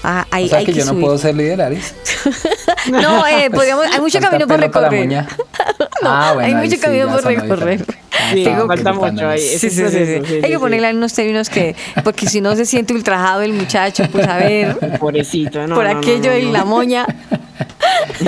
Ah, 0.04 0.26
hay, 0.30 0.46
o 0.46 0.48
sea 0.48 0.58
hay 0.58 0.66
que, 0.66 0.72
yo 0.74 0.84
no 0.84 0.96
puedo 1.00 1.16
ser 1.16 1.34
líder, 1.34 1.62
Aris. 1.62 1.94
No, 2.90 3.24
eh, 3.26 3.48
podríamos, 3.50 3.86
hay 3.86 4.00
mucho 4.00 4.18
Falta 4.20 4.30
camino 4.30 4.46
por 4.48 4.60
recorrer. 4.60 5.08
No, 6.02 6.08
Ah, 6.10 6.32
bueno, 6.34 6.48
hay 6.48 6.54
mucho 6.64 6.76
sí, 6.76 6.78
camino 6.82 7.08
por 7.08 7.24
recorrer. 7.24 7.86
Sí, 8.32 8.44
Tengo- 8.44 8.66
falta 8.66 8.92
mucho 8.92 9.28
ahí. 9.28 9.40
Sí, 9.40 9.58
sí, 9.58 9.70
sí, 9.70 9.80
proceso, 9.82 10.04
sí. 10.24 10.28
sí, 10.28 10.34
Hay 10.36 10.40
que 10.42 10.48
sí, 10.48 10.56
ponerle 10.58 10.94
unos 10.94 11.12
términos 11.12 11.48
que, 11.50 11.74
porque 12.04 12.26
si 12.26 12.40
no 12.40 12.54
se 12.56 12.64
siente 12.66 12.92
ultrajado 12.94 13.42
el 13.42 13.52
muchacho, 13.52 14.04
pues 14.10 14.26
a 14.26 14.36
ver, 14.38 14.76
sí. 14.80 14.86
Pobrecito, 14.98 15.66
no. 15.66 15.74
por 15.74 15.84
no, 15.90 15.98
aquello 15.98 16.30
no, 16.30 16.36
y 16.38 16.50
la 16.52 16.64
moña. 16.64 17.06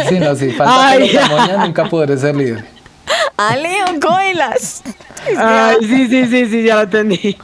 Sí, 0.08 0.18
no, 0.20 0.34
si 0.36 0.50
falta 0.50 0.88
Ay. 0.90 1.10
para 1.14 1.28
moña, 1.28 1.66
nunca 1.66 1.84
podré 1.88 2.16
ser 2.16 2.34
líder. 2.36 2.64
A 3.36 3.56
Leo, 3.56 3.84
cógelas. 4.00 4.82
Ay, 5.36 5.76
sí, 5.80 6.06
sí, 6.08 6.26
sí, 6.26 6.46
sí, 6.46 6.62
ya 6.62 6.76
lo 6.76 6.82
entendí. 6.82 7.36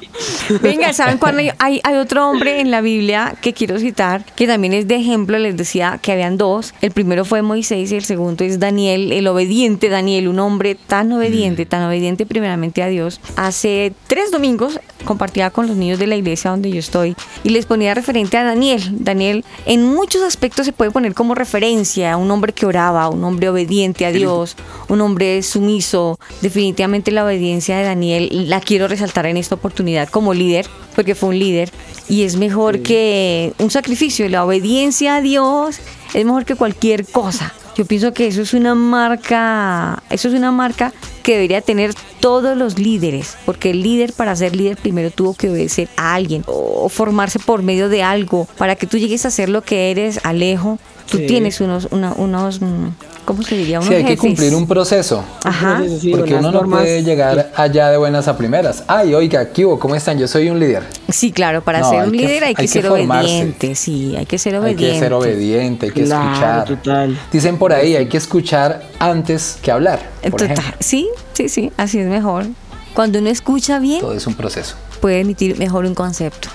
Venga, 0.62 0.92
¿saben 0.92 1.18
cuándo 1.18 1.42
hay, 1.59 1.80
hay, 1.82 1.96
otro 1.96 2.28
hombre 2.28 2.61
en 2.61 2.70
la 2.70 2.80
Biblia 2.80 3.36
que 3.40 3.53
quiero 3.53 3.78
citar, 3.78 4.24
que 4.34 4.46
también 4.46 4.72
es 4.72 4.88
de 4.88 4.96
ejemplo? 4.96 5.38
Les 5.38 5.57
decía 5.57 5.98
que 6.03 6.12
habían 6.12 6.36
dos. 6.36 6.74
El 6.80 6.90
primero 6.90 7.24
fue 7.24 7.42
Moisés 7.42 7.92
y 7.92 7.96
el 7.96 8.05
segundo 8.05 8.44
es 8.44 8.59
Daniel, 8.59 9.12
el 9.12 9.26
obediente 9.26 9.88
Daniel, 9.88 10.28
un 10.28 10.38
hombre 10.40 10.74
tan 10.74 11.12
obediente, 11.12 11.66
tan 11.66 11.82
obediente 11.84 12.26
primeramente 12.26 12.82
a 12.82 12.88
Dios. 12.88 13.20
Hace 13.36 13.92
tres 14.09 14.30
domingos 14.30 14.80
compartía 15.05 15.51
con 15.51 15.66
los 15.66 15.76
niños 15.76 15.98
de 15.98 16.07
la 16.07 16.16
iglesia 16.16 16.51
donde 16.51 16.70
yo 16.70 16.78
estoy 16.78 17.16
y 17.42 17.51
les 17.51 17.66
ponía 17.66 17.94
referente 17.94 18.36
a 18.36 18.44
Daniel. 18.44 18.82
Daniel 19.05 19.44
en 19.66 19.84
muchos 19.84 20.22
aspectos 20.22 20.66
se 20.66 20.72
puede 20.72 20.90
poner 20.90 21.14
como 21.14 21.34
referencia 21.34 22.12
a 22.12 22.16
un 22.16 22.30
hombre 22.30 22.53
que 22.53 22.66
oraba, 22.66 23.09
un 23.09 23.24
hombre 23.24 23.48
obediente 23.48 24.07
a 24.07 24.12
Dios, 24.12 24.57
un 24.88 25.01
hombre 25.01 25.42
sumiso. 25.42 26.18
Definitivamente 26.40 27.11
la 27.11 27.24
obediencia 27.24 27.76
de 27.78 27.84
Daniel 27.84 28.48
la 28.48 28.61
quiero 28.61 28.88
resaltar 28.88 29.26
en 29.26 29.36
esta 29.36 29.55
oportunidad 29.55 30.09
como 30.09 30.34
líder, 30.41 30.66
porque 30.97 31.14
fue 31.14 31.28
un 31.28 31.38
líder 31.38 31.70
y 32.09 32.24
es 32.24 32.34
mejor 32.36 32.80
que 32.82 33.53
un 33.59 33.70
sacrificio. 33.70 34.28
La 34.28 34.45
obediencia 34.45 35.16
a 35.16 35.20
Dios 35.20 35.76
es 36.14 36.24
mejor 36.24 36.45
que 36.45 36.57
cualquier 36.57 37.07
cosa. 37.07 37.55
Yo 37.76 37.84
pienso 37.86 38.12
que 38.12 38.26
eso 38.26 38.43
es 38.43 38.53
una 38.53 38.74
marca, 38.74 40.03
eso 40.11 40.28
es 40.28 40.34
una 40.34 40.51
marca 40.51 40.93
que 41.22 41.34
debería 41.34 41.61
tener 41.61 41.95
todos 42.18 42.57
los 42.57 42.78
líderes, 42.78 43.36
porque 43.47 43.70
el 43.70 43.82
líder 43.82 44.12
para 44.12 44.34
ser 44.36 44.57
líder 44.57 44.76
primero 44.76 45.11
tuvo 45.11 45.34
que 45.34 45.49
obedecer 45.49 45.88
a 45.97 46.14
alguien 46.14 46.43
o 46.47 46.88
formarse 46.88 47.38
por 47.38 47.62
medio 47.62 47.88
de 47.88 48.03
algo 48.03 48.47
para 48.59 48.74
que 48.76 48.86
tú 48.86 48.99
llegues 48.99 49.24
a 49.24 49.30
ser 49.30 49.49
lo 49.49 49.62
que 49.62 49.91
eres, 49.93 50.20
Alejo. 50.24 50.78
Tú 51.11 51.18
Sí. 51.18 51.26
tienes 51.26 51.61
unos, 51.61 51.88
una- 51.91 52.12
unos, 52.12 52.61
mm, 52.61 52.88
¿cómo 53.30 53.42
se 53.42 53.56
diría? 53.56 53.78
Unos 53.78 53.88
Sí, 53.88 53.94
hay 53.94 54.04
que 54.04 54.16
cumplir 54.16 54.54
un 54.54 54.66
proceso. 54.66 55.24
Ajá. 55.44 55.82
Porque 56.10 56.34
uno 56.34 56.50
no 56.52 56.62
puede 56.62 57.02
llegar 57.02 57.50
allá 57.56 57.90
de 57.90 57.96
buenas 57.96 58.26
a 58.28 58.36
primeras. 58.36 58.84
Ay, 58.86 59.14
oiga, 59.14 59.50
¿qué 59.52 59.64
hubo? 59.66 59.78
¿Cómo 59.78 59.94
están? 59.94 60.18
Yo 60.18 60.26
soy 60.28 60.48
un 60.50 60.58
líder. 60.58 60.82
Sí, 61.08 61.32
claro, 61.32 61.62
para 61.62 61.80
No, 61.80 61.90
ser 61.90 62.00
hay 62.00 62.06
un 62.06 62.12
que- 62.12 62.18
líder 62.18 62.44
hay 62.44 62.54
que, 62.54 62.62
hay 62.62 62.68
que 62.68 62.72
ser 62.72 62.86
formarse. 62.86 63.30
obediente, 63.30 63.74
sí, 63.74 64.14
hay 64.16 64.26
que 64.26 64.38
ser 64.38 64.54
Hay 64.54 64.60
obediente. 64.60 64.92
que 64.92 64.98
ser 64.98 65.12
obediente, 65.12 65.86
hay 65.86 65.92
que 65.92 66.04
Claro, 66.04 66.30
escuchar. 66.32 66.64
total. 66.66 67.18
Dicen 67.32 67.58
por 67.58 67.72
ahí, 67.72 67.96
hay 67.96 68.06
que 68.06 68.16
escuchar 68.16 68.82
antes 68.98 69.58
que 69.62 69.70
hablar. 69.70 70.00
Por 70.22 70.32
Total, 70.32 70.50
ejemplo. 70.52 70.76
sí, 70.80 71.08
sí, 71.32 71.48
sí, 71.48 71.72
así 71.76 71.98
es 71.98 72.06
mejor. 72.06 72.46
Cuando 72.94 73.18
uno 73.20 73.28
escucha 73.30 73.78
bien, 73.78 74.00
Todo 74.00 74.14
es 74.14 74.26
un 74.26 74.34
proceso. 74.34 74.74
puede 75.00 75.20
emitir 75.20 75.56
mejor 75.58 75.84
un 75.86 75.94
concepto. 75.94 76.48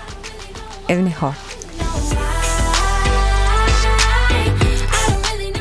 Es 0.88 1.00
mejor. 1.00 1.32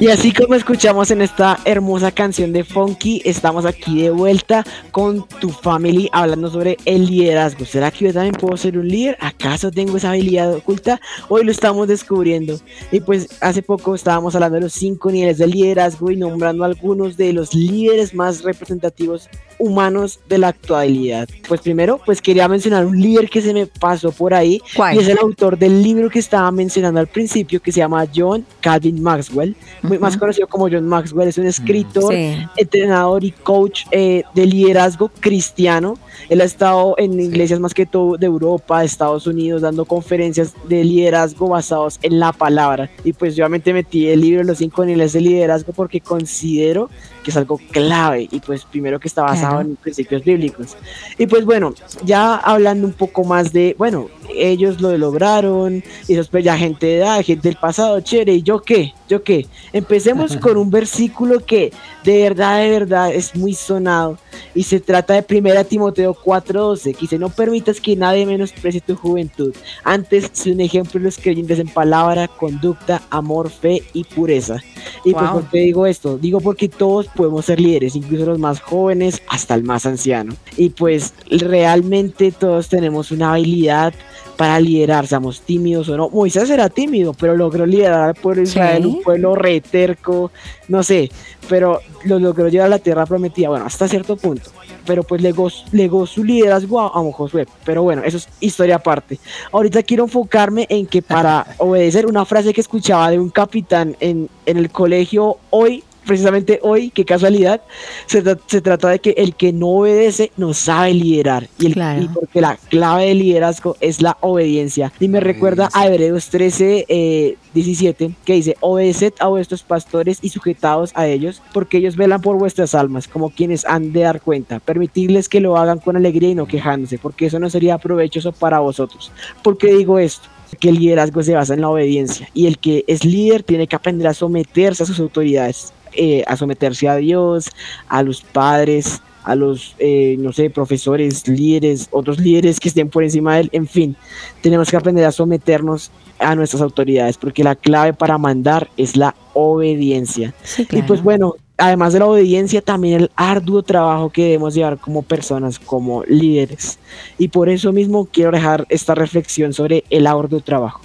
Y 0.00 0.06
así 0.10 0.32
como 0.32 0.54
escuchamos 0.54 1.10
en 1.10 1.22
esta 1.22 1.58
hermosa 1.64 2.12
canción 2.12 2.52
de 2.52 2.62
Funky, 2.62 3.20
estamos 3.24 3.66
aquí 3.66 4.02
de 4.02 4.10
vuelta 4.10 4.64
con 4.92 5.26
tu 5.40 5.50
family 5.50 6.08
hablando 6.12 6.48
sobre 6.50 6.76
el 6.84 7.06
liderazgo. 7.06 7.64
¿Será 7.64 7.90
que 7.90 8.04
yo 8.04 8.12
también 8.12 8.36
puedo 8.36 8.56
ser 8.56 8.78
un 8.78 8.86
líder? 8.86 9.18
¿Acaso 9.18 9.72
tengo 9.72 9.96
esa 9.96 10.10
habilidad 10.10 10.54
oculta? 10.54 11.00
Hoy 11.28 11.42
lo 11.42 11.50
estamos 11.50 11.88
descubriendo. 11.88 12.60
Y 12.92 13.00
pues 13.00 13.26
hace 13.40 13.60
poco 13.60 13.96
estábamos 13.96 14.36
hablando 14.36 14.54
de 14.54 14.60
los 14.62 14.72
cinco 14.72 15.10
niveles 15.10 15.38
de 15.38 15.48
liderazgo 15.48 16.12
y 16.12 16.16
nombrando 16.16 16.62
algunos 16.62 17.16
de 17.16 17.32
los 17.32 17.52
líderes 17.52 18.14
más 18.14 18.44
representativos 18.44 19.28
humanos 19.58 20.20
de 20.28 20.38
la 20.38 20.48
actualidad. 20.48 21.28
Pues 21.48 21.60
primero, 21.60 22.00
pues 22.04 22.20
quería 22.22 22.48
mencionar 22.48 22.86
un 22.86 23.00
líder 23.00 23.28
que 23.28 23.42
se 23.42 23.52
me 23.52 23.66
pasó 23.66 24.12
por 24.12 24.34
ahí 24.34 24.60
¿Cuál? 24.76 24.96
y 24.96 24.98
es 25.00 25.08
el 25.08 25.18
autor 25.18 25.58
del 25.58 25.82
libro 25.82 26.08
que 26.10 26.18
estaba 26.18 26.50
mencionando 26.50 27.00
al 27.00 27.06
principio 27.08 27.60
que 27.60 27.72
se 27.72 27.78
llama 27.78 28.06
John 28.14 28.44
Calvin 28.60 29.02
Maxwell, 29.02 29.56
muy 29.82 29.98
más 29.98 30.16
conocido 30.16 30.46
como 30.48 30.68
John 30.70 30.86
Maxwell, 30.86 31.28
es 31.28 31.38
un 31.38 31.46
escritor, 31.46 32.12
Sí. 32.12 32.36
entrenador 32.56 33.24
y 33.24 33.30
coach 33.32 33.84
eh, 33.90 34.22
de 34.34 34.46
liderazgo 34.46 35.10
cristiano. 35.20 35.98
Él 36.28 36.40
ha 36.40 36.44
estado 36.44 36.94
en 36.98 37.18
iglesias 37.18 37.60
más 37.60 37.74
que 37.74 37.86
todo 37.86 38.16
de 38.16 38.26
Europa, 38.26 38.80
de 38.80 38.86
Estados 38.86 39.26
Unidos, 39.26 39.62
dando 39.62 39.84
conferencias 39.84 40.54
de 40.68 40.84
liderazgo 40.84 41.48
basados 41.48 41.98
en 42.02 42.18
la 42.18 42.32
palabra. 42.32 42.90
Y 43.04 43.12
pues 43.12 43.34
yo 43.36 43.44
obviamente 43.44 43.72
metí 43.72 44.08
el 44.08 44.20
libro 44.20 44.42
Los 44.44 44.58
cinco 44.58 44.84
niveles 44.84 45.12
de 45.12 45.20
liderazgo 45.20 45.72
porque 45.72 46.00
considero 46.00 46.90
que 47.28 47.32
es 47.32 47.36
algo 47.36 47.60
clave 47.72 48.26
y 48.30 48.40
pues 48.40 48.64
primero 48.64 48.98
que 48.98 49.06
está 49.06 49.20
basado 49.22 49.56
Claro. 49.56 49.68
en 49.68 49.76
principios 49.76 50.24
bíblicos. 50.24 50.76
Y 51.18 51.26
pues 51.26 51.44
bueno, 51.44 51.74
ya 52.02 52.36
hablando 52.36 52.86
un 52.86 52.94
poco 52.94 53.22
más 53.22 53.52
de, 53.52 53.74
bueno, 53.76 54.08
ellos 54.34 54.80
lo 54.80 54.96
lograron, 54.96 55.84
y 56.06 56.14
después 56.14 56.42
ya 56.42 56.56
gente 56.56 56.86
de 56.86 56.96
edad, 56.98 57.22
gente 57.22 57.48
del 57.48 57.58
pasado, 57.58 58.00
chévere, 58.00 58.32
¿y 58.36 58.42
yo 58.42 58.62
qué? 58.62 58.94
¿Yo 59.08 59.22
qué? 59.22 59.46
Empecemos 59.72 60.36
con 60.36 60.56
un 60.56 60.70
versículo 60.78 61.44
que 61.44 61.72
de 62.04 62.22
verdad, 62.22 62.60
de 62.60 62.70
verdad 62.70 63.12
es 63.12 63.34
muy 63.34 63.54
sonado 63.54 64.18
y 64.54 64.62
se 64.62 64.80
trata 64.80 65.14
de 65.14 65.24
1 65.38 65.64
Timoteo 65.64 66.14
4:12, 66.14 66.94
que 66.94 67.00
dice, 67.00 67.18
no 67.18 67.30
permitas 67.30 67.80
que 67.80 67.96
nadie 67.96 68.26
menosprecie 68.26 68.80
tu 68.80 68.96
juventud, 68.96 69.54
antes 69.84 70.30
sé 70.32 70.52
un 70.52 70.60
ejemplo 70.60 71.00
los 71.00 71.18
creyentes 71.18 71.58
en 71.58 71.68
palabra, 71.68 72.28
conducta, 72.28 73.02
amor, 73.10 73.50
fe 73.50 73.82
y 73.92 74.04
pureza. 74.04 74.58
Y 75.04 75.12
pues. 75.12 75.30
¿por 75.30 75.44
qué 75.48 75.58
digo 75.58 75.86
esto? 75.86 76.18
Digo 76.18 76.40
porque 76.40 76.68
todos 76.68 77.06
podemos 77.08 77.46
ser 77.46 77.60
líderes, 77.60 77.96
incluso 77.96 78.26
los 78.26 78.38
más 78.38 78.60
jóvenes 78.60 79.22
hasta 79.28 79.54
el 79.54 79.64
más 79.64 79.86
anciano. 79.86 80.34
Y 80.56 80.70
pues 80.70 81.14
realmente 81.30 82.32
todos 82.32 82.68
tenemos 82.68 83.10
una 83.10 83.32
habilidad 83.32 83.94
para 84.38 84.58
liderar, 84.60 85.06
seamos 85.06 85.40
tímidos 85.42 85.88
o 85.88 85.96
no. 85.96 86.08
Moisés 86.08 86.48
era 86.48 86.70
tímido, 86.70 87.12
pero 87.12 87.36
logró 87.36 87.66
liderar 87.66 88.08
al 88.08 88.14
pueblo 88.14 88.40
de 88.42 88.48
Israel, 88.48 88.82
Sí. 88.84 88.88
un 88.88 89.02
pueblo 89.02 89.34
reterco, 89.34 90.30
no 90.68 90.82
sé, 90.82 91.10
pero 91.48 91.80
lo 92.04 92.18
logró 92.20 92.48
llevar 92.48 92.66
a 92.66 92.70
la 92.70 92.78
tierra 92.78 93.04
prometida, 93.04 93.48
bueno, 93.48 93.66
hasta 93.66 93.88
cierto 93.88 94.16
punto. 94.16 94.50
Pero 94.86 95.02
pues 95.02 95.20
legó, 95.20 95.48
legó 95.72 96.06
su 96.06 96.22
liderazgo 96.24 96.80
a, 96.80 96.86
a 96.86 97.12
Josué. 97.12 97.46
Pero 97.64 97.82
bueno, 97.82 98.02
eso 98.04 98.16
es 98.16 98.28
historia 98.40 98.76
aparte. 98.76 99.18
Ahorita 99.52 99.82
quiero 99.82 100.04
enfocarme 100.04 100.66
en 100.70 100.86
que 100.86 101.02
para 101.02 101.44
obedecer 101.58 102.06
una 102.06 102.24
frase 102.24 102.54
que 102.54 102.60
escuchaba 102.60 103.10
de 103.10 103.18
un 103.18 103.28
capitán 103.30 103.96
en, 104.00 104.28
en 104.46 104.56
el 104.56 104.70
colegio 104.70 105.38
hoy, 105.50 105.82
precisamente 106.08 106.58
hoy, 106.62 106.90
qué 106.90 107.04
casualidad, 107.04 107.60
se, 108.06 108.24
tra- 108.24 108.40
se 108.46 108.60
trata 108.60 108.88
de 108.88 108.98
que 108.98 109.10
el 109.10 109.36
que 109.36 109.52
no 109.52 109.68
obedece 109.68 110.32
no 110.36 110.52
sabe 110.54 110.94
liderar. 110.94 111.46
Y, 111.60 111.66
el, 111.66 111.74
Claro. 111.74 112.02
y 112.02 112.08
porque 112.08 112.40
la 112.40 112.56
clave 112.68 113.06
del 113.06 113.20
liderazgo 113.20 113.76
es 113.80 114.02
la 114.02 114.16
obediencia. 114.20 114.92
Y 114.98 115.06
me 115.06 115.20
recuerda 115.20 115.68
a 115.72 115.86
Hebreos 115.86 116.28
13, 116.30 116.86
eh, 116.88 117.36
17, 117.54 118.10
que 118.24 118.32
dice, 118.32 118.56
obedeced 118.60 119.12
a 119.20 119.28
vuestros 119.28 119.62
pastores 119.62 120.18
y 120.22 120.30
sujetados 120.30 120.90
a 120.94 121.06
ellos, 121.06 121.40
porque 121.52 121.78
ellos 121.78 121.94
velan 121.96 122.20
por 122.22 122.36
vuestras 122.36 122.74
almas, 122.74 123.06
como 123.06 123.30
quienes 123.30 123.64
han 123.66 123.92
de 123.92 124.00
dar 124.00 124.20
cuenta. 124.20 124.58
Permitidles 124.58 125.28
que 125.28 125.40
lo 125.40 125.56
hagan 125.56 125.78
con 125.78 125.96
alegría 125.96 126.30
y 126.30 126.34
no 126.34 126.46
quejándose, 126.46 126.98
porque 126.98 127.26
eso 127.26 127.38
no 127.38 127.50
sería 127.50 127.78
provechoso 127.78 128.32
para 128.32 128.58
vosotros. 128.60 129.12
¿Por 129.42 129.58
qué 129.58 129.72
digo 129.74 129.98
esto? 129.98 130.28
que 130.60 130.70
el 130.70 130.76
liderazgo 130.76 131.22
se 131.22 131.34
basa 131.34 131.52
en 131.52 131.60
la 131.60 131.68
obediencia 131.68 132.30
y 132.32 132.46
el 132.46 132.56
que 132.58 132.82
es 132.86 133.04
líder 133.04 133.42
tiene 133.42 133.66
que 133.66 133.76
aprender 133.76 134.06
a 134.08 134.14
someterse 134.14 134.82
a 134.82 134.86
sus 134.86 134.98
autoridades, 134.98 135.74
eh, 135.92 136.24
a 136.26 136.36
someterse 136.36 136.88
a 136.88 136.96
Dios, 136.96 137.50
a 137.88 138.02
los 138.02 138.22
padres, 138.22 139.00
a 139.24 139.34
los, 139.34 139.74
eh, 139.78 140.16
no 140.18 140.32
sé, 140.32 140.48
profesores, 140.48 141.28
líderes, 141.28 141.88
otros 141.90 142.18
líderes 142.18 142.58
que 142.60 142.68
estén 142.68 142.88
por 142.88 143.04
encima 143.04 143.34
de 143.34 143.40
él, 143.42 143.50
en 143.52 143.66
fin, 143.66 143.96
tenemos 144.40 144.70
que 144.70 144.76
aprender 144.76 145.04
a 145.04 145.12
someternos 145.12 145.90
a 146.18 146.34
nuestras 146.34 146.62
autoridades, 146.62 147.18
porque 147.18 147.44
la 147.44 147.54
clave 147.54 147.92
para 147.92 148.16
mandar 148.18 148.70
es 148.76 148.96
la 148.96 149.14
obediencia. 149.34 150.34
Y 150.70 150.82
pues 150.82 151.02
bueno, 151.02 151.34
además 151.58 151.92
de 151.92 151.98
la 151.98 152.06
obediencia, 152.06 152.62
también 152.62 153.02
el 153.02 153.10
arduo 153.16 153.62
trabajo 153.62 154.10
que 154.10 154.24
debemos 154.24 154.54
llevar 154.54 154.78
como 154.78 155.02
personas, 155.02 155.58
como 155.58 156.04
líderes. 156.04 156.78
Y 157.18 157.28
por 157.28 157.48
eso 157.48 157.72
mismo 157.72 158.08
quiero 158.10 158.30
dejar 158.30 158.66
esta 158.68 158.94
reflexión 158.94 159.52
sobre 159.52 159.84
el 159.90 160.06
arduo 160.06 160.40
trabajo. 160.40 160.80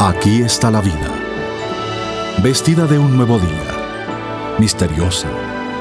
Aquí 0.00 0.42
está 0.42 0.70
la 0.70 0.80
vida, 0.80 1.17
vestida 2.42 2.86
de 2.86 2.98
un 2.98 3.16
nuevo 3.16 3.36
día, 3.38 4.56
misteriosa, 4.60 5.28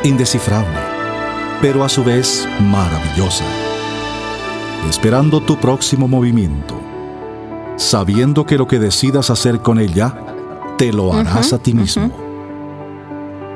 indescifrable, 0.03 0.79
pero 1.61 1.83
a 1.83 1.89
su 1.89 2.03
vez 2.03 2.47
maravillosa, 2.59 3.45
esperando 4.89 5.39
tu 5.39 5.57
próximo 5.57 6.07
movimiento, 6.07 6.79
sabiendo 7.75 8.45
que 8.47 8.57
lo 8.57 8.67
que 8.67 8.79
decidas 8.79 9.29
hacer 9.29 9.59
con 9.59 9.77
ella, 9.77 10.15
te 10.79 10.91
lo 10.91 11.13
harás 11.13 11.53
a 11.53 11.59
ti 11.59 11.75
mismo, 11.75 12.11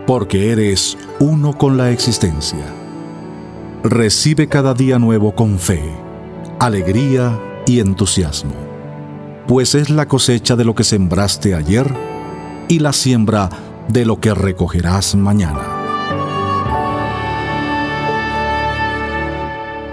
porque 0.06 0.52
eres 0.52 0.96
uno 1.20 1.58
con 1.58 1.78
la 1.78 1.90
existencia. 1.90 2.66
Recibe 3.84 4.48
cada 4.48 4.76
día 4.76 5.00
nuevo 5.00 5.34
con 5.34 5.58
fe, 5.58 5.82
alegría 6.60 7.40
y 7.66 7.80
entusiasmo, 7.80 8.54
pues 9.48 9.74
es 9.74 9.90
la 9.90 10.08
cosecha 10.08 10.56
de 10.56 10.66
lo 10.66 10.76
que 10.76 10.84
sembraste 10.84 11.56
ayer 11.56 12.11
y 12.72 12.80
la 12.80 12.94
siembra 12.94 13.50
de 13.90 14.06
lo 14.06 14.22
que 14.22 14.34
recogerás 14.34 15.16
mañana. 15.16 15.60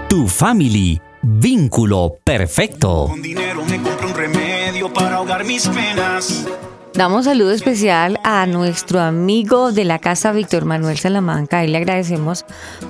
Tu 0.07 0.29
family, 0.29 1.01
vínculo 1.21 2.15
perfecto. 2.23 3.07
Con 3.09 3.21
dinero 3.21 3.65
me 3.65 3.81
compro 3.81 4.07
un 4.07 4.15
remedio 4.15 4.93
para 4.93 5.17
ahogar 5.17 5.43
mis 5.43 5.67
penas. 5.67 6.47
Damos 6.93 7.25
saludo 7.25 7.51
especial 7.51 8.17
a 8.23 8.45
nuestro 8.45 9.01
amigo 9.01 9.73
de 9.73 9.83
la 9.83 9.99
casa 9.99 10.31
Víctor 10.31 10.63
Manuel 10.63 10.97
Salamanca. 10.97 11.65
Él 11.65 11.73
le 11.73 11.79
agradecemos 11.79 12.45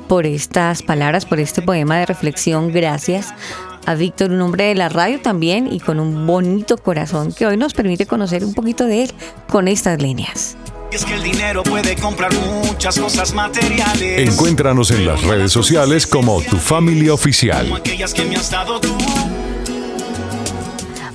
por 0.08 0.28
estas 0.28 0.84
palabras, 0.84 1.26
por 1.26 1.40
este 1.40 1.64
poema 1.64 1.98
de 1.98 2.06
reflexión. 2.06 2.72
Gracias 2.72 3.34
a 3.86 3.96
Víctor, 3.96 4.32
un 4.32 4.42
hombre 4.42 4.66
de 4.66 4.76
la 4.76 4.90
radio 4.90 5.20
también 5.22 5.72
y 5.72 5.80
con 5.80 6.00
un 6.00 6.26
bonito 6.28 6.78
corazón 6.78 7.34
que 7.34 7.46
hoy 7.46 7.58
nos 7.58 7.74
permite 7.74 8.06
conocer 8.06 8.44
un 8.44 8.54
poquito 8.54 8.86
de 8.86 9.04
él 9.04 9.12
con 9.50 9.68
estas 9.68 10.02
líneas. 10.02 10.58
Y 10.92 10.96
es 10.96 11.06
que 11.06 11.14
el 11.14 11.24
dinero 11.24 11.64
puede 11.64 11.96
comprar 11.96 12.34
muchas 12.34 13.00
cosas 13.00 13.34
materiales. 13.34 14.30
Encuéntranos 14.30 14.90
en 14.92 15.06
las 15.06 15.22
redes 15.24 15.52
sociales 15.52 16.08
como 16.08 16.42
Tu 16.42 16.58
Familia 16.58 17.14
Oficial. 17.14 17.66
Como 17.66 17.76
aquellas 17.76 18.14
que 18.14 18.26
me 18.26 18.36
has 18.36 18.50
dado 18.50 18.80
tú. 18.80 18.98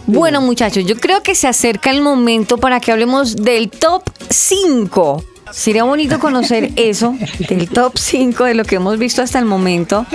Bueno 0.06 0.40
muchachos, 0.42 0.84
yo 0.84 0.96
creo 0.96 1.22
que 1.22 1.34
se 1.34 1.48
acerca 1.48 1.90
el 1.90 2.02
momento 2.02 2.58
para 2.58 2.78
que 2.78 2.92
hablemos 2.92 3.36
del 3.36 3.70
top 3.70 4.02
5. 4.28 5.24
Sería 5.50 5.84
bonito 5.84 6.18
conocer 6.18 6.72
eso, 6.76 7.16
del 7.48 7.68
top 7.68 7.96
5 7.96 8.44
de 8.44 8.54
lo 8.54 8.64
que 8.64 8.76
hemos 8.76 8.98
visto 8.98 9.22
hasta 9.22 9.38
el 9.38 9.44
momento, 9.44 10.06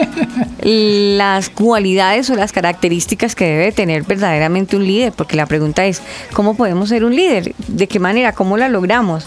las 0.62 1.50
cualidades 1.50 2.30
o 2.30 2.36
las 2.36 2.52
características 2.52 3.36
que 3.36 3.46
debe 3.46 3.72
tener 3.72 4.04
verdaderamente 4.04 4.76
un 4.76 4.86
líder, 4.86 5.14
porque 5.14 5.36
la 5.36 5.46
pregunta 5.46 5.86
es, 5.86 6.02
¿cómo 6.34 6.56
podemos 6.56 6.90
ser 6.90 7.06
un 7.06 7.16
líder? 7.16 7.54
¿De 7.68 7.88
qué 7.88 8.00
manera? 8.00 8.34
¿Cómo 8.34 8.58
la 8.58 8.70
logramos? 8.70 9.26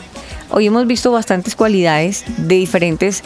Hoy 0.50 0.66
hemos 0.66 0.86
visto 0.86 1.12
bastantes 1.12 1.56
cualidades 1.56 2.24
de 2.36 2.56
diferentes 2.56 3.22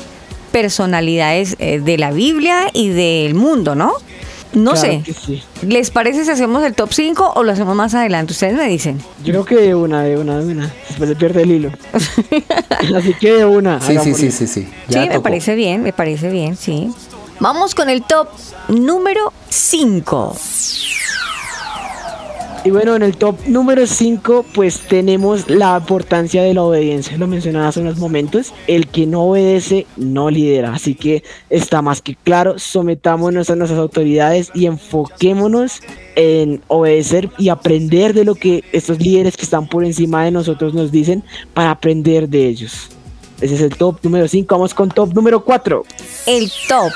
personalidades 0.52 1.56
eh, 1.58 1.80
de 1.80 1.98
la 1.98 2.12
Biblia 2.12 2.68
y 2.72 2.88
del 2.90 3.34
mundo, 3.34 3.74
¿no? 3.74 3.94
No 4.56 4.72
Claro 4.72 5.02
sé. 5.04 5.14
sí. 5.14 5.42
¿Les 5.60 5.90
parece 5.90 6.24
si 6.24 6.30
hacemos 6.30 6.64
el 6.64 6.72
top 6.74 6.90
5 6.90 7.32
o 7.36 7.42
lo 7.44 7.52
hacemos 7.52 7.76
más 7.76 7.94
adelante? 7.94 8.32
Ustedes 8.32 8.54
me 8.54 8.66
dicen. 8.66 8.98
Yo 9.22 9.32
creo 9.32 9.44
que 9.44 9.56
de 9.56 9.74
una, 9.74 10.02
de 10.02 10.16
una, 10.16 10.38
de 10.38 10.52
una. 10.52 10.72
Después 10.88 11.10
se 11.10 11.14
pierde 11.16 11.42
el 11.42 11.50
hilo. 11.52 11.72
Así 12.96 13.12
que 13.20 13.32
de 13.34 13.44
una. 13.44 13.82
Sí, 13.82 13.98
sí, 14.02 14.14
sí, 14.14 14.30
sí, 14.30 14.46
sí. 14.46 14.68
sí, 14.88 14.98
me 15.10 15.20
parece 15.20 15.54
bien, 15.56 15.82
me 15.82 15.92
parece 15.92 16.30
bien, 16.30 16.56
sí. 16.56 16.90
Vamos 17.38 17.74
con 17.74 17.90
el 17.90 18.02
top 18.02 18.28
número 18.68 19.30
5. 19.50 20.36
Y 22.66 22.70
bueno, 22.70 22.96
en 22.96 23.04
el 23.04 23.16
top 23.16 23.36
número 23.46 23.86
5, 23.86 24.44
pues 24.52 24.80
tenemos 24.80 25.48
la 25.48 25.78
importancia 25.78 26.42
de 26.42 26.52
la 26.52 26.64
obediencia. 26.64 27.16
Lo 27.16 27.28
mencionaba 27.28 27.68
hace 27.68 27.78
unos 27.78 27.96
momentos. 27.98 28.52
El 28.66 28.88
que 28.88 29.06
no 29.06 29.22
obedece 29.22 29.86
no 29.96 30.30
lidera. 30.30 30.74
Así 30.74 30.96
que 30.96 31.22
está 31.48 31.80
más 31.80 32.02
que 32.02 32.16
claro. 32.16 32.58
Sometámonos 32.58 33.50
a 33.50 33.54
nuestras 33.54 33.78
autoridades 33.78 34.50
y 34.52 34.66
enfoquémonos 34.66 35.80
en 36.16 36.60
obedecer 36.66 37.30
y 37.38 37.50
aprender 37.50 38.14
de 38.14 38.24
lo 38.24 38.34
que 38.34 38.64
estos 38.72 38.98
líderes 38.98 39.36
que 39.36 39.44
están 39.44 39.68
por 39.68 39.84
encima 39.84 40.24
de 40.24 40.32
nosotros 40.32 40.74
nos 40.74 40.90
dicen 40.90 41.22
para 41.54 41.70
aprender 41.70 42.28
de 42.28 42.48
ellos. 42.48 42.88
Ese 43.40 43.54
es 43.54 43.60
el 43.60 43.76
top 43.76 44.00
número 44.02 44.26
5. 44.26 44.52
Vamos 44.52 44.74
con 44.74 44.88
top 44.88 45.14
número 45.14 45.44
4. 45.44 45.84
El 46.26 46.50
top 46.68 46.90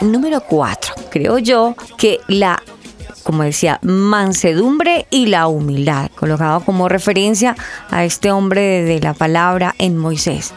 número 0.00 0.40
4. 0.40 0.94
Creo 1.10 1.38
yo 1.38 1.74
que 1.98 2.20
la, 2.26 2.62
como 3.24 3.42
decía, 3.42 3.80
mansedumbre 3.82 5.06
y 5.10 5.26
la 5.26 5.48
humildad, 5.48 6.10
colocado 6.14 6.60
como 6.60 6.88
referencia 6.88 7.56
a 7.90 8.04
este 8.04 8.30
hombre 8.30 8.84
de, 8.84 9.00
la 9.00 9.14
palabra 9.14 9.74
en 9.78 9.96
Moisés. 9.96 10.52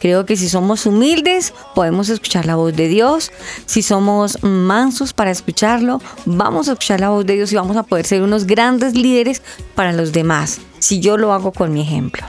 Creo 0.00 0.24
que 0.24 0.36
si 0.36 0.48
somos 0.48 0.86
humildes, 0.86 1.52
podemos 1.74 2.08
escuchar 2.08 2.46
la 2.46 2.56
voz 2.56 2.74
de 2.74 2.88
Dios. 2.88 3.30
Si 3.66 3.82
somos 3.82 4.42
mansos 4.42 5.12
para 5.12 5.30
escucharlo, 5.30 6.00
vamos 6.24 6.68
a 6.68 6.72
escuchar 6.72 7.00
la 7.00 7.10
voz 7.10 7.26
de 7.26 7.34
Dios 7.34 7.52
y 7.52 7.56
vamos 7.56 7.76
a 7.76 7.82
poder 7.82 8.06
ser 8.06 8.22
unos 8.22 8.46
grandes 8.46 8.94
líderes 8.94 9.42
para 9.74 9.92
los 9.92 10.12
demás. 10.12 10.60
Si 10.78 11.00
yo 11.00 11.16
lo 11.16 11.32
hago 11.32 11.52
con 11.52 11.72
mi 11.72 11.82
ejemplo. 11.82 12.24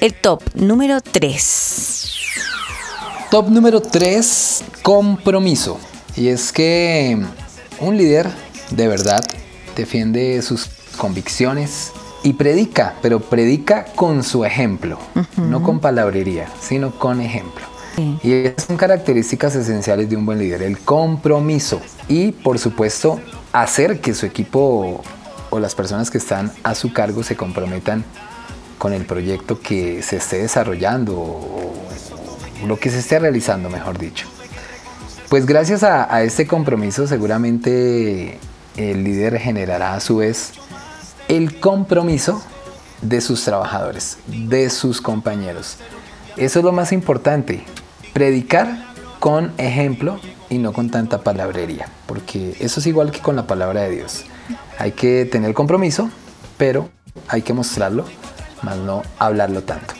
El 0.00 0.14
top 0.14 0.42
número 0.54 1.00
3. 1.00 2.06
Top 3.30 3.48
número 3.48 3.80
3, 3.80 4.64
compromiso. 4.82 5.78
Y 6.16 6.28
es 6.28 6.52
que 6.52 7.18
un 7.78 7.96
líder 7.96 8.30
de 8.70 8.88
verdad 8.88 9.24
defiende 9.76 10.40
sus 10.42 10.68
convicciones 10.96 11.92
y 12.22 12.34
predica, 12.34 12.94
pero 13.02 13.20
predica 13.20 13.86
con 13.96 14.22
su 14.22 14.44
ejemplo, 14.44 14.98
no 15.36 15.62
con 15.62 15.80
palabrería, 15.80 16.48
sino 16.60 16.90
con 16.90 17.20
ejemplo. 17.20 17.64
Y 18.22 18.32
esas 18.32 18.64
son 18.64 18.76
características 18.76 19.54
esenciales 19.56 20.08
de 20.08 20.16
un 20.16 20.24
buen 20.24 20.38
líder, 20.38 20.62
el 20.62 20.78
compromiso 20.78 21.80
y 22.08 22.32
por 22.32 22.58
supuesto 22.58 23.20
hacer 23.52 24.00
que 24.00 24.14
su 24.14 24.26
equipo 24.26 25.02
o 25.50 25.58
las 25.58 25.74
personas 25.74 26.10
que 26.10 26.18
están 26.18 26.52
a 26.62 26.74
su 26.74 26.92
cargo 26.92 27.22
se 27.22 27.36
comprometan 27.36 28.04
con 28.78 28.92
el 28.94 29.04
proyecto 29.04 29.60
que 29.60 30.02
se 30.02 30.16
esté 30.16 30.38
desarrollando 30.38 31.14
o 31.18 31.74
lo 32.66 32.78
que 32.78 32.90
se 32.90 33.00
esté 33.00 33.18
realizando, 33.18 33.68
mejor 33.68 33.98
dicho. 33.98 34.26
Pues 35.28 35.44
gracias 35.44 35.82
a, 35.82 36.12
a 36.14 36.22
este 36.22 36.46
compromiso 36.46 37.06
seguramente 37.06 38.38
el 38.76 39.04
líder 39.04 39.38
generará 39.38 39.94
a 39.94 40.00
su 40.00 40.16
vez 40.16 40.52
el 41.28 41.60
compromiso 41.60 42.42
de 43.02 43.20
sus 43.20 43.44
trabajadores, 43.44 44.18
de 44.26 44.70
sus 44.70 45.00
compañeros. 45.00 45.76
Eso 46.36 46.58
es 46.58 46.64
lo 46.64 46.72
más 46.72 46.92
importante, 46.92 47.64
predicar 48.12 48.90
con 49.18 49.52
ejemplo 49.58 50.18
y 50.48 50.58
no 50.58 50.72
con 50.72 50.90
tanta 50.90 51.22
palabrería, 51.22 51.88
porque 52.06 52.56
eso 52.60 52.80
es 52.80 52.86
igual 52.86 53.10
que 53.10 53.20
con 53.20 53.36
la 53.36 53.46
palabra 53.46 53.82
de 53.82 53.90
Dios. 53.90 54.24
Hay 54.78 54.92
que 54.92 55.24
tener 55.24 55.54
compromiso, 55.54 56.10
pero 56.56 56.90
hay 57.28 57.42
que 57.42 57.52
mostrarlo, 57.52 58.04
más 58.62 58.76
no 58.76 59.02
hablarlo 59.18 59.62
tanto. 59.62 59.94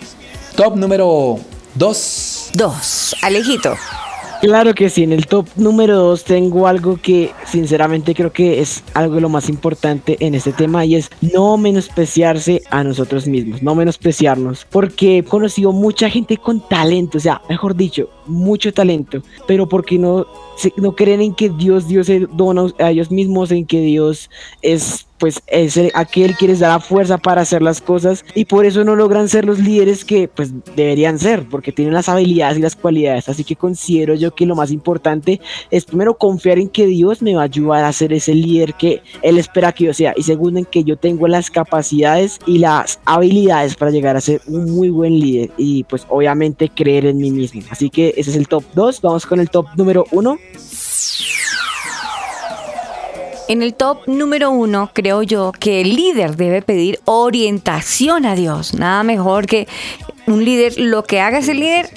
Top 0.56 0.76
número 0.76 1.38
2. 1.74 2.50
2. 2.54 3.16
Alejito. 3.22 3.76
Claro 4.40 4.72
que 4.72 4.88
sí, 4.88 5.02
en 5.02 5.12
el 5.12 5.26
top 5.26 5.46
número 5.56 5.98
2 5.98 6.24
tengo 6.24 6.66
algo 6.66 6.96
que 6.96 7.30
sinceramente 7.44 8.14
creo 8.14 8.32
que 8.32 8.62
es 8.62 8.82
algo 8.94 9.16
de 9.16 9.20
lo 9.20 9.28
más 9.28 9.50
importante 9.50 10.16
en 10.18 10.34
este 10.34 10.52
tema 10.52 10.86
y 10.86 10.96
es 10.96 11.10
no 11.20 11.58
menospreciarse 11.58 12.62
a 12.70 12.82
nosotros 12.82 13.26
mismos, 13.26 13.62
no 13.62 13.74
menospreciarnos, 13.74 14.66
porque 14.70 15.18
he 15.18 15.24
conocido 15.24 15.72
mucha 15.72 16.08
gente 16.08 16.38
con 16.38 16.66
talento, 16.66 17.18
o 17.18 17.20
sea, 17.20 17.42
mejor 17.50 17.76
dicho, 17.76 18.08
mucho 18.30 18.72
talento, 18.72 19.22
pero 19.46 19.68
porque 19.68 19.98
no, 19.98 20.26
no 20.76 20.94
creen 20.94 21.20
en 21.20 21.34
que 21.34 21.50
Dios, 21.50 21.88
Dios 21.88 22.06
se 22.06 22.20
dona 22.32 22.66
a 22.78 22.90
ellos 22.90 23.10
mismos, 23.10 23.50
en 23.50 23.66
que 23.66 23.80
Dios 23.80 24.30
es 24.62 25.06
pues 25.18 25.42
es 25.48 25.76
el- 25.76 25.90
aquel 25.92 26.34
que 26.34 26.46
les 26.48 26.60
da 26.60 26.68
la 26.68 26.80
fuerza 26.80 27.18
para 27.18 27.42
hacer 27.42 27.60
las 27.60 27.82
cosas 27.82 28.24
y 28.34 28.46
por 28.46 28.64
eso 28.64 28.84
no 28.84 28.96
logran 28.96 29.28
ser 29.28 29.44
los 29.44 29.58
líderes 29.58 30.02
que 30.02 30.28
pues 30.28 30.50
deberían 30.74 31.18
ser, 31.18 31.46
porque 31.46 31.72
tienen 31.72 31.92
las 31.92 32.08
habilidades 32.08 32.56
y 32.56 32.62
las 32.62 32.74
cualidades. 32.74 33.28
Así 33.28 33.44
que 33.44 33.54
considero 33.54 34.14
yo 34.14 34.34
que 34.34 34.46
lo 34.46 34.56
más 34.56 34.70
importante 34.70 35.38
es 35.70 35.84
primero 35.84 36.16
confiar 36.16 36.58
en 36.58 36.70
que 36.70 36.86
Dios 36.86 37.20
me 37.20 37.34
va 37.34 37.42
a 37.42 37.44
ayudar 37.44 37.84
a 37.84 37.92
ser 37.92 38.14
ese 38.14 38.34
líder 38.34 38.72
que 38.72 39.02
él 39.20 39.36
espera 39.36 39.72
que 39.72 39.84
yo 39.84 39.92
sea. 39.92 40.14
Y 40.16 40.22
segundo, 40.22 40.58
en 40.58 40.64
que 40.64 40.84
yo 40.84 40.96
tengo 40.96 41.28
las 41.28 41.50
capacidades 41.50 42.38
y 42.46 42.56
las 42.56 42.98
habilidades 43.04 43.76
para 43.76 43.90
llegar 43.90 44.16
a 44.16 44.22
ser 44.22 44.40
un 44.46 44.70
muy 44.70 44.88
buen 44.88 45.20
líder. 45.20 45.50
Y 45.58 45.84
pues 45.84 46.06
obviamente 46.08 46.70
creer 46.70 47.04
en 47.04 47.18
mí 47.18 47.30
mismo. 47.30 47.60
Así 47.68 47.90
que 47.90 48.14
ese 48.20 48.30
es 48.30 48.36
el 48.36 48.48
top 48.48 48.64
2. 48.74 49.00
Vamos 49.02 49.26
con 49.26 49.40
el 49.40 49.50
top 49.50 49.66
número 49.76 50.04
1. 50.10 50.38
En 53.48 53.62
el 53.62 53.74
top 53.74 54.06
número 54.06 54.52
uno, 54.52 54.90
creo 54.94 55.24
yo 55.24 55.50
que 55.50 55.80
el 55.80 55.96
líder 55.96 56.36
debe 56.36 56.62
pedir 56.62 57.00
orientación 57.04 58.24
a 58.24 58.36
Dios. 58.36 58.74
Nada 58.74 59.02
mejor 59.02 59.46
que 59.46 59.66
un 60.28 60.44
líder, 60.44 60.78
lo 60.78 61.02
que 61.02 61.20
haga 61.20 61.38
ese 61.38 61.54
líder, 61.54 61.90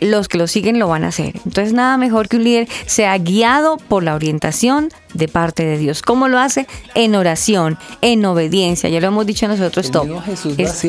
los 0.00 0.28
que 0.28 0.38
lo 0.38 0.46
siguen 0.46 0.78
lo 0.78 0.88
van 0.88 1.04
a 1.04 1.08
hacer. 1.08 1.34
Entonces, 1.44 1.72
nada 1.72 1.96
mejor 1.96 2.28
que 2.28 2.36
un 2.36 2.44
líder 2.44 2.68
sea 2.86 3.16
guiado 3.18 3.76
por 3.76 4.02
la 4.02 4.14
orientación 4.14 4.90
de 5.14 5.26
parte 5.28 5.64
de 5.64 5.76
Dios. 5.78 6.02
¿Cómo 6.02 6.28
lo 6.28 6.38
hace? 6.38 6.66
En 6.94 7.14
oración, 7.14 7.78
en 8.00 8.24
obediencia. 8.24 8.88
Ya 8.88 9.00
lo 9.00 9.08
hemos 9.08 9.26
dicho 9.26 9.46
nosotros 9.48 9.86
El 9.86 9.92
top. 9.92 10.04
mismo 10.04 10.22
Jesús 10.22 10.56
lo 10.58 10.64
Es- 10.64 10.86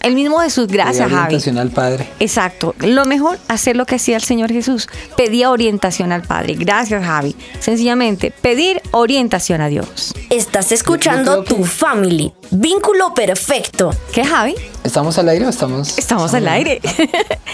El 0.00 0.14
mismo 0.14 0.38
Jesús, 0.38 0.66
gracias 0.68 1.04
Pedía 1.06 1.08
Javi. 1.18 1.24
orientación 1.26 1.58
al 1.58 1.70
Padre. 1.70 2.08
Exacto. 2.20 2.74
Lo 2.80 3.04
mejor, 3.04 3.38
hacer 3.48 3.76
lo 3.76 3.84
que 3.86 3.96
hacía 3.96 4.16
el 4.16 4.22
Señor 4.22 4.50
Jesús. 4.52 4.88
Pedía 5.16 5.50
orientación 5.50 6.12
al 6.12 6.22
Padre. 6.22 6.54
Gracias, 6.58 7.04
Javi. 7.04 7.36
Sencillamente, 7.60 8.30
pedir 8.30 8.80
orientación 8.92 9.60
a 9.60 9.68
Dios. 9.68 10.11
Estás 10.32 10.72
escuchando 10.72 11.44
Tu 11.44 11.62
Family. 11.62 12.32
Vínculo 12.50 13.12
perfecto. 13.12 13.90
¿Qué, 14.14 14.24
Javi? 14.24 14.54
¿Estamos 14.82 15.18
al 15.18 15.28
aire 15.28 15.44
o 15.44 15.50
estamos? 15.50 15.98
Estamos 15.98 16.32
al 16.32 16.48
aire. 16.48 16.80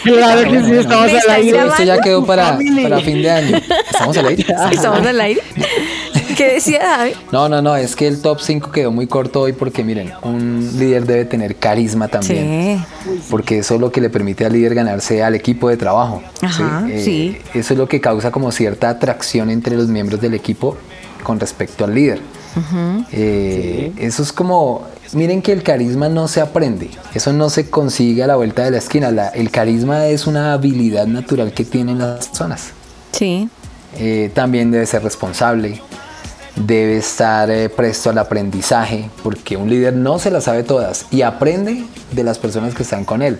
Claro 0.05 0.49
que 0.49 0.62
sí, 0.62 0.72
estamos 0.74 1.11
al 1.12 1.31
aire. 1.31 1.59
Esto 1.66 1.83
ya 1.83 2.01
quedó 2.01 2.24
para, 2.24 2.57
para 2.85 3.01
fin 3.01 3.20
de 3.20 3.31
año. 3.33 3.57
¿Estamos 3.91 4.16
al 4.16 4.26
aire? 4.29 4.47
Estamos 4.70 5.05
al 5.05 5.20
aire. 5.20 5.43
¿Qué 6.37 6.53
decía 6.53 6.81
Javi? 6.97 7.14
No, 7.33 7.49
no, 7.49 7.61
no, 7.61 7.74
es 7.74 7.97
que 7.97 8.07
el 8.07 8.22
top 8.22 8.39
5 8.41 8.70
quedó 8.70 8.93
muy 8.93 9.09
corto 9.09 9.41
hoy 9.41 9.55
porque 9.55 9.83
miren, 9.83 10.12
un 10.22 10.70
líder 10.79 11.05
debe 11.05 11.24
tener 11.24 11.57
carisma 11.57 12.07
también. 12.07 12.85
Sí. 13.05 13.20
Porque 13.29 13.59
eso 13.59 13.74
es 13.74 13.81
lo 13.81 13.91
que 13.91 14.01
le 14.01 14.09
permite 14.09 14.47
al 14.47 14.53
líder 14.53 14.76
ganarse 14.76 15.20
al 15.24 15.35
equipo 15.35 15.68
de 15.68 15.76
trabajo. 15.76 16.22
Ajá, 16.43 16.87
Eh, 16.89 17.03
sí. 17.05 17.37
Eso 17.55 17.74
es 17.74 17.79
lo 17.79 17.89
que 17.89 18.01
causa 18.01 18.31
como 18.31 18.53
cierta 18.53 18.89
atracción 18.89 19.51
entre 19.51 19.76
los 19.76 19.89
miembros 19.89 20.20
del 20.20 20.35
equipo 20.35 20.76
con 21.24 21.41
respecto 21.41 21.85
al 21.85 21.93
líder. 21.93 22.20
Eh, 23.13 23.93
Eso 23.99 24.23
es 24.23 24.33
como, 24.33 24.87
miren 25.13 25.43
que 25.43 25.53
el 25.53 25.63
carisma 25.63 26.09
no 26.09 26.29
se 26.29 26.41
aprende, 26.41 26.91
eso 27.15 27.33
no 27.33 27.51
se 27.51 27.69
consigue 27.71 28.23
a 28.23 28.27
la 28.27 28.37
vuelta 28.37 28.65
de 28.65 28.71
la 28.71 28.79
esquina. 28.79 29.11
La- 29.11 29.29
el 29.29 29.51
carisma 29.51 30.07
es 30.07 30.27
una 30.27 30.53
habilidad 30.53 31.07
natural 31.07 31.53
que 31.53 31.65
tienen 31.65 31.99
las 31.99 32.29
personas. 32.29 32.69
Sí. 33.13 33.49
Eh, 33.99 34.31
también 34.35 34.71
debe 34.71 34.87
ser 34.87 35.03
responsable, 35.03 35.81
debe 36.57 36.99
estar 36.99 37.51
eh, 37.51 37.69
presto 37.69 38.11
al 38.11 38.19
aprendizaje, 38.19 39.09
porque 39.23 39.57
un 39.57 39.71
líder 39.71 39.95
no 39.95 40.19
se 40.19 40.31
las 40.31 40.45
sabe 40.45 40.63
todas 40.63 41.07
y 41.11 41.23
aprende 41.23 41.85
de 42.13 42.25
las 42.25 42.39
personas 42.39 42.75
que 42.75 42.83
están 42.83 43.05
con 43.05 43.23
él. 43.23 43.39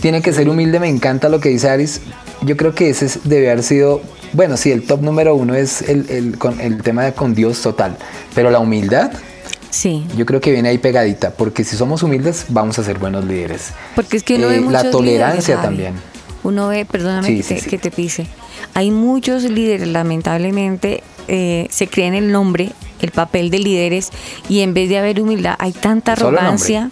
Tiene 0.00 0.22
que 0.22 0.32
ser 0.32 0.48
humilde, 0.48 0.80
me 0.80 0.88
encanta 0.88 1.28
lo 1.28 1.40
que 1.40 1.50
dice 1.50 1.68
Aris. 1.68 2.00
Yo 2.42 2.56
creo 2.56 2.74
que 2.74 2.90
ese 2.90 3.06
es- 3.06 3.20
debe 3.24 3.50
haber 3.50 3.62
sido, 3.62 4.00
bueno, 4.32 4.56
sí, 4.56 4.70
el 4.72 4.82
top 4.86 5.02
número 5.02 5.34
uno 5.34 5.54
es 5.54 5.82
el, 5.82 6.08
el- 6.10 6.38
con, 6.38 6.60
el 6.60 6.82
tema 6.82 7.04
de 7.04 7.12
con 7.12 7.34
Dios 7.34 7.60
total, 7.62 7.96
pero 8.34 8.50
la 8.50 8.58
humildad, 8.58 9.12
Sí. 9.70 10.04
yo 10.16 10.26
creo 10.26 10.40
que 10.40 10.50
viene 10.50 10.68
ahí 10.68 10.78
pegadita, 10.78 11.30
porque 11.30 11.62
si 11.64 11.76
somos 11.76 12.02
humildes 12.02 12.46
vamos 12.48 12.78
a 12.78 12.84
ser 12.84 12.98
buenos 12.98 13.24
líderes. 13.24 13.68
Porque 13.94 14.16
es 14.16 14.22
que 14.24 14.34
uno 14.36 14.46
Eh, 14.48 14.54
ve 14.56 14.60
muchos 14.60 14.84
la 14.84 14.90
tolerancia 14.90 15.54
líderes, 15.56 15.62
también. 15.62 15.94
Uno 16.42 16.68
ve, 16.68 16.84
perdóname 16.86 17.28
Sí, 17.28 17.36
que, 17.36 17.42
sí, 17.42 17.54
te, 17.54 17.60
sí. 17.60 17.70
que 17.70 17.78
te 17.78 17.90
pise. 17.90 18.26
Hay 18.74 18.90
muchos 18.90 19.44
líderes, 19.44 19.86
lamentablemente, 19.88 21.02
eh, 21.28 21.66
se 21.70 21.86
creen 21.86 22.14
el 22.14 22.32
nombre, 22.32 22.72
el 23.00 23.10
papel 23.10 23.50
de 23.50 23.58
líderes, 23.58 24.10
y 24.48 24.60
en 24.60 24.74
vez 24.74 24.88
de 24.88 24.98
haber 24.98 25.20
humildad, 25.20 25.54
hay 25.58 25.72
tanta 25.72 26.12
arrogancia. 26.12 26.90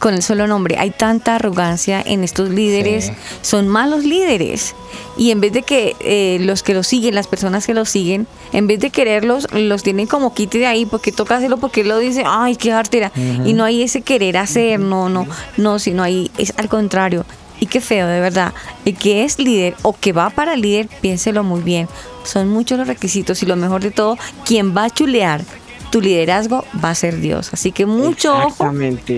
Con 0.00 0.12
el 0.14 0.22
solo 0.22 0.46
nombre, 0.46 0.76
hay 0.78 0.90
tanta 0.90 1.36
arrogancia 1.36 2.02
en 2.04 2.24
estos 2.24 2.50
líderes, 2.50 3.06
Sí. 3.06 3.12
son 3.42 3.68
malos 3.68 4.04
líderes. 4.04 4.74
Y 5.16 5.30
en 5.30 5.40
vez 5.40 5.52
de 5.52 5.62
que 5.62 5.96
eh, 6.00 6.38
los 6.40 6.62
que 6.62 6.74
los 6.74 6.86
siguen, 6.86 7.14
las 7.14 7.26
personas 7.26 7.66
que 7.66 7.72
los 7.74 7.88
siguen, 7.88 8.26
en 8.52 8.66
vez 8.66 8.80
de 8.80 8.90
quererlos, 8.90 9.46
los 9.52 9.82
tienen 9.82 10.06
como 10.06 10.34
quite 10.34 10.58
de 10.58 10.66
ahí, 10.66 10.84
porque 10.84 11.10
toca 11.12 11.36
hacerlo 11.36 11.56
porque 11.56 11.82
él 11.82 11.88
lo 11.88 11.98
dice, 11.98 12.22
ay, 12.26 12.56
qué 12.56 12.72
artera. 12.72 13.12
Y 13.44 13.54
no 13.54 13.64
hay 13.64 13.82
ese 13.82 14.02
querer 14.02 14.36
hacer, 14.36 14.78
no, 14.80 15.08
no, 15.08 15.26
no, 15.56 15.78
sino 15.78 16.02
ahí 16.02 16.30
es 16.38 16.52
al 16.56 16.68
contrario. 16.68 17.24
Y 17.60 17.66
qué 17.66 17.80
feo, 17.80 18.06
de 18.06 18.20
verdad. 18.20 18.52
El 18.84 18.96
que 18.96 19.24
es 19.24 19.38
líder 19.38 19.74
o 19.82 19.94
que 19.98 20.12
va 20.12 20.28
para 20.30 20.56
líder, 20.56 20.88
piénselo 21.00 21.44
muy 21.44 21.62
bien. 21.62 21.88
Son 22.24 22.48
muchos 22.48 22.76
los 22.76 22.88
requisitos 22.88 23.42
y 23.42 23.46
lo 23.46 23.56
mejor 23.56 23.80
de 23.82 23.90
todo, 23.92 24.18
quien 24.44 24.76
va 24.76 24.84
a 24.84 24.90
chulear 24.90 25.42
tu 25.94 26.00
liderazgo 26.00 26.64
va 26.84 26.90
a 26.90 26.94
ser 26.96 27.20
Dios. 27.20 27.50
Así 27.52 27.70
que 27.70 27.86
mucho 27.86 28.36
ojo 28.36 28.68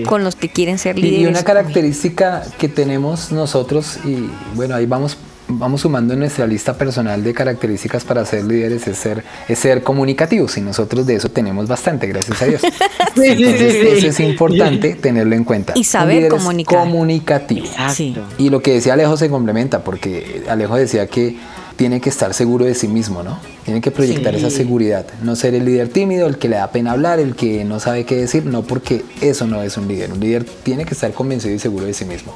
con 0.05 0.23
los 0.23 0.35
que 0.35 0.47
quieren 0.47 0.77
ser 0.77 0.99
líderes. 0.99 1.21
Y 1.21 1.25
una 1.25 1.41
característica 1.41 2.43
que 2.59 2.69
tenemos 2.69 3.31
nosotros, 3.31 3.97
y 4.05 4.29
bueno, 4.53 4.75
ahí 4.75 4.85
vamos, 4.85 5.17
vamos 5.47 5.81
sumando 5.81 6.13
en 6.13 6.19
nuestra 6.19 6.45
lista 6.45 6.77
personal 6.77 7.23
de 7.23 7.33
características 7.33 8.03
para 8.03 8.23
ser 8.25 8.45
líderes, 8.45 8.87
es 8.87 8.95
ser, 8.95 9.23
es 9.47 9.57
ser 9.57 9.81
comunicativos. 9.81 10.55
Y 10.59 10.61
nosotros 10.61 11.07
de 11.07 11.15
eso 11.15 11.29
tenemos 11.29 11.67
bastante, 11.67 12.05
gracias 12.05 12.39
a 12.43 12.45
Dios. 12.45 12.61
Entonces, 13.15 13.73
eso 13.97 14.07
es 14.09 14.19
importante 14.19 14.93
tenerlo 14.93 15.33
en 15.33 15.45
cuenta. 15.45 15.73
Y 15.75 15.83
saber 15.83 16.29
comunicar. 16.29 16.81
comunicativo. 16.81 17.65
Sí. 17.89 18.15
Y 18.37 18.51
lo 18.51 18.61
que 18.61 18.73
decía 18.73 18.93
Alejo 18.93 19.17
se 19.17 19.31
complementa, 19.31 19.83
porque 19.83 20.43
Alejo 20.47 20.75
decía 20.75 21.07
que 21.07 21.37
tiene 21.77 22.01
que 22.01 22.09
estar 22.09 22.33
seguro 22.33 22.65
de 22.65 22.75
sí 22.75 22.87
mismo, 22.89 23.23
¿no? 23.23 23.39
Tiene 23.63 23.79
que 23.81 23.91
proyectar 23.91 24.33
Sí. 24.33 24.39
esa 24.39 24.49
seguridad. 24.49 25.05
No 25.23 25.35
ser 25.35 25.53
el 25.55 25.63
líder 25.63 25.87
tímido, 25.89 26.27
el 26.27 26.37
que 26.37 26.49
le 26.49 26.57
da 26.57 26.69
pena 26.71 26.91
hablar, 26.91 27.19
el 27.19 27.35
que 27.35 27.63
no 27.63 27.79
sabe 27.79 28.03
qué 28.05 28.15
decir, 28.15 28.45
no, 28.45 28.63
porque 28.63 29.05
eso 29.21 29.47
no 29.47 29.61
es 29.63 29.77
un 29.77 29.87
líder. 29.87 30.11
Un 30.11 30.19
líder 30.19 30.43
tiene 30.43 30.83
que 30.85 30.93
estar 30.93 31.13
convencido 31.13 31.53
y 31.55 31.59
seguro 31.59 31.85
de 31.85 31.93
sí 31.93 32.03
mismo. 32.03 32.33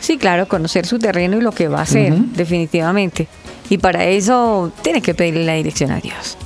Sí, 0.00 0.18
claro, 0.18 0.48
conocer 0.48 0.86
su 0.86 0.98
terreno 0.98 1.36
y 1.38 1.40
lo 1.40 1.52
que 1.52 1.68
va 1.68 1.78
a 1.78 1.82
hacer, 1.82 2.12
definitivamente. 2.14 3.28
Y 3.68 3.78
para 3.78 4.04
eso 4.06 4.72
tiene 4.82 5.00
que 5.00 5.14
pedirle 5.14 5.44
la 5.44 5.54
dirección 5.54 5.90
a 5.92 6.00
Dios. 6.00 6.36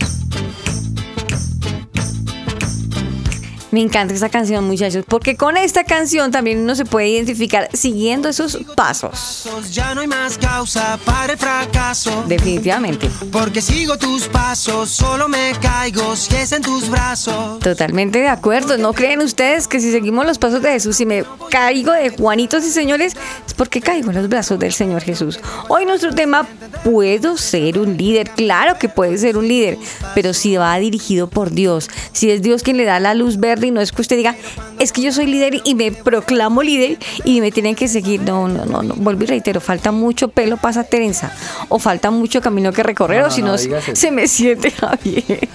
Me 3.74 3.82
encanta 3.82 4.14
esta 4.14 4.30
canción, 4.30 4.66
muchachos, 4.66 5.04
porque 5.08 5.36
con 5.36 5.58
esta 5.58 5.84
canción 5.84 6.30
también 6.30 6.60
uno 6.60 6.76
se 6.76 6.86
puede 6.86 7.08
identificar 7.08 7.70
siguiendo 7.74 8.30
esos 8.30 8.60
pasos. 8.76 9.50
Ya 9.72 9.96
no 9.96 10.02
hay 10.02 10.08
más 10.08 10.38
causa 10.38 11.00
para 11.04 11.34
el 11.34 11.40
fracaso. 11.40 12.24
Definitivamente. 12.28 13.10
Porque 13.32 13.64
sigo 13.64 13.98
tus 13.98 14.28
pasos, 14.28 14.92
solo 14.92 15.28
me 15.28 15.54
caigo 15.60 16.16
si 16.16 16.36
es 16.36 16.52
en 16.52 16.62
tus 16.62 16.88
brazos. 16.88 17.58
Totalmente 17.62 18.20
de 18.20 18.28
acuerdo. 18.28 18.78
¿No 18.78 18.94
creen 18.94 19.22
ustedes 19.22 19.68
que 19.68 19.80
si 19.80 19.92
seguimos 19.92 20.28
los 20.28 20.38
pasos 20.38 20.62
de 20.62 20.74
Jesús 20.74 21.02
y 21.02 21.08
me 21.08 21.26
caigo 21.50 21.94
de 21.94 22.12
Juanitos 22.12 22.64
y 22.66 22.70
señores, 22.70 23.18
es 23.48 23.56
porque 23.56 23.82
caigo 23.82 24.12
en 24.12 24.18
los 24.18 24.30
brazos 24.30 24.60
del 24.60 24.74
Señor 24.74 25.02
Jesús? 25.02 25.40
Hoy 25.68 25.88
nuestro 25.88 26.14
tema, 26.14 26.48
¿puedo 26.84 27.38
ser 27.38 27.80
un 27.80 27.98
líder? 27.98 28.30
Claro 28.30 28.78
que 28.78 28.88
puede 28.88 29.18
ser 29.18 29.36
un 29.36 29.48
líder, 29.48 29.80
pero 30.14 30.32
si 30.36 30.58
va 30.58 30.78
dirigido 30.78 31.28
por 31.28 31.50
Dios, 31.50 31.90
si 32.12 32.30
es 32.30 32.44
Dios 32.44 32.62
quien 32.62 32.78
le 32.78 32.86
da 32.86 33.00
la 33.00 33.16
luz 33.16 33.40
verde 33.40 33.63
y 33.66 33.72
no 33.72 33.82
es 33.82 33.92
que 33.92 34.02
usted 34.02 34.18
diga, 34.18 34.36
es 34.80 34.92
que 34.92 35.02
yo 35.02 35.12
soy 35.12 35.28
líder 35.28 35.62
y 35.64 35.76
me 35.76 35.92
proclamo 35.92 36.64
líder 36.64 36.98
y 37.26 37.42
me 37.42 37.52
tienen 37.52 37.76
que 37.76 37.88
seguir. 37.88 38.22
No, 38.22 38.48
no, 38.48 38.66
no, 38.66 38.84
no. 38.84 38.96
Vuelvo 38.96 39.24
y 39.24 39.28
reitero, 39.28 39.62
falta 39.62 39.92
mucho 39.92 40.28
pelo 40.28 40.58
para 40.58 40.72
esa 40.72 40.84
trenza 40.84 41.32
o 41.70 41.80
falta 41.80 42.12
mucho 42.12 42.42
camino 42.42 42.72
que 42.72 42.84
recorrer 42.84 43.22
No, 43.22 43.28
o 43.28 43.32
si 43.32 43.42
no 43.42 43.58
se 43.58 44.12
me 44.12 44.28
siente 44.28 44.72
Javier. 44.80 45.50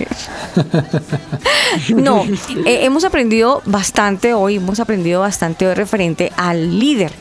No, 1.95 2.25
eh, 2.65 2.85
hemos 2.85 3.05
aprendido 3.05 3.63
bastante 3.67 4.33
hoy, 4.33 4.57
hemos 4.57 4.81
aprendido 4.81 5.21
bastante 5.21 5.67
hoy 5.67 5.75
referente 5.75 6.33
al 6.37 6.79
líder. 6.79 7.13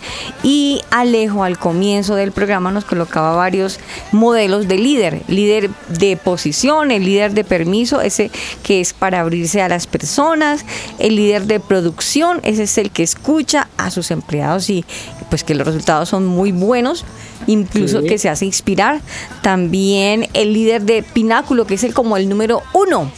Y 0.43 0.81
Alejo 0.89 1.43
al 1.43 1.57
comienzo 1.57 2.15
del 2.15 2.31
programa 2.31 2.71
nos 2.71 2.85
colocaba 2.85 3.35
varios 3.35 3.79
modelos 4.11 4.67
de 4.67 4.77
líder. 4.77 5.21
Líder 5.27 5.69
de 5.89 6.17
posición, 6.17 6.91
el 6.91 7.05
líder 7.05 7.33
de 7.33 7.43
permiso, 7.43 8.01
ese 8.01 8.31
que 8.63 8.79
es 8.79 8.93
para 8.93 9.21
abrirse 9.21 9.61
a 9.61 9.69
las 9.69 9.87
personas. 9.87 10.65
El 10.99 11.15
líder 11.15 11.45
de 11.45 11.59
producción, 11.59 12.39
ese 12.43 12.63
es 12.63 12.77
el 12.77 12.91
que 12.91 13.03
escucha 13.03 13.67
a 13.77 13.91
sus 13.91 14.11
empleados 14.11 14.69
y 14.69 14.85
pues 15.29 15.43
que 15.43 15.55
los 15.55 15.67
resultados 15.67 16.09
son 16.09 16.25
muy 16.25 16.51
buenos, 16.51 17.05
incluso 17.47 18.01
Sí. 18.01 18.07
que 18.07 18.17
se 18.17 18.29
hace 18.29 18.45
inspirar. 18.45 19.01
También 19.41 20.27
el 20.33 20.53
líder 20.53 20.83
de 20.83 21.03
Pináculo, 21.03 21.65
que 21.67 21.75
es 21.75 21.83
el 21.83 21.93
como 21.93 22.17
el 22.17 22.29
número 22.29 22.61
uno, 22.73 23.11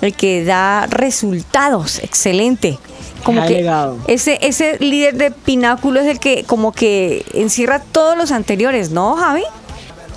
el 0.00 0.14
que 0.14 0.44
da 0.44 0.86
resultados, 0.86 1.98
excelente. 2.00 2.78
Como 3.24 3.40
Ha 3.42 3.46
que 3.46 3.64
ese, 4.08 4.38
ese 4.42 4.78
líder 4.80 5.16
de 5.16 5.30
Pináculo 5.30 6.00
es 6.00 6.06
el 6.06 6.18
que 6.18 6.42
como 6.44 6.72
que 6.72 7.24
encierra 7.34 7.80
todos 7.80 8.16
los 8.16 8.32
anteriores, 8.32 8.90
¿no, 8.90 9.14
Javi? 9.16 9.44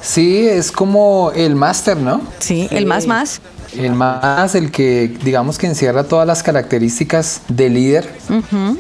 Sí, 0.02 0.48
es 0.48 0.72
como 0.72 1.32
el 1.36 1.56
máster, 1.56 1.98
¿no? 1.98 2.22
Sí, 2.40 2.68
el 2.72 2.86
más 2.86 3.06
más. 3.08 3.42
El 3.78 3.94
más, 3.94 4.56
el 4.56 4.72
que 4.72 5.08
digamos 5.24 5.58
que 5.58 5.68
encierra 5.68 6.04
todas 6.04 6.26
las 6.26 6.44
características 6.44 7.42
de 7.48 7.70
líder 7.70 8.10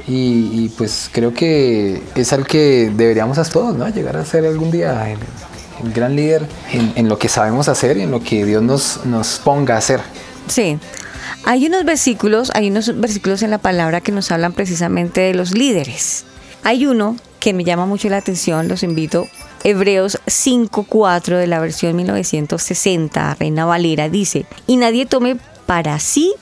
y, 0.08 0.50
y, 0.64 0.74
pues 0.78 1.10
creo 1.12 1.34
que 1.34 2.02
es 2.16 2.34
al 2.34 2.46
que 2.48 2.92
deberíamos 2.96 3.38
hacer 3.38 3.54
todos, 3.54 3.76
¿no? 3.76 3.88
Llegar 3.90 4.18
a 4.18 4.26
ser 4.26 4.46
algún 4.46 4.72
día 4.72 5.12
el, 5.12 5.20
el 5.84 5.94
gran 5.94 6.16
líder 6.16 6.48
en, 6.72 6.94
en 6.96 7.10
lo 7.10 7.18
que 7.18 7.30
sabemos 7.30 7.68
hacer 7.68 7.98
y 7.98 8.02
en 8.02 8.12
lo 8.12 8.22
que 8.24 8.46
Dios 8.46 8.64
nos, 8.64 9.06
nos 9.06 9.40
ponga 9.44 9.76
a 9.76 9.78
hacer. 9.80 10.02
Sí. 10.48 10.78
Hay 11.46 11.68
unos 11.68 11.86
versículos, 11.86 12.52
hay 12.56 12.70
unos 12.70 13.00
versículos 13.00 13.44
en 13.44 13.52
la 13.52 13.60
palabra 13.60 14.02
que 14.02 14.12
nos 14.12 14.32
hablan 14.32 14.54
precisamente 14.54 15.22
de 15.22 15.34
los 15.34 15.52
líderes. 15.52 16.26
Hay 16.64 16.88
uno 16.88 17.18
que 17.40 17.54
me 17.54 17.64
llama 17.64 17.86
mucho 17.86 18.10
la 18.10 18.18
atención, 18.18 18.68
los 18.68 18.82
invito. 18.82 19.28
Hebreos 19.68 20.20
5.4 20.28 21.38
de 21.40 21.48
la 21.48 21.60
versión 21.60 21.96
1960, 21.96 23.34
Reina 23.40 23.66
Valera, 23.66 24.10
dice, 24.10 24.46
y 24.68 24.78
nadie 24.78 25.08
tome 25.08 25.38
para 25.66 25.98
sí 25.98 26.36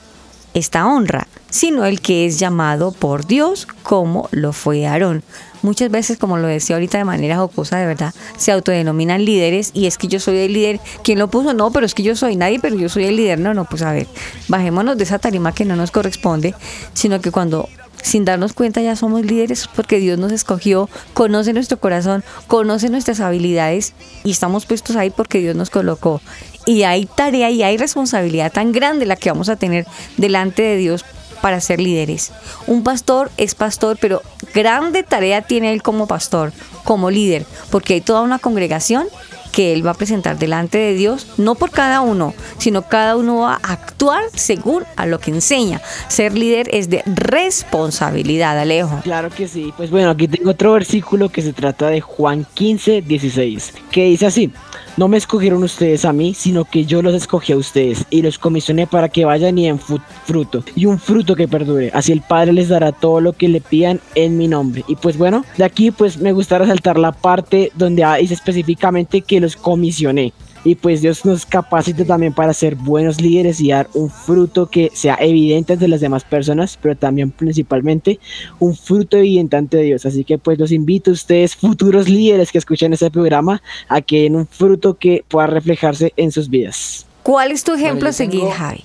esta 0.52 0.86
honra, 0.86 1.26
sino 1.48 1.86
el 1.86 2.02
que 2.02 2.26
es 2.26 2.38
llamado 2.38 2.92
por 2.92 3.26
Dios 3.26 3.66
como 3.82 4.28
lo 4.30 4.52
fue 4.52 4.86
Aarón. 4.86 5.22
Muchas 5.62 5.90
veces, 5.90 6.18
como 6.18 6.36
lo 6.36 6.48
decía 6.48 6.76
ahorita 6.76 6.98
de 6.98 7.06
manera 7.06 7.38
jocosa, 7.38 7.78
de 7.78 7.86
verdad, 7.86 8.12
se 8.36 8.52
autodenominan 8.52 9.24
líderes 9.24 9.70
y 9.72 9.86
es 9.86 9.96
que 9.96 10.08
yo 10.08 10.20
soy 10.20 10.36
el 10.36 10.52
líder. 10.52 10.78
¿Quién 11.02 11.18
lo 11.18 11.28
puso? 11.28 11.54
No, 11.54 11.70
pero 11.70 11.86
es 11.86 11.94
que 11.94 12.02
yo 12.02 12.14
soy 12.16 12.36
nadie, 12.36 12.60
pero 12.60 12.76
yo 12.76 12.90
soy 12.90 13.06
el 13.06 13.16
líder. 13.16 13.38
No, 13.40 13.54
no, 13.54 13.64
pues 13.64 13.80
a 13.80 13.92
ver, 13.92 14.06
bajémonos 14.48 14.98
de 14.98 15.04
esa 15.04 15.18
tarima 15.18 15.54
que 15.54 15.64
no 15.64 15.76
nos 15.76 15.90
corresponde, 15.90 16.54
sino 16.92 17.22
que 17.22 17.30
cuando 17.30 17.70
sin 18.04 18.26
darnos 18.26 18.52
cuenta 18.52 18.82
ya 18.82 18.96
somos 18.96 19.24
líderes 19.24 19.66
porque 19.74 19.98
Dios 19.98 20.18
nos 20.18 20.30
escogió, 20.30 20.90
conoce 21.14 21.54
nuestro 21.54 21.80
corazón, 21.80 22.22
conoce 22.46 22.90
nuestras 22.90 23.20
habilidades 23.20 23.94
y 24.24 24.30
estamos 24.30 24.66
puestos 24.66 24.94
ahí 24.96 25.08
porque 25.08 25.38
Dios 25.38 25.56
nos 25.56 25.70
colocó. 25.70 26.20
Y 26.66 26.82
hay 26.82 27.06
tarea 27.06 27.50
y 27.50 27.62
hay 27.62 27.78
responsabilidad 27.78 28.52
tan 28.52 28.72
grande 28.72 29.06
la 29.06 29.16
que 29.16 29.30
vamos 29.30 29.48
a 29.48 29.56
tener 29.56 29.86
delante 30.18 30.62
de 30.62 30.76
Dios 30.76 31.04
para 31.40 31.60
ser 31.60 31.80
líderes. 31.80 32.30
Un 32.66 32.84
pastor 32.84 33.30
es 33.38 33.54
pastor, 33.54 33.96
pero 33.98 34.20
grande 34.52 35.02
tarea 35.02 35.40
tiene 35.40 35.72
él 35.72 35.82
como 35.82 36.06
pastor, 36.06 36.52
como 36.84 37.10
líder, 37.10 37.46
porque 37.70 37.94
hay 37.94 38.00
toda 38.02 38.20
una 38.20 38.38
congregación 38.38 39.06
que 39.54 39.72
él 39.72 39.86
va 39.86 39.92
a 39.92 39.94
presentar 39.94 40.36
delante 40.36 40.78
de 40.78 40.94
Dios, 40.94 41.28
no 41.38 41.54
por 41.54 41.70
cada 41.70 42.00
uno, 42.00 42.34
sino 42.58 42.82
cada 42.82 43.16
uno 43.16 43.38
va 43.38 43.60
a 43.62 43.72
actuar 43.72 44.24
según 44.34 44.82
a 44.96 45.06
lo 45.06 45.20
que 45.20 45.30
enseña. 45.30 45.80
Ser 46.08 46.36
líder 46.36 46.68
es 46.72 46.90
de 46.90 47.02
responsabilidad, 47.06 48.58
Alejo. 48.58 49.00
Claro 49.04 49.30
que 49.30 49.46
sí. 49.46 49.72
Pues 49.76 49.90
bueno, 49.90 50.10
aquí 50.10 50.26
tengo 50.26 50.50
otro 50.50 50.72
versículo 50.72 51.28
que 51.28 51.40
se 51.40 51.52
trata 51.52 51.88
de 51.88 52.00
Juan 52.00 52.44
15, 52.54 53.02
16, 53.02 53.74
que 53.92 54.04
dice 54.06 54.26
así. 54.26 54.50
No 54.96 55.08
me 55.08 55.16
escogieron 55.16 55.64
ustedes 55.64 56.04
a 56.04 56.12
mí, 56.12 56.34
sino 56.34 56.64
que 56.64 56.84
yo 56.84 57.02
los 57.02 57.14
escogí 57.14 57.52
a 57.52 57.56
ustedes 57.56 58.06
y 58.10 58.22
los 58.22 58.38
comisioné 58.38 58.86
para 58.86 59.08
que 59.08 59.24
vayan 59.24 59.58
y 59.58 59.66
den 59.66 59.80
fruto, 59.80 60.62
y 60.76 60.86
un 60.86 61.00
fruto 61.00 61.34
que 61.34 61.48
perdure. 61.48 61.90
Así 61.92 62.12
el 62.12 62.20
Padre 62.20 62.52
les 62.52 62.68
dará 62.68 62.92
todo 62.92 63.20
lo 63.20 63.32
que 63.32 63.48
le 63.48 63.60
pidan 63.60 64.00
en 64.14 64.38
mi 64.38 64.46
nombre. 64.46 64.84
Y 64.86 64.94
pues 64.94 65.18
bueno, 65.18 65.44
de 65.58 65.64
aquí 65.64 65.90
pues 65.90 66.18
me 66.18 66.30
gusta 66.30 66.58
resaltar 66.58 66.96
la 66.96 67.10
parte 67.10 67.72
donde 67.74 68.06
dice 68.20 68.34
específicamente 68.34 69.22
que 69.22 69.40
los 69.40 69.56
comisioné. 69.56 70.32
Y 70.64 70.74
pues 70.76 71.02
Dios 71.02 71.24
nos 71.24 71.44
capacita 71.44 72.04
también 72.04 72.32
para 72.32 72.54
ser 72.54 72.74
buenos 72.74 73.20
líderes 73.20 73.60
y 73.60 73.68
dar 73.68 73.88
un 73.92 74.10
fruto 74.10 74.70
que 74.70 74.90
sea 74.94 75.16
evidente 75.20 75.74
ante 75.74 75.86
las 75.88 76.00
demás 76.00 76.24
personas, 76.24 76.78
pero 76.80 76.96
también 76.96 77.30
principalmente 77.30 78.18
un 78.58 78.74
fruto 78.74 79.18
evidente 79.18 79.56
ante 79.56 79.78
Dios. 79.82 80.06
Así 80.06 80.24
que 80.24 80.38
pues 80.38 80.58
los 80.58 80.72
invito 80.72 81.10
a 81.10 81.14
ustedes, 81.14 81.54
futuros 81.54 82.08
líderes 82.08 82.50
que 82.50 82.58
escuchan 82.58 82.92
este 82.94 83.10
programa, 83.10 83.62
a 83.88 84.00
que 84.00 84.22
den 84.22 84.36
un 84.36 84.46
fruto 84.46 84.94
que 84.98 85.22
pueda 85.28 85.46
reflejarse 85.46 86.12
en 86.16 86.32
sus 86.32 86.48
vidas. 86.48 87.06
¿Cuál 87.22 87.52
es 87.52 87.62
tu 87.62 87.74
ejemplo 87.74 88.06
yo 88.06 88.10
a 88.10 88.12
seguir, 88.12 88.40
tengo- 88.40 88.52
Javi? 88.52 88.84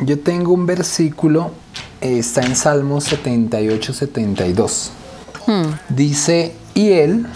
Yo 0.00 0.18
tengo 0.18 0.52
un 0.52 0.66
versículo, 0.66 1.52
eh, 2.00 2.18
está 2.18 2.42
en 2.42 2.56
Salmos 2.56 3.04
78-72. 3.10 4.90
Hmm. 5.46 5.72
Dice, 5.88 6.52
y 6.74 6.90
él 6.90 7.26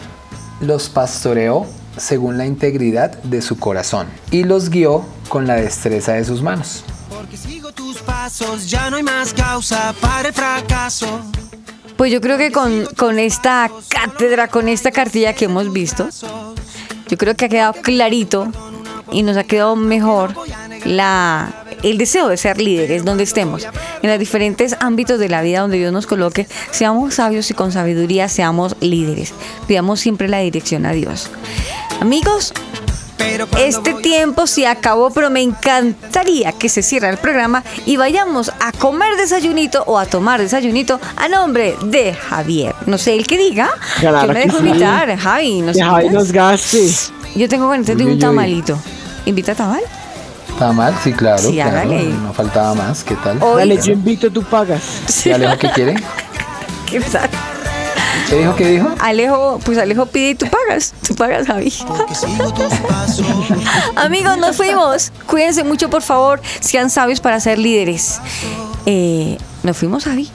los 0.61 0.89
pastoreó 0.89 1.67
según 1.99 2.39
la 2.39 2.47
integridad 2.47 3.13
de 3.23 3.43
su 3.43 3.59
corazón 3.59 4.07
y 4.31 4.45
los 4.45 4.71
guió 4.71 5.05
con 5.29 5.47
la 5.47 5.55
destreza 5.55 6.13
de 6.13 6.25
sus 6.25 6.43
manos. 6.43 6.85
Porque 7.09 7.37
sigo 7.37 7.73
tus 7.73 7.99
pasos, 7.99 8.69
ya 8.71 8.91
no 8.91 8.97
hay 8.97 9.03
más 9.03 9.35
causa 9.35 9.95
para 10.01 10.29
el 10.29 10.35
fracaso. 10.35 11.21
Pues 11.97 12.13
yo 12.13 12.21
creo 12.21 12.39
que 12.39 12.53
con, 12.53 12.87
con 12.97 13.19
esta 13.19 13.71
cátedra, 13.89 14.49
con 14.49 14.69
esta 14.69 14.93
cartilla 14.93 15.33
que 15.33 15.47
hemos 15.47 15.73
visto, 15.73 16.09
yo 17.09 17.19
creo 17.19 17.35
que 17.35 17.47
ha 17.47 17.49
quedado 17.49 17.73
clarito 17.83 18.53
y 19.11 19.23
nos 19.23 19.37
ha 19.37 19.45
quedado 19.45 19.75
mejor 19.75 20.35
la, 20.85 21.65
el 21.83 21.99
deseo 21.99 22.29
de 22.29 22.37
ser 22.37 22.61
líderes 22.61 23.05
donde 23.05 23.25
estemos, 23.25 23.67
en 24.03 24.11
los 24.11 24.19
diferentes 24.19 24.77
ámbitos 24.81 25.19
de 25.19 25.29
la 25.29 25.43
vida 25.43 25.61
donde 25.61 25.79
Dios 25.79 25.93
nos 25.93 26.07
coloque, 26.07 26.47
seamos 26.71 27.15
sabios 27.15 27.51
y 27.51 27.55
con 27.55 27.73
sabiduría 27.73 28.29
seamos 28.29 28.77
líderes. 28.81 29.33
Pidamos 29.67 30.01
siempre 30.01 30.29
la 30.29 30.39
dirección 30.39 30.87
a 30.87 30.93
Dios. 30.93 31.31
Amigos, 32.01 32.53
este 33.59 33.95
tiempo 33.95 34.47
se 34.47 34.67
acabó, 34.67 35.11
pero 35.11 35.31
me 35.31 35.43
encantaría 35.43 36.53
que 36.53 36.69
se 36.69 36.83
cierre 36.83 37.11
el 37.11 37.19
programa 37.19 37.63
y 37.87 37.97
vayamos 37.97 38.51
a 38.61 38.73
comer 38.73 39.17
desayunito 39.17 39.85
o 39.87 39.99
a 39.99 40.07
tomar 40.07 40.41
desayunito 40.41 41.01
a 41.17 41.29
nombre 41.29 41.77
de 41.85 42.15
Javier. 42.15 42.75
No 42.87 42.99
sé 42.99 43.15
el 43.15 43.27
que 43.27 43.39
diga. 43.39 43.71
Claro 44.01 44.27
yo 44.27 44.33
me 44.33 44.41
dejo 44.41 44.59
sí. 44.59 44.67
invitar, 44.67 45.17
Javi. 45.17 45.61
¿nos 45.61 45.77
Que 45.77 45.85
Javi 45.85 46.09
nos 46.09 46.33
gaste. 46.33 46.89
Yo 47.37 47.49
tengo 47.49 47.69
ganas 47.69 47.87
de 47.87 48.05
un 48.05 48.19
tamalito. 48.19 48.79
¿Invita 49.27 49.55
tamal? 49.55 49.83
¿Está 50.59 50.73
mal? 50.73 50.93
Sí, 51.05 51.13
claro. 51.13 51.39
Sí, 51.39 51.53
claro. 51.53 51.77
hágale. 51.77 52.07
No 52.07 52.33
faltaba 52.33 52.75
más. 52.75 53.05
¿Qué 53.05 53.15
tal? 53.15 53.41
Oiga. 53.41 53.59
Dale, 53.59 53.81
yo 53.81 53.93
invito, 53.93 54.29
tú 54.29 54.43
pagas. 54.43 54.83
¿Y 55.25 55.31
Alejo 55.31 55.57
qué 55.57 55.71
quiere? 55.71 55.95
¿Qué 56.91 57.01
tal? 57.01 57.31
¿Qué 58.29 58.39
dijo? 58.39 58.57
¿Qué 58.57 58.67
dijo? 58.67 58.89
Alejo, 58.99 59.61
pues 59.65 59.79
Alejo 59.79 60.07
pide 60.07 60.31
y 60.31 60.35
tú 60.35 60.47
pagas. 60.51 60.95
Tú 61.07 61.15
pagas, 61.15 61.47
Javi. 61.47 61.73
Amigos, 63.95 64.37
nos 64.39 64.57
fuimos. 64.57 65.13
Cuídense 65.29 65.63
mucho, 65.63 65.91
por 65.91 66.03
favor. 66.03 66.41
Sean 66.59 66.91
sabios 66.91 67.21
para 67.21 67.39
ser 67.39 67.61
líderes. 67.61 68.21
Eh, 68.85 69.39
nos 69.63 69.77
fuimos, 69.77 70.07
Javi. 70.07 70.29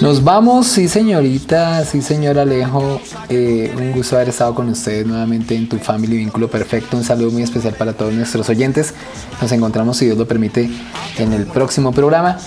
Nos 0.00 0.22
vamos, 0.22 0.66
sí 0.66 0.88
señorita, 0.88 1.82
sí 1.84 2.02
señor 2.02 2.38
Alejo, 2.38 3.00
Eh, 3.28 3.72
un 3.76 3.92
gusto 3.92 4.16
haber 4.16 4.28
estado 4.28 4.54
con 4.54 4.68
ustedes 4.68 5.06
nuevamente 5.06 5.56
en 5.56 5.68
Tu 5.68 5.78
Family 5.78 6.18
Vínculo 6.18 6.48
Perfecto, 6.48 6.96
un 6.96 7.02
saludo 7.02 7.30
muy 7.30 7.42
especial 7.42 7.74
para 7.74 7.94
todos 7.94 8.12
nuestros 8.12 8.48
oyentes, 8.50 8.92
nos 9.40 9.50
encontramos 9.52 9.96
si 9.96 10.04
Dios 10.04 10.18
lo 10.18 10.28
permite 10.28 10.70
en 11.18 11.32
el 11.32 11.46
próximo 11.46 11.92
programa. 11.92 12.38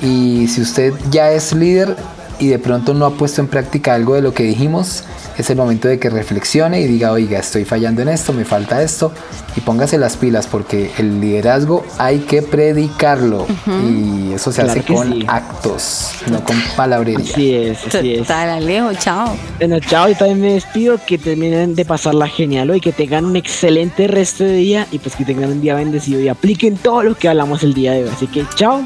Y 0.00 0.46
si 0.48 0.60
usted 0.60 0.92
ya 1.10 1.32
es 1.32 1.52
líder 1.52 1.96
y 2.38 2.48
de 2.48 2.58
pronto 2.58 2.94
no 2.94 3.06
ha 3.06 3.10
puesto 3.10 3.40
en 3.40 3.48
práctica 3.48 3.94
algo 3.94 4.14
de 4.14 4.22
lo 4.22 4.32
que 4.32 4.42
dijimos, 4.44 5.04
es 5.36 5.50
el 5.50 5.56
momento 5.56 5.88
de 5.88 5.98
que 5.98 6.10
reflexione 6.10 6.80
y 6.80 6.86
diga, 6.86 7.12
oiga, 7.12 7.38
estoy 7.38 7.64
fallando 7.64 8.02
en 8.02 8.08
esto, 8.08 8.32
me 8.32 8.44
falta 8.44 8.82
esto, 8.82 9.12
y 9.56 9.60
póngase 9.60 9.98
las 9.98 10.16
pilas 10.16 10.46
porque 10.46 10.90
el 10.98 11.20
liderazgo 11.20 11.84
hay 11.98 12.20
que 12.20 12.42
predicarlo 12.42 13.46
y 13.66 14.32
eso 14.32 14.52
se 14.52 14.62
Claro 14.62 14.80
hace 14.80 14.92
con 14.92 15.12
sí. 15.12 15.24
actos, 15.28 16.10
no 16.30 16.42
con 16.44 16.56
palabrería. 16.76 17.32
Así 17.32 17.54
es, 17.54 17.86
así 17.86 18.14
es. 18.14 18.18
Total, 18.20 18.50
Alejo, 18.50 18.92
chao. 18.94 19.36
Bueno, 19.58 19.80
chao, 19.80 20.08
y 20.08 20.14
también 20.14 20.40
me 20.40 20.52
despido, 20.54 20.98
que 21.06 21.18
terminen 21.18 21.74
de 21.74 21.84
pasarla 21.84 22.28
genial 22.28 22.70
hoy, 22.70 22.80
que 22.80 22.92
tengan 22.92 23.24
un 23.24 23.36
excelente 23.36 24.06
resto 24.06 24.44
de 24.44 24.54
día 24.54 24.86
y 24.90 24.98
pues 24.98 25.16
que 25.16 25.24
tengan 25.24 25.50
un 25.50 25.60
día 25.60 25.74
bendecido 25.74 26.20
y 26.20 26.28
apliquen 26.28 26.76
todo 26.76 27.02
lo 27.02 27.14
que 27.14 27.28
hablamos 27.28 27.62
el 27.62 27.74
día 27.74 27.92
de 27.92 28.04
hoy. 28.04 28.10
Así 28.14 28.26
que 28.26 28.44
chao. 28.54 28.82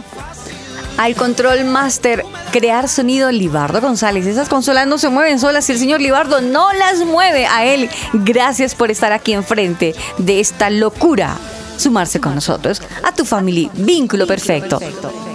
Al 1.03 1.17
control 1.17 1.65
master, 1.65 2.25
crear 2.53 2.89
sonido 2.89 3.33
Libardo 3.33 3.81
González. 3.81 4.25
Esas 4.25 4.49
consolas 4.49 4.87
no 4.87 4.99
se 4.99 5.09
mueven 5.09 5.41
solas 5.41 5.65
si 5.65 5.73
el 5.73 5.81
señor 5.81 6.01
Libardo 6.01 6.41
no 6.41 6.73
las 6.75 7.01
mueve 7.01 7.45
a 7.45 7.65
él. 7.65 7.91
Gracias 8.13 8.77
por 8.77 8.89
estar 8.93 9.11
aquí 9.13 9.33
enfrente 9.33 9.97
de 10.19 10.39
esta 10.39 10.71
locura. 10.71 11.37
Sumarse 11.77 12.21
con 12.21 12.37
nosotros 12.37 12.81
a 13.03 13.11
tu 13.11 13.25
familia 13.25 13.69
Vínculo 13.75 14.29
Perfecto. 14.29 14.79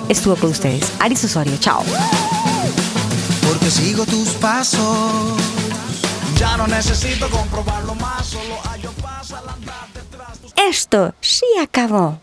Estuvo 0.07 0.37
con 0.37 0.51
ustedes 0.51 0.89
Aris 1.01 1.25
Osorio. 1.25 1.57
Chao. 1.59 1.83
Porque 3.45 3.69
sigo 3.69 4.05
tus 4.05 4.29
pasos. 4.35 5.33
Ya 6.39 6.55
no 6.55 6.65
necesito 6.67 7.29
comprobarlo 7.29 7.93
más, 7.95 8.25
solo 8.25 8.55
hallo 8.63 8.91
paz 9.01 9.33
al 9.33 9.49
andar 9.49 9.89
detrás. 9.93 10.39
Esto 10.55 11.13
sí 11.19 11.45
acabó. 11.61 12.21